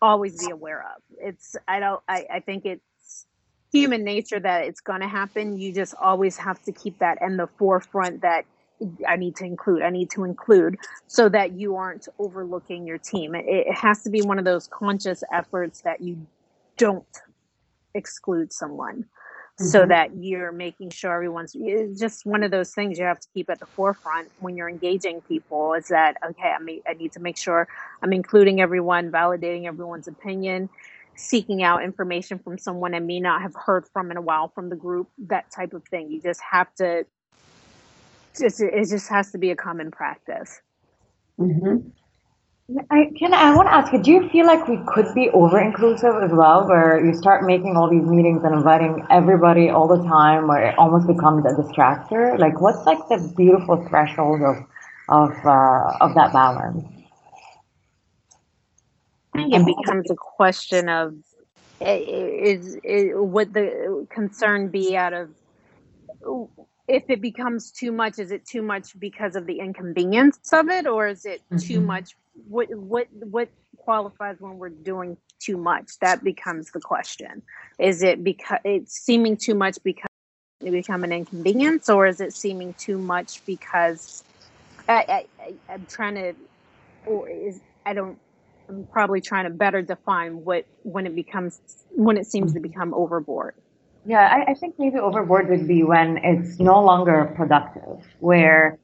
always 0.00 0.44
be 0.44 0.50
aware 0.50 0.82
of. 0.82 1.02
It's 1.18 1.56
I 1.68 1.80
don't 1.80 2.02
I, 2.08 2.26
I 2.34 2.40
think 2.40 2.64
it's 2.64 2.82
human 3.76 4.04
nature 4.04 4.40
that 4.40 4.64
it's 4.64 4.80
gonna 4.80 5.08
happen. 5.08 5.58
You 5.58 5.72
just 5.72 5.94
always 6.00 6.36
have 6.36 6.62
to 6.62 6.72
keep 6.72 6.98
that 6.98 7.18
in 7.20 7.36
the 7.36 7.46
forefront 7.58 8.22
that 8.22 8.44
I 9.08 9.16
need 9.16 9.36
to 9.36 9.44
include, 9.44 9.82
I 9.82 9.90
need 9.90 10.10
to 10.10 10.24
include 10.24 10.76
so 11.06 11.28
that 11.30 11.52
you 11.52 11.76
aren't 11.76 12.08
overlooking 12.18 12.86
your 12.86 12.98
team. 12.98 13.34
It, 13.34 13.46
it 13.46 13.74
has 13.74 14.02
to 14.02 14.10
be 14.10 14.20
one 14.22 14.38
of 14.38 14.44
those 14.44 14.66
conscious 14.66 15.24
efforts 15.32 15.80
that 15.82 16.02
you 16.02 16.26
don't 16.76 17.06
exclude 17.94 18.52
someone 18.52 19.02
mm-hmm. 19.02 19.64
so 19.64 19.86
that 19.86 20.10
you're 20.16 20.52
making 20.52 20.90
sure 20.90 21.14
everyone's 21.14 21.56
it's 21.58 21.98
just 21.98 22.26
one 22.26 22.42
of 22.42 22.50
those 22.50 22.74
things 22.74 22.98
you 22.98 23.04
have 23.04 23.20
to 23.20 23.28
keep 23.34 23.50
at 23.50 23.58
the 23.58 23.66
forefront 23.66 24.28
when 24.40 24.56
you're 24.56 24.68
engaging 24.68 25.20
people 25.22 25.74
is 25.74 25.88
that 25.88 26.16
okay 26.24 26.52
I, 26.54 26.58
may, 26.58 26.82
I 26.86 26.92
need 26.92 27.12
to 27.12 27.20
make 27.20 27.36
sure 27.36 27.66
i'm 28.02 28.12
including 28.12 28.60
everyone 28.60 29.10
validating 29.10 29.64
everyone's 29.64 30.08
opinion 30.08 30.68
seeking 31.16 31.62
out 31.62 31.82
information 31.82 32.38
from 32.38 32.58
someone 32.58 32.94
i 32.94 33.00
may 33.00 33.20
not 33.20 33.42
have 33.42 33.54
heard 33.54 33.86
from 33.92 34.10
in 34.10 34.16
a 34.16 34.22
while 34.22 34.48
from 34.48 34.68
the 34.68 34.76
group 34.76 35.08
that 35.18 35.50
type 35.50 35.72
of 35.72 35.82
thing 35.84 36.10
you 36.10 36.20
just 36.20 36.40
have 36.40 36.72
to 36.74 37.04
just 38.38 38.60
it 38.60 38.88
just 38.88 39.08
has 39.08 39.32
to 39.32 39.38
be 39.38 39.50
a 39.50 39.56
common 39.56 39.90
practice 39.90 40.60
mm-hmm. 41.38 41.88
I 42.90 43.12
can 43.16 43.32
I 43.32 43.54
want 43.54 43.68
to 43.68 43.74
ask 43.74 43.92
you, 43.92 44.02
do 44.02 44.10
you 44.10 44.28
feel 44.30 44.44
like 44.44 44.66
we 44.66 44.76
could 44.88 45.14
be 45.14 45.30
over 45.30 45.60
inclusive 45.60 46.14
as 46.20 46.32
well, 46.32 46.66
where 46.66 47.04
you 47.04 47.14
start 47.14 47.44
making 47.44 47.76
all 47.76 47.88
these 47.88 48.02
meetings 48.02 48.42
and 48.42 48.52
inviting 48.52 49.06
everybody 49.08 49.70
all 49.70 49.86
the 49.86 50.02
time, 50.02 50.48
where 50.48 50.70
it 50.70 50.74
almost 50.76 51.06
becomes 51.06 51.44
a 51.46 51.50
distractor? 51.50 52.36
Like, 52.36 52.60
what's 52.60 52.84
like 52.84 52.98
the 53.08 53.32
beautiful 53.36 53.86
threshold 53.88 54.42
of 54.42 54.56
of 55.08 55.30
uh, 55.46 56.04
of 56.04 56.14
that 56.16 56.32
balance? 56.32 56.95
I 59.36 59.42
think 59.42 59.54
it 59.54 59.76
becomes 59.76 60.10
a 60.10 60.14
question 60.14 60.88
of 60.88 61.14
is, 61.80 62.78
is 62.82 63.12
would 63.14 63.52
the 63.52 64.06
concern 64.10 64.68
be 64.68 64.96
out 64.96 65.12
of 65.12 65.30
if 66.88 67.04
it 67.08 67.20
becomes 67.20 67.70
too 67.70 67.92
much 67.92 68.18
is 68.18 68.30
it 68.30 68.46
too 68.46 68.62
much 68.62 68.98
because 68.98 69.36
of 69.36 69.46
the 69.46 69.58
inconvenience 69.58 70.38
of 70.52 70.68
it 70.68 70.86
or 70.86 71.08
is 71.08 71.26
it 71.26 71.42
mm-hmm. 71.50 71.58
too 71.58 71.80
much? 71.80 72.16
What 72.48 72.68
what 72.74 73.08
what 73.12 73.48
qualifies 73.76 74.36
when 74.40 74.56
we're 74.58 74.70
doing 74.70 75.16
too 75.38 75.58
much? 75.58 75.98
That 76.00 76.24
becomes 76.24 76.70
the 76.70 76.80
question. 76.80 77.42
Is 77.78 78.02
it 78.02 78.24
because 78.24 78.60
it's 78.64 78.94
seeming 78.94 79.36
too 79.36 79.54
much 79.54 79.78
because 79.84 80.08
it 80.60 80.70
become 80.70 81.04
an 81.04 81.12
inconvenience 81.12 81.90
or 81.90 82.06
is 82.06 82.20
it 82.20 82.32
seeming 82.32 82.72
too 82.74 82.98
much 82.98 83.44
because 83.44 84.24
I, 84.88 85.26
I, 85.38 85.54
i'm 85.68 85.86
trying 85.86 86.14
to 86.14 86.32
or 87.04 87.28
is 87.28 87.60
i 87.84 87.92
don't 87.92 88.18
i'm 88.68 88.86
probably 88.92 89.20
trying 89.20 89.44
to 89.44 89.50
better 89.50 89.82
define 89.82 90.44
what 90.44 90.66
when 90.82 91.06
it 91.06 91.14
becomes 91.14 91.60
when 91.90 92.16
it 92.16 92.26
seems 92.26 92.52
to 92.52 92.60
become 92.60 92.92
overboard 92.94 93.54
yeah 94.04 94.28
I, 94.46 94.52
I 94.52 94.54
think 94.54 94.76
maybe 94.78 94.98
overboard 94.98 95.48
would 95.48 95.66
be 95.66 95.82
when 95.82 96.18
it's 96.18 96.58
no 96.58 96.82
longer 96.82 97.32
productive 97.36 98.04
where 98.20 98.78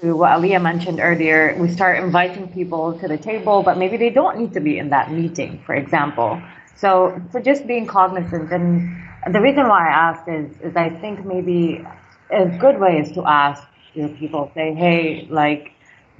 to 0.00 0.16
what 0.16 0.30
Aaliyah 0.30 0.62
mentioned 0.62 1.00
earlier, 1.00 1.56
we 1.58 1.68
start 1.68 2.02
inviting 2.02 2.48
people 2.48 2.98
to 2.98 3.08
the 3.08 3.16
table, 3.16 3.62
but 3.62 3.78
maybe 3.78 3.96
they 3.96 4.10
don't 4.10 4.38
need 4.38 4.52
to 4.52 4.60
be 4.60 4.78
in 4.78 4.90
that 4.90 5.12
meeting, 5.12 5.62
for 5.64 5.74
example. 5.74 6.40
So, 6.76 7.20
so 7.30 7.40
just 7.40 7.66
being 7.66 7.86
cognizant. 7.86 8.52
And 8.52 8.96
the 9.32 9.40
reason 9.40 9.68
why 9.68 9.88
I 9.88 9.92
asked 9.92 10.28
is, 10.28 10.50
is 10.60 10.76
I 10.76 10.90
think 10.90 11.24
maybe 11.24 11.84
a 12.30 12.46
good 12.46 12.78
way 12.78 12.98
is 12.98 13.12
to 13.12 13.24
ask 13.24 13.62
your 13.94 14.08
people, 14.08 14.50
say, 14.54 14.74
hey, 14.74 15.26
like, 15.30 15.72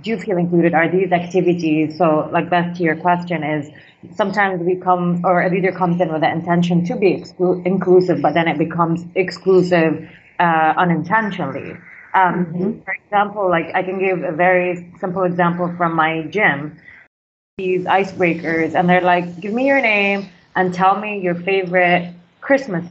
do 0.03 0.11
you 0.11 0.19
feel 0.19 0.37
included? 0.37 0.75
Are 0.75 0.89
these 0.89 1.13
activities? 1.13 1.97
So, 1.97 2.29
like, 2.33 2.51
back 2.51 2.75
to 2.77 2.83
your 2.83 2.97
question 2.97 3.43
is 3.43 3.71
sometimes 4.15 4.63
we 4.63 4.77
come, 4.77 5.23
or 5.25 5.43
a 5.43 5.51
leader 5.51 5.73
comes 5.73 6.01
in 6.01 6.13
with 6.13 6.21
the 6.21 6.31
intention 6.31 6.85
to 6.87 6.97
be 6.97 7.15
exclu- 7.15 7.65
inclusive, 7.65 8.21
but 8.21 8.35
then 8.35 8.49
it 8.49 8.59
becomes 8.59 9.05
exclusive 9.15 10.09
uh, 10.39 10.75
unintentionally. 10.77 11.73
Um, 12.15 12.47
mm-hmm. 12.47 12.81
For 12.83 12.93
example, 12.93 13.49
like 13.49 13.75
I 13.75 13.83
can 13.83 13.99
give 13.99 14.23
a 14.23 14.33
very 14.33 14.93
simple 15.01 15.25
example 15.25 15.73
from 15.77 15.95
my 15.95 16.23
gym. 16.23 16.79
These 17.59 17.85
icebreakers, 17.85 18.75
and 18.75 18.89
they're 18.89 19.01
like, 19.01 19.41
"Give 19.41 19.53
me 19.53 19.67
your 19.67 19.81
name 19.81 20.29
and 20.57 20.75
tell 20.75 21.01
me 21.01 21.21
your 21.21 21.35
favorite 21.35 22.13
Christmas." 22.41 22.85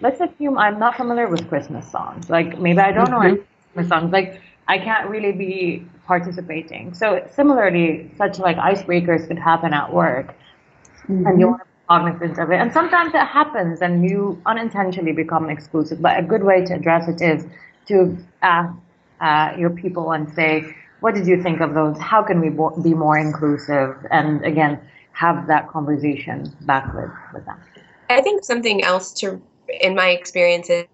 Let's 0.00 0.20
assume 0.20 0.58
I'm 0.58 0.78
not 0.80 0.96
familiar 0.96 1.28
with 1.28 1.48
Christmas 1.48 1.90
songs. 1.90 2.28
Like 2.28 2.58
maybe 2.58 2.80
I 2.80 2.90
don't 2.92 3.06
mm-hmm. 3.06 3.12
know 3.12 3.20
any 3.20 3.38
Christmas 3.74 3.88
songs. 3.88 4.12
Like 4.12 4.40
I 4.66 4.78
can't 4.78 5.08
really 5.08 5.32
be 5.32 5.86
participating. 6.06 6.94
So 6.94 7.26
similarly, 7.34 8.10
such 8.16 8.38
like 8.38 8.56
icebreakers 8.56 9.26
could 9.28 9.38
happen 9.38 9.72
at 9.72 9.92
work, 9.92 10.34
mm-hmm. 11.08 11.26
and 11.26 11.40
you 11.40 11.48
want 11.48 11.62
to 11.62 11.66
be 11.66 11.70
cognizant 11.88 12.38
of 12.38 12.50
it. 12.50 12.56
And 12.56 12.72
sometimes 12.72 13.14
it 13.14 13.26
happens, 13.26 13.82
and 13.82 14.08
you 14.08 14.40
unintentionally 14.46 15.12
become 15.12 15.48
exclusive. 15.48 16.02
But 16.02 16.18
a 16.18 16.22
good 16.22 16.42
way 16.42 16.64
to 16.64 16.74
address 16.74 17.08
it 17.08 17.20
is 17.20 17.46
to 17.86 18.16
ask 18.42 18.74
uh, 19.20 19.54
your 19.58 19.70
people 19.70 20.12
and 20.12 20.32
say, 20.34 20.74
what 21.00 21.14
did 21.14 21.26
you 21.26 21.42
think 21.42 21.60
of 21.60 21.74
those? 21.74 21.98
How 21.98 22.22
can 22.22 22.40
we 22.40 22.48
be 22.82 22.94
more 22.94 23.18
inclusive? 23.18 23.96
And 24.10 24.44
again, 24.44 24.80
have 25.12 25.46
that 25.48 25.68
conversation 25.68 26.54
back 26.62 26.94
with, 26.94 27.10
with 27.34 27.44
them. 27.44 27.58
I 28.08 28.22
think 28.22 28.44
something 28.44 28.84
else 28.84 29.12
to, 29.14 29.42
in 29.80 29.94
my 29.94 30.08
experience, 30.10 30.70
is 30.70 30.84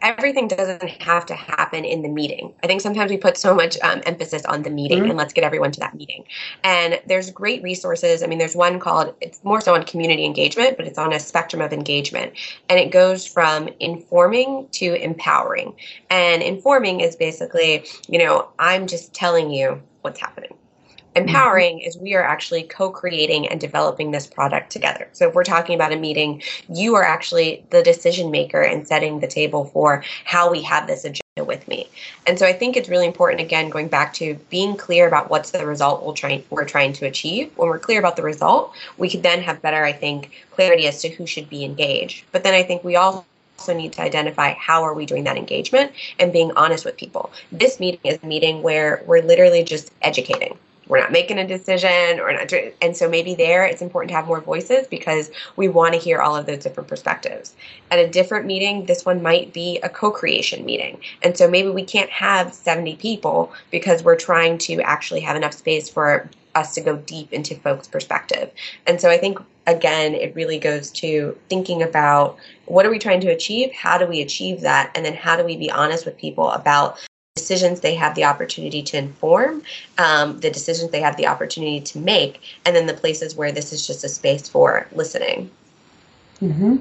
everything 0.00 0.48
doesn't 0.48 0.82
have 1.02 1.26
to 1.26 1.34
happen 1.34 1.84
in 1.84 2.02
the 2.02 2.08
meeting. 2.08 2.54
I 2.62 2.66
think 2.66 2.80
sometimes 2.80 3.10
we 3.10 3.18
put 3.18 3.36
so 3.36 3.54
much 3.54 3.78
um, 3.82 4.02
emphasis 4.06 4.44
on 4.46 4.62
the 4.62 4.70
meeting 4.70 5.00
mm-hmm. 5.00 5.10
and 5.10 5.18
let's 5.18 5.32
get 5.32 5.44
everyone 5.44 5.72
to 5.72 5.80
that 5.80 5.94
meeting. 5.94 6.24
And 6.64 7.00
there's 7.06 7.30
great 7.30 7.62
resources. 7.62 8.22
I 8.22 8.26
mean, 8.26 8.38
there's 8.38 8.56
one 8.56 8.80
called, 8.80 9.14
it's 9.20 9.42
more 9.44 9.60
so 9.60 9.74
on 9.74 9.84
community 9.84 10.24
engagement, 10.24 10.76
but 10.76 10.86
it's 10.86 10.98
on 10.98 11.12
a 11.12 11.20
spectrum 11.20 11.60
of 11.60 11.72
engagement. 11.72 12.32
And 12.68 12.78
it 12.78 12.90
goes 12.90 13.26
from 13.26 13.68
informing 13.78 14.68
to 14.72 14.94
empowering. 14.94 15.74
And 16.08 16.42
informing 16.42 17.00
is 17.00 17.16
basically, 17.16 17.84
you 18.08 18.18
know, 18.18 18.48
I'm 18.58 18.86
just 18.86 19.12
telling 19.12 19.50
you 19.50 19.82
what's 20.00 20.20
happening. 20.20 20.54
Empowering 21.14 21.80
is 21.80 21.98
we 21.98 22.14
are 22.14 22.22
actually 22.22 22.62
co 22.62 22.90
creating 22.90 23.46
and 23.48 23.60
developing 23.60 24.10
this 24.10 24.26
product 24.26 24.72
together. 24.72 25.08
So, 25.12 25.28
if 25.28 25.34
we're 25.34 25.44
talking 25.44 25.74
about 25.74 25.92
a 25.92 25.96
meeting, 25.96 26.42
you 26.70 26.94
are 26.94 27.04
actually 27.04 27.64
the 27.68 27.82
decision 27.82 28.30
maker 28.30 28.62
and 28.62 28.88
setting 28.88 29.20
the 29.20 29.26
table 29.26 29.66
for 29.66 30.02
how 30.24 30.50
we 30.50 30.62
have 30.62 30.86
this 30.86 31.04
agenda 31.04 31.44
with 31.44 31.68
me. 31.68 31.90
And 32.26 32.38
so, 32.38 32.46
I 32.46 32.54
think 32.54 32.78
it's 32.78 32.88
really 32.88 33.06
important, 33.06 33.42
again, 33.42 33.68
going 33.68 33.88
back 33.88 34.14
to 34.14 34.34
being 34.48 34.74
clear 34.74 35.06
about 35.06 35.28
what's 35.28 35.50
the 35.50 35.66
result 35.66 36.02
we'll 36.02 36.14
try, 36.14 36.42
we're 36.48 36.64
trying 36.64 36.94
to 36.94 37.06
achieve. 37.06 37.52
When 37.56 37.68
we're 37.68 37.78
clear 37.78 37.98
about 37.98 38.16
the 38.16 38.22
result, 38.22 38.72
we 38.96 39.10
could 39.10 39.22
then 39.22 39.42
have 39.42 39.60
better, 39.60 39.84
I 39.84 39.92
think, 39.92 40.30
clarity 40.50 40.86
as 40.86 41.02
to 41.02 41.10
who 41.10 41.26
should 41.26 41.50
be 41.50 41.62
engaged. 41.62 42.24
But 42.32 42.42
then 42.42 42.54
I 42.54 42.62
think 42.62 42.84
we 42.84 42.96
all 42.96 43.26
also 43.58 43.74
need 43.74 43.92
to 43.92 44.02
identify 44.02 44.54
how 44.54 44.82
are 44.82 44.94
we 44.94 45.06
doing 45.06 45.24
that 45.24 45.36
engagement 45.36 45.92
and 46.18 46.32
being 46.32 46.50
honest 46.56 46.84
with 46.84 46.96
people. 46.96 47.30
This 47.52 47.78
meeting 47.78 48.00
is 48.02 48.18
a 48.22 48.26
meeting 48.26 48.62
where 48.62 49.02
we're 49.06 49.22
literally 49.22 49.62
just 49.62 49.92
educating 50.02 50.58
we're 50.92 51.00
not 51.00 51.10
making 51.10 51.38
a 51.38 51.46
decision 51.46 52.20
or 52.20 52.30
not 52.30 52.52
and 52.82 52.94
so 52.94 53.08
maybe 53.08 53.34
there 53.34 53.64
it's 53.64 53.80
important 53.80 54.10
to 54.10 54.14
have 54.14 54.26
more 54.26 54.42
voices 54.42 54.86
because 54.88 55.30
we 55.56 55.66
want 55.66 55.94
to 55.94 55.98
hear 55.98 56.20
all 56.20 56.36
of 56.36 56.44
those 56.44 56.62
different 56.62 56.86
perspectives. 56.86 57.56
At 57.90 57.98
a 57.98 58.06
different 58.06 58.44
meeting 58.44 58.84
this 58.84 59.06
one 59.06 59.22
might 59.22 59.54
be 59.54 59.80
a 59.82 59.88
co-creation 59.88 60.66
meeting 60.66 61.00
and 61.22 61.34
so 61.34 61.48
maybe 61.48 61.70
we 61.70 61.82
can't 61.82 62.10
have 62.10 62.52
70 62.52 62.96
people 62.96 63.54
because 63.70 64.04
we're 64.04 64.16
trying 64.16 64.58
to 64.58 64.82
actually 64.82 65.20
have 65.20 65.34
enough 65.34 65.54
space 65.54 65.88
for 65.88 66.28
us 66.54 66.74
to 66.74 66.82
go 66.82 66.96
deep 66.96 67.32
into 67.32 67.54
folks 67.54 67.88
perspective. 67.88 68.52
And 68.86 69.00
so 69.00 69.08
i 69.08 69.16
think 69.16 69.38
again 69.66 70.12
it 70.12 70.34
really 70.34 70.58
goes 70.58 70.90
to 70.90 71.38
thinking 71.48 71.82
about 71.82 72.36
what 72.66 72.84
are 72.84 72.90
we 72.90 72.98
trying 72.98 73.22
to 73.22 73.28
achieve 73.28 73.72
how 73.72 73.96
do 73.96 74.06
we 74.06 74.20
achieve 74.20 74.60
that 74.60 74.90
and 74.94 75.06
then 75.06 75.14
how 75.14 75.36
do 75.36 75.44
we 75.44 75.56
be 75.56 75.70
honest 75.70 76.04
with 76.04 76.18
people 76.18 76.50
about 76.50 76.98
decisions 77.36 77.80
they 77.80 77.94
have 77.94 78.14
the 78.14 78.24
opportunity 78.24 78.82
to 78.82 78.98
inform, 78.98 79.62
um, 79.98 80.38
the 80.40 80.50
decisions 80.50 80.90
they 80.90 81.00
have 81.00 81.16
the 81.16 81.26
opportunity 81.26 81.80
to 81.80 81.98
make, 81.98 82.40
and 82.66 82.76
then 82.76 82.86
the 82.86 82.94
places 82.94 83.34
where 83.34 83.50
this 83.50 83.72
is 83.72 83.86
just 83.86 84.04
a 84.04 84.08
space 84.08 84.48
for 84.48 84.86
listening. 84.92 85.50
Mm-hmm. 86.40 86.76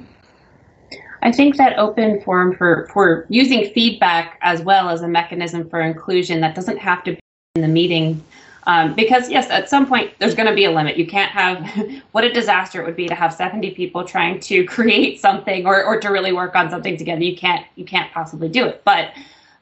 I 1.21 1.31
think 1.31 1.55
that 1.57 1.77
open 1.77 2.21
forum 2.21 2.55
for, 2.55 2.89
for 2.91 3.25
using 3.29 3.71
feedback 3.73 4.39
as 4.41 4.61
well 4.61 4.89
as 4.89 5.01
a 5.01 5.07
mechanism 5.07 5.69
for 5.69 5.79
inclusion 5.79 6.41
that 6.41 6.55
doesn't 6.55 6.77
have 6.77 7.03
to 7.05 7.11
be 7.13 7.19
in 7.55 7.61
the 7.61 7.67
meeting. 7.67 8.23
Um, 8.67 8.93
because 8.93 9.29
yes, 9.29 9.49
at 9.49 9.69
some 9.69 9.87
point 9.87 10.13
there's 10.19 10.35
going 10.35 10.49
to 10.49 10.55
be 10.55 10.65
a 10.65 10.71
limit. 10.71 10.97
You 10.97 11.07
can't 11.07 11.31
have 11.31 11.65
what 12.11 12.23
a 12.23 12.33
disaster 12.33 12.81
it 12.81 12.85
would 12.85 12.95
be 12.95 13.07
to 13.07 13.15
have 13.15 13.33
70 13.33 13.71
people 13.71 14.03
trying 14.03 14.39
to 14.41 14.65
create 14.75 15.21
something 15.21 15.65
or, 15.65 15.83
or 15.83 15.99
to 15.99 16.09
really 16.09 16.33
work 16.33 16.55
on 16.55 16.69
something 16.69 16.97
together. 16.97 17.23
You 17.23 17.37
can't 17.37 17.65
you 17.75 17.85
can't 17.85 18.11
possibly 18.11 18.49
do 18.49 18.65
it. 18.65 18.81
But 18.83 19.11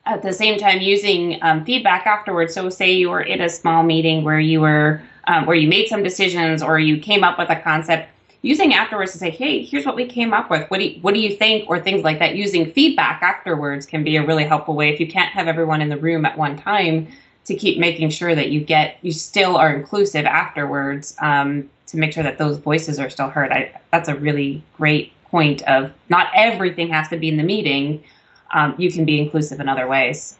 at 0.10 0.22
the 0.22 0.34
same 0.34 0.60
time 0.60 0.82
using 0.82 1.40
um, 1.42 1.64
feedback 1.66 2.06
afterwards. 2.06 2.54
So 2.54 2.70
say 2.70 2.92
you 2.92 3.10
were 3.10 3.22
in 3.22 3.42
a 3.42 3.50
small 3.50 3.84
meeting 3.84 4.24
where 4.24 4.40
you 4.40 4.62
were 4.62 5.02
um, 5.28 5.46
where 5.46 5.56
you 5.56 5.68
made 5.68 5.88
some 5.88 6.02
decisions 6.02 6.64
or 6.64 6.80
you 6.80 7.00
came 7.00 7.24
up 7.24 7.38
with 7.38 7.50
a 7.50 7.56
concept. 7.56 8.10
Using 8.42 8.74
afterwards 8.74 9.12
to 9.12 9.18
say, 9.18 9.30
hey, 9.30 9.64
here's 9.64 9.86
what 9.86 9.98
we 9.98 10.06
came 10.06 10.34
up 10.34 10.50
with. 10.50 10.70
What 10.72 10.80
do 10.80 10.86
you, 10.86 11.02
what 11.02 11.14
do 11.14 11.20
you 11.20 11.36
think, 11.36 11.70
or 11.70 11.78
things 11.78 12.04
like 12.04 12.20
that. 12.20 12.36
Using 12.36 12.72
feedback 12.72 13.22
afterwards 13.22 13.86
can 13.86 14.04
be 14.04 14.16
a 14.16 14.26
really 14.26 14.46
helpful 14.46 14.76
way 14.76 14.94
if 14.94 15.00
you 15.00 15.08
can't 15.08 15.30
have 15.32 15.48
everyone 15.48 15.82
in 15.82 15.90
the 15.90 15.98
room 15.98 16.26
at 16.26 16.38
one 16.38 16.58
time 16.58 17.10
to 17.46 17.56
keep 17.56 17.80
making 17.80 18.10
sure 18.12 18.36
that 18.36 18.50
you 18.50 18.62
get 18.62 18.98
you 19.02 19.12
still 19.12 19.58
are 19.58 19.74
inclusive 19.74 20.26
afterwards 20.26 21.16
um, 21.20 21.70
to 21.88 21.98
make 21.98 22.14
sure 22.14 22.24
that 22.24 22.38
those 22.38 22.58
voices 22.58 22.98
are 22.98 23.10
still 23.10 23.30
heard. 23.30 23.52
I, 23.52 23.74
that's 23.92 24.08
a 24.08 24.16
really 24.16 24.64
great 24.78 25.12
point 25.26 25.62
of 25.64 25.92
not 26.08 26.32
everything 26.34 26.90
has 26.90 27.10
to 27.10 27.18
be 27.18 27.28
in 27.28 27.38
the 27.38 27.44
meeting 27.44 28.04
um, 28.52 28.76
you 28.78 28.92
can 28.92 29.06
be 29.06 29.20
inclusive 29.20 29.60
in 29.60 29.70
other 29.70 29.88
ways. 29.88 30.38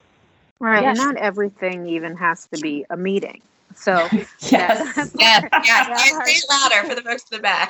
Right, 0.60 0.84
yes. 0.84 1.00
and 1.00 1.08
not 1.08 1.18
everything 1.18 1.88
even 1.88 2.16
has 2.18 2.48
to 2.48 2.60
be 2.60 2.86
a 2.90 2.98
meeting. 2.98 3.42
So 3.76 4.08
yes, 4.12 4.38
yes, 4.50 5.14
yes, 5.18 5.50
yes. 5.66 6.42
Say 6.42 6.48
louder 6.50 6.90
for 6.90 6.96
the 6.96 7.02
folks 7.02 7.26
in 7.32 7.38
the 7.38 7.42
back. 7.42 7.70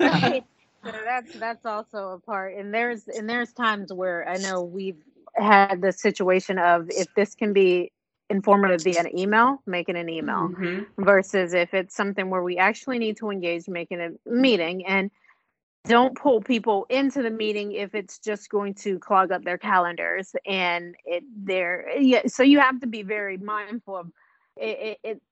right. 0.00 0.44
So 0.84 0.90
that's 1.04 1.32
that's 1.34 1.64
also 1.64 2.08
a 2.08 2.18
part, 2.18 2.56
and 2.56 2.74
there's 2.74 3.06
and 3.06 3.30
there's 3.30 3.52
times 3.52 3.92
where 3.92 4.28
I 4.28 4.38
know 4.38 4.64
we've 4.64 5.00
had 5.36 5.80
the 5.80 5.92
situation 5.92 6.58
of 6.58 6.90
if 6.90 7.06
this 7.14 7.36
can 7.36 7.52
be 7.52 7.92
informative 8.28 8.82
via 8.82 8.98
an 8.98 9.16
email, 9.16 9.62
making 9.64 9.96
an 9.96 10.08
email, 10.08 10.48
mm-hmm. 10.48 11.04
versus 11.04 11.54
if 11.54 11.72
it's 11.72 11.94
something 11.94 12.30
where 12.30 12.42
we 12.42 12.58
actually 12.58 12.98
need 12.98 13.16
to 13.18 13.30
engage, 13.30 13.68
making 13.68 14.00
a 14.00 14.10
meeting, 14.28 14.84
and 14.84 15.12
don't 15.84 16.16
pull 16.16 16.40
people 16.40 16.86
into 16.88 17.22
the 17.22 17.30
meeting 17.30 17.72
if 17.72 17.94
it's 17.94 18.18
just 18.18 18.48
going 18.48 18.74
to 18.74 18.98
clog 18.98 19.32
up 19.32 19.44
their 19.44 19.58
calendars 19.58 20.34
and 20.46 20.94
it 21.04 21.24
there 21.36 21.98
yeah 21.98 22.22
so 22.26 22.42
you 22.42 22.60
have 22.60 22.80
to 22.80 22.86
be 22.86 23.02
very 23.02 23.36
mindful 23.36 23.96
of 23.96 24.12
it, 24.56 24.98
it, 25.02 25.08
it, 25.08 25.22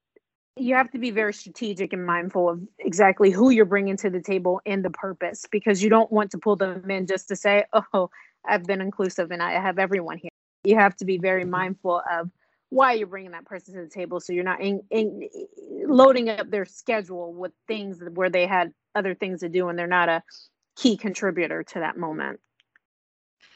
you 0.56 0.74
have 0.74 0.90
to 0.90 0.98
be 0.98 1.10
very 1.10 1.32
strategic 1.32 1.92
and 1.92 2.04
mindful 2.04 2.48
of 2.48 2.60
exactly 2.78 3.30
who 3.30 3.50
you're 3.50 3.64
bringing 3.64 3.96
to 3.96 4.10
the 4.10 4.20
table 4.20 4.60
and 4.66 4.84
the 4.84 4.90
purpose 4.90 5.44
because 5.50 5.82
you 5.82 5.88
don't 5.88 6.10
want 6.10 6.30
to 6.32 6.38
pull 6.38 6.56
them 6.56 6.90
in 6.90 7.06
just 7.06 7.28
to 7.28 7.36
say 7.36 7.64
oh 7.92 8.10
i've 8.44 8.64
been 8.64 8.80
inclusive 8.80 9.30
and 9.30 9.42
i 9.42 9.52
have 9.52 9.78
everyone 9.78 10.18
here. 10.18 10.30
You 10.64 10.76
have 10.76 10.96
to 10.96 11.06
be 11.06 11.16
very 11.16 11.44
mindful 11.44 12.02
of 12.10 12.30
why 12.68 12.92
you're 12.92 13.06
bringing 13.06 13.32
that 13.32 13.46
person 13.46 13.74
to 13.74 13.82
the 13.82 13.88
table 13.88 14.20
so 14.20 14.32
you're 14.32 14.44
not 14.44 14.60
in, 14.60 14.82
in, 14.90 15.28
loading 15.86 16.28
up 16.28 16.50
their 16.50 16.64
schedule 16.64 17.32
with 17.32 17.52
things 17.66 18.00
where 18.14 18.30
they 18.30 18.46
had 18.46 18.72
other 18.94 19.14
things 19.14 19.40
to 19.40 19.48
do 19.48 19.68
and 19.68 19.78
they're 19.78 19.86
not 19.86 20.08
a 20.08 20.22
key 20.76 20.96
contributor 20.96 21.62
to 21.64 21.80
that 21.80 21.96
moment 21.96 22.40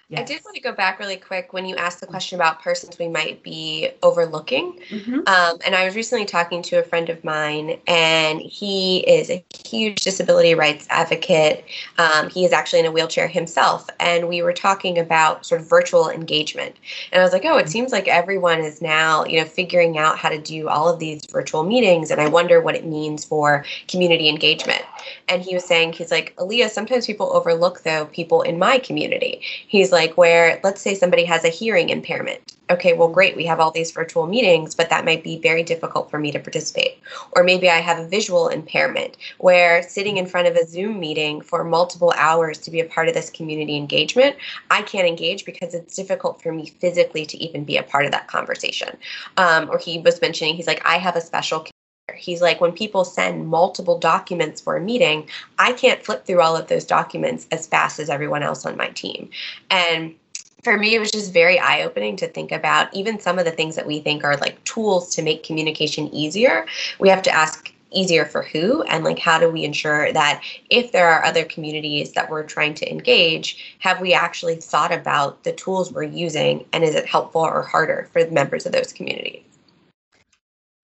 Yes. 0.08 0.20
I 0.20 0.24
did 0.24 0.44
want 0.44 0.54
to 0.54 0.60
go 0.60 0.72
back 0.72 0.98
really 0.98 1.16
quick 1.16 1.52
when 1.54 1.64
you 1.64 1.76
asked 1.76 2.00
the 2.00 2.06
question 2.06 2.36
about 2.36 2.60
persons 2.60 2.98
we 2.98 3.08
might 3.08 3.42
be 3.42 3.90
overlooking. 4.02 4.78
Mm-hmm. 4.90 5.20
Um, 5.26 5.58
and 5.64 5.74
I 5.74 5.86
was 5.86 5.96
recently 5.96 6.26
talking 6.26 6.60
to 6.62 6.78
a 6.78 6.82
friend 6.82 7.08
of 7.08 7.24
mine, 7.24 7.80
and 7.86 8.40
he 8.40 8.98
is 9.08 9.30
a 9.30 9.42
huge 9.66 10.02
disability 10.02 10.54
rights 10.54 10.86
advocate. 10.90 11.64
Um, 11.96 12.28
he 12.28 12.44
is 12.44 12.52
actually 12.52 12.80
in 12.80 12.86
a 12.86 12.92
wheelchair 12.92 13.26
himself. 13.26 13.88
And 13.98 14.28
we 14.28 14.42
were 14.42 14.52
talking 14.52 14.98
about 14.98 15.46
sort 15.46 15.62
of 15.62 15.70
virtual 15.70 16.10
engagement. 16.10 16.76
And 17.10 17.20
I 17.20 17.24
was 17.24 17.32
like, 17.32 17.46
oh, 17.46 17.56
it 17.56 17.70
seems 17.70 17.90
like 17.90 18.06
everyone 18.06 18.60
is 18.60 18.82
now, 18.82 19.24
you 19.24 19.40
know, 19.40 19.46
figuring 19.46 19.96
out 19.96 20.18
how 20.18 20.28
to 20.28 20.38
do 20.38 20.68
all 20.68 20.86
of 20.88 20.98
these 20.98 21.24
virtual 21.26 21.64
meetings. 21.64 22.10
And 22.10 22.20
I 22.20 22.28
wonder 22.28 22.60
what 22.60 22.74
it 22.74 22.84
means 22.84 23.24
for 23.24 23.64
community 23.88 24.28
engagement. 24.28 24.82
And 25.28 25.42
he 25.42 25.54
was 25.54 25.64
saying, 25.64 25.94
he's 25.94 26.10
like, 26.10 26.34
Aaliyah, 26.36 26.68
sometimes 26.68 27.06
people 27.06 27.32
overlook, 27.32 27.82
though, 27.82 28.04
people 28.06 28.42
in 28.42 28.58
my 28.58 28.78
community. 28.78 29.40
He's 29.66 29.93
like 29.94 30.18
where 30.18 30.60
let's 30.62 30.82
say 30.82 30.94
somebody 30.94 31.24
has 31.24 31.44
a 31.44 31.48
hearing 31.48 31.88
impairment. 31.88 32.54
Okay, 32.70 32.94
well, 32.94 33.08
great, 33.08 33.36
we 33.36 33.44
have 33.44 33.60
all 33.60 33.70
these 33.70 33.90
virtual 33.90 34.26
meetings, 34.26 34.74
but 34.74 34.88
that 34.88 35.04
might 35.04 35.22
be 35.22 35.38
very 35.38 35.62
difficult 35.62 36.10
for 36.10 36.18
me 36.18 36.32
to 36.32 36.38
participate. 36.38 36.98
Or 37.32 37.44
maybe 37.44 37.68
I 37.68 37.76
have 37.76 37.98
a 37.98 38.08
visual 38.08 38.48
impairment 38.48 39.18
where 39.38 39.82
sitting 39.82 40.16
in 40.16 40.26
front 40.26 40.48
of 40.48 40.56
a 40.56 40.66
Zoom 40.66 40.98
meeting 40.98 41.42
for 41.42 41.62
multiple 41.62 42.14
hours 42.16 42.58
to 42.60 42.70
be 42.70 42.80
a 42.80 42.86
part 42.86 43.08
of 43.08 43.14
this 43.14 43.28
community 43.28 43.76
engagement, 43.76 44.36
I 44.70 44.80
can't 44.80 45.06
engage 45.06 45.44
because 45.44 45.74
it's 45.74 45.94
difficult 45.94 46.42
for 46.42 46.52
me 46.52 46.66
physically 46.66 47.26
to 47.26 47.36
even 47.36 47.64
be 47.64 47.76
a 47.76 47.82
part 47.82 48.06
of 48.06 48.12
that 48.12 48.28
conversation. 48.28 48.96
Um, 49.36 49.68
or 49.70 49.78
he 49.78 49.98
was 49.98 50.22
mentioning, 50.22 50.56
he's 50.56 50.66
like, 50.66 50.84
I 50.86 50.96
have 50.96 51.16
a 51.16 51.20
special 51.20 51.66
He's 52.14 52.42
like, 52.42 52.60
when 52.60 52.72
people 52.72 53.04
send 53.04 53.48
multiple 53.48 53.98
documents 53.98 54.60
for 54.60 54.76
a 54.76 54.80
meeting, 54.80 55.28
I 55.58 55.72
can't 55.72 56.04
flip 56.04 56.26
through 56.26 56.40
all 56.40 56.56
of 56.56 56.68
those 56.68 56.84
documents 56.84 57.46
as 57.50 57.66
fast 57.66 57.98
as 57.98 58.10
everyone 58.10 58.42
else 58.42 58.66
on 58.66 58.76
my 58.76 58.88
team. 58.88 59.30
And 59.70 60.14
for 60.62 60.76
me, 60.76 60.94
it 60.94 60.98
was 60.98 61.10
just 61.10 61.32
very 61.32 61.58
eye 61.58 61.82
opening 61.82 62.16
to 62.16 62.28
think 62.28 62.52
about 62.52 62.92
even 62.94 63.20
some 63.20 63.38
of 63.38 63.44
the 63.44 63.50
things 63.50 63.76
that 63.76 63.86
we 63.86 64.00
think 64.00 64.24
are 64.24 64.36
like 64.36 64.62
tools 64.64 65.14
to 65.14 65.22
make 65.22 65.44
communication 65.44 66.08
easier. 66.08 66.66
We 66.98 67.08
have 67.08 67.22
to 67.22 67.30
ask 67.30 67.72
easier 67.90 68.24
for 68.24 68.42
who 68.42 68.82
and 68.82 69.04
like 69.04 69.20
how 69.20 69.38
do 69.38 69.48
we 69.48 69.62
ensure 69.62 70.12
that 70.12 70.42
if 70.68 70.90
there 70.90 71.08
are 71.08 71.24
other 71.24 71.44
communities 71.44 72.12
that 72.12 72.28
we're 72.28 72.42
trying 72.42 72.74
to 72.74 72.90
engage 72.90 73.76
have 73.78 74.00
we 74.00 74.12
actually 74.12 74.56
thought 74.56 74.92
about 74.92 75.44
the 75.44 75.52
tools 75.52 75.92
we're 75.92 76.02
using 76.02 76.64
and 76.72 76.82
is 76.82 76.96
it 76.96 77.06
helpful 77.06 77.42
or 77.42 77.62
harder 77.62 78.08
for 78.12 78.24
the 78.24 78.32
members 78.32 78.66
of 78.66 78.72
those 78.72 78.92
communities 78.92 79.53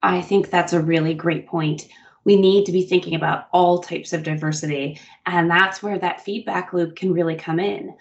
I 0.02 0.22
think 0.22 0.50
that's 0.50 0.72
a 0.72 0.82
really 0.82 1.14
great 1.14 1.46
point. 1.46 1.88
We 2.24 2.36
need 2.36 2.66
to 2.66 2.72
be 2.72 2.84
thinking 2.84 3.14
about 3.14 3.48
all 3.52 3.78
types 3.78 4.12
of 4.12 4.22
diversity, 4.22 5.00
and 5.26 5.50
that's 5.50 5.82
where 5.82 5.98
that 5.98 6.24
feedback 6.24 6.72
loop 6.72 6.96
can 6.96 7.12
really 7.12 7.36
come 7.36 7.58
in. 7.58 7.94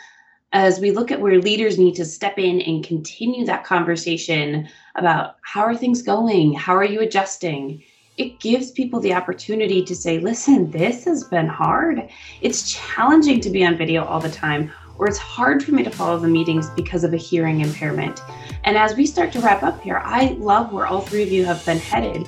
As 0.51 0.79
we 0.79 0.91
look 0.91 1.11
at 1.11 1.21
where 1.21 1.39
leaders 1.39 1.77
need 1.77 1.95
to 1.95 2.05
step 2.05 2.37
in 2.39 2.61
and 2.61 2.83
continue 2.83 3.45
that 3.45 3.63
conversation 3.63 4.67
about 4.95 5.35
how 5.41 5.61
are 5.61 5.75
things 5.75 6.01
going? 6.01 6.53
How 6.53 6.75
are 6.75 6.83
you 6.83 7.01
adjusting? 7.01 7.83
It 8.17 8.39
gives 8.39 8.71
people 8.71 8.99
the 8.99 9.13
opportunity 9.13 9.83
to 9.85 9.95
say, 9.95 10.19
listen, 10.19 10.71
this 10.71 11.05
has 11.05 11.23
been 11.23 11.47
hard. 11.47 12.09
It's 12.41 12.73
challenging 12.73 13.39
to 13.41 13.49
be 13.49 13.65
on 13.65 13.77
video 13.77 14.03
all 14.03 14.19
the 14.19 14.31
time. 14.31 14.71
Or 14.99 15.07
it's 15.07 15.17
hard 15.17 15.63
for 15.63 15.71
me 15.71 15.81
to 15.83 15.89
follow 15.89 16.19
the 16.19 16.27
meetings 16.27 16.69
because 16.71 17.03
of 17.03 17.13
a 17.13 17.17
hearing 17.17 17.61
impairment. 17.61 18.21
And 18.65 18.77
as 18.77 18.95
we 18.95 19.05
start 19.05 19.31
to 19.31 19.39
wrap 19.39 19.63
up 19.63 19.81
here, 19.81 20.01
I 20.03 20.35
love 20.39 20.71
where 20.71 20.85
all 20.85 21.01
three 21.01 21.23
of 21.23 21.31
you 21.31 21.45
have 21.45 21.65
been 21.65 21.79
headed. 21.79 22.27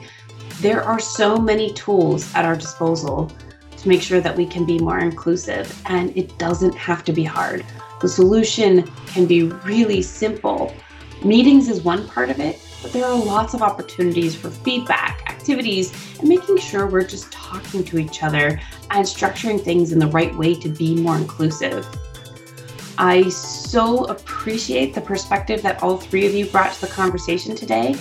There 0.62 0.82
are 0.82 1.00
so 1.00 1.38
many 1.38 1.74
tools 1.74 2.34
at 2.34 2.46
our 2.46 2.56
disposal 2.56 3.32
to 3.78 3.90
make 3.90 4.02
sure 4.02 4.22
that 4.22 4.36
we 4.36 4.46
can 4.46 4.66
be 4.66 4.80
more 4.80 5.00
inclusive, 5.00 5.82
and 5.88 6.16
it 6.16 6.38
doesn't 6.38 6.76
have 6.76 7.04
to 7.06 7.14
be 7.14 7.24
hard. 7.24 7.66
The 8.00 8.08
solution 8.08 8.90
can 9.08 9.26
be 9.26 9.44
really 9.44 10.02
simple. 10.02 10.74
Meetings 11.26 11.68
is 11.68 11.82
one 11.82 12.08
part 12.08 12.30
of 12.30 12.40
it, 12.40 12.60
but 12.82 12.94
there 12.94 13.06
are 13.06 13.16
lots 13.16 13.54
of 13.54 13.62
opportunities 13.62 14.36
for 14.36 14.50
feedback, 14.50 15.30
activities, 15.30 15.92
and 16.20 16.30
making 16.30 16.58
sure 16.58 16.88
we're 16.88 17.04
just 17.04 17.32
talking 17.32 17.84
to 17.84 17.98
each 17.98 18.24
other 18.24 18.60
and 18.92 19.06
structuring 19.06 19.62
things 19.62 19.92
in 19.92 20.00
the 20.00 20.08
right 20.08 20.36
way 20.36 20.56
to 20.56 20.70
be 20.70 20.96
more 20.96 21.18
inclusive. 21.18 21.86
I 23.02 23.30
so 23.30 24.06
appreciate 24.06 24.93
the 24.93 25.02
perspective 25.02 25.64
that 25.64 25.82
all 25.82 25.97
three 25.97 26.28
of 26.28 26.36
you 26.36 26.45
brought 26.45 26.72
to 26.74 26.82
the 26.82 26.88
conversation 26.88 27.56
today. 27.56 27.95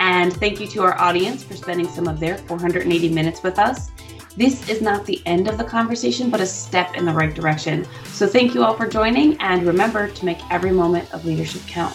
And 0.00 0.32
thank 0.32 0.60
you 0.60 0.66
to 0.68 0.82
our 0.82 0.98
audience 0.98 1.44
for 1.44 1.54
spending 1.54 1.86
some 1.86 2.08
of 2.08 2.18
their 2.18 2.38
480 2.38 3.10
minutes 3.10 3.42
with 3.42 3.58
us. 3.58 3.90
This 4.34 4.66
is 4.70 4.80
not 4.80 5.04
the 5.04 5.20
end 5.26 5.46
of 5.46 5.58
the 5.58 5.64
conversation, 5.64 6.30
but 6.30 6.40
a 6.40 6.46
step 6.46 6.94
in 6.94 7.04
the 7.04 7.12
right 7.12 7.34
direction. 7.34 7.86
So 8.06 8.26
thank 8.26 8.54
you 8.54 8.64
all 8.64 8.74
for 8.74 8.88
joining, 8.88 9.38
and 9.42 9.66
remember 9.66 10.08
to 10.08 10.24
make 10.24 10.38
every 10.50 10.72
moment 10.72 11.12
of 11.12 11.26
leadership 11.26 11.60
count. 11.66 11.94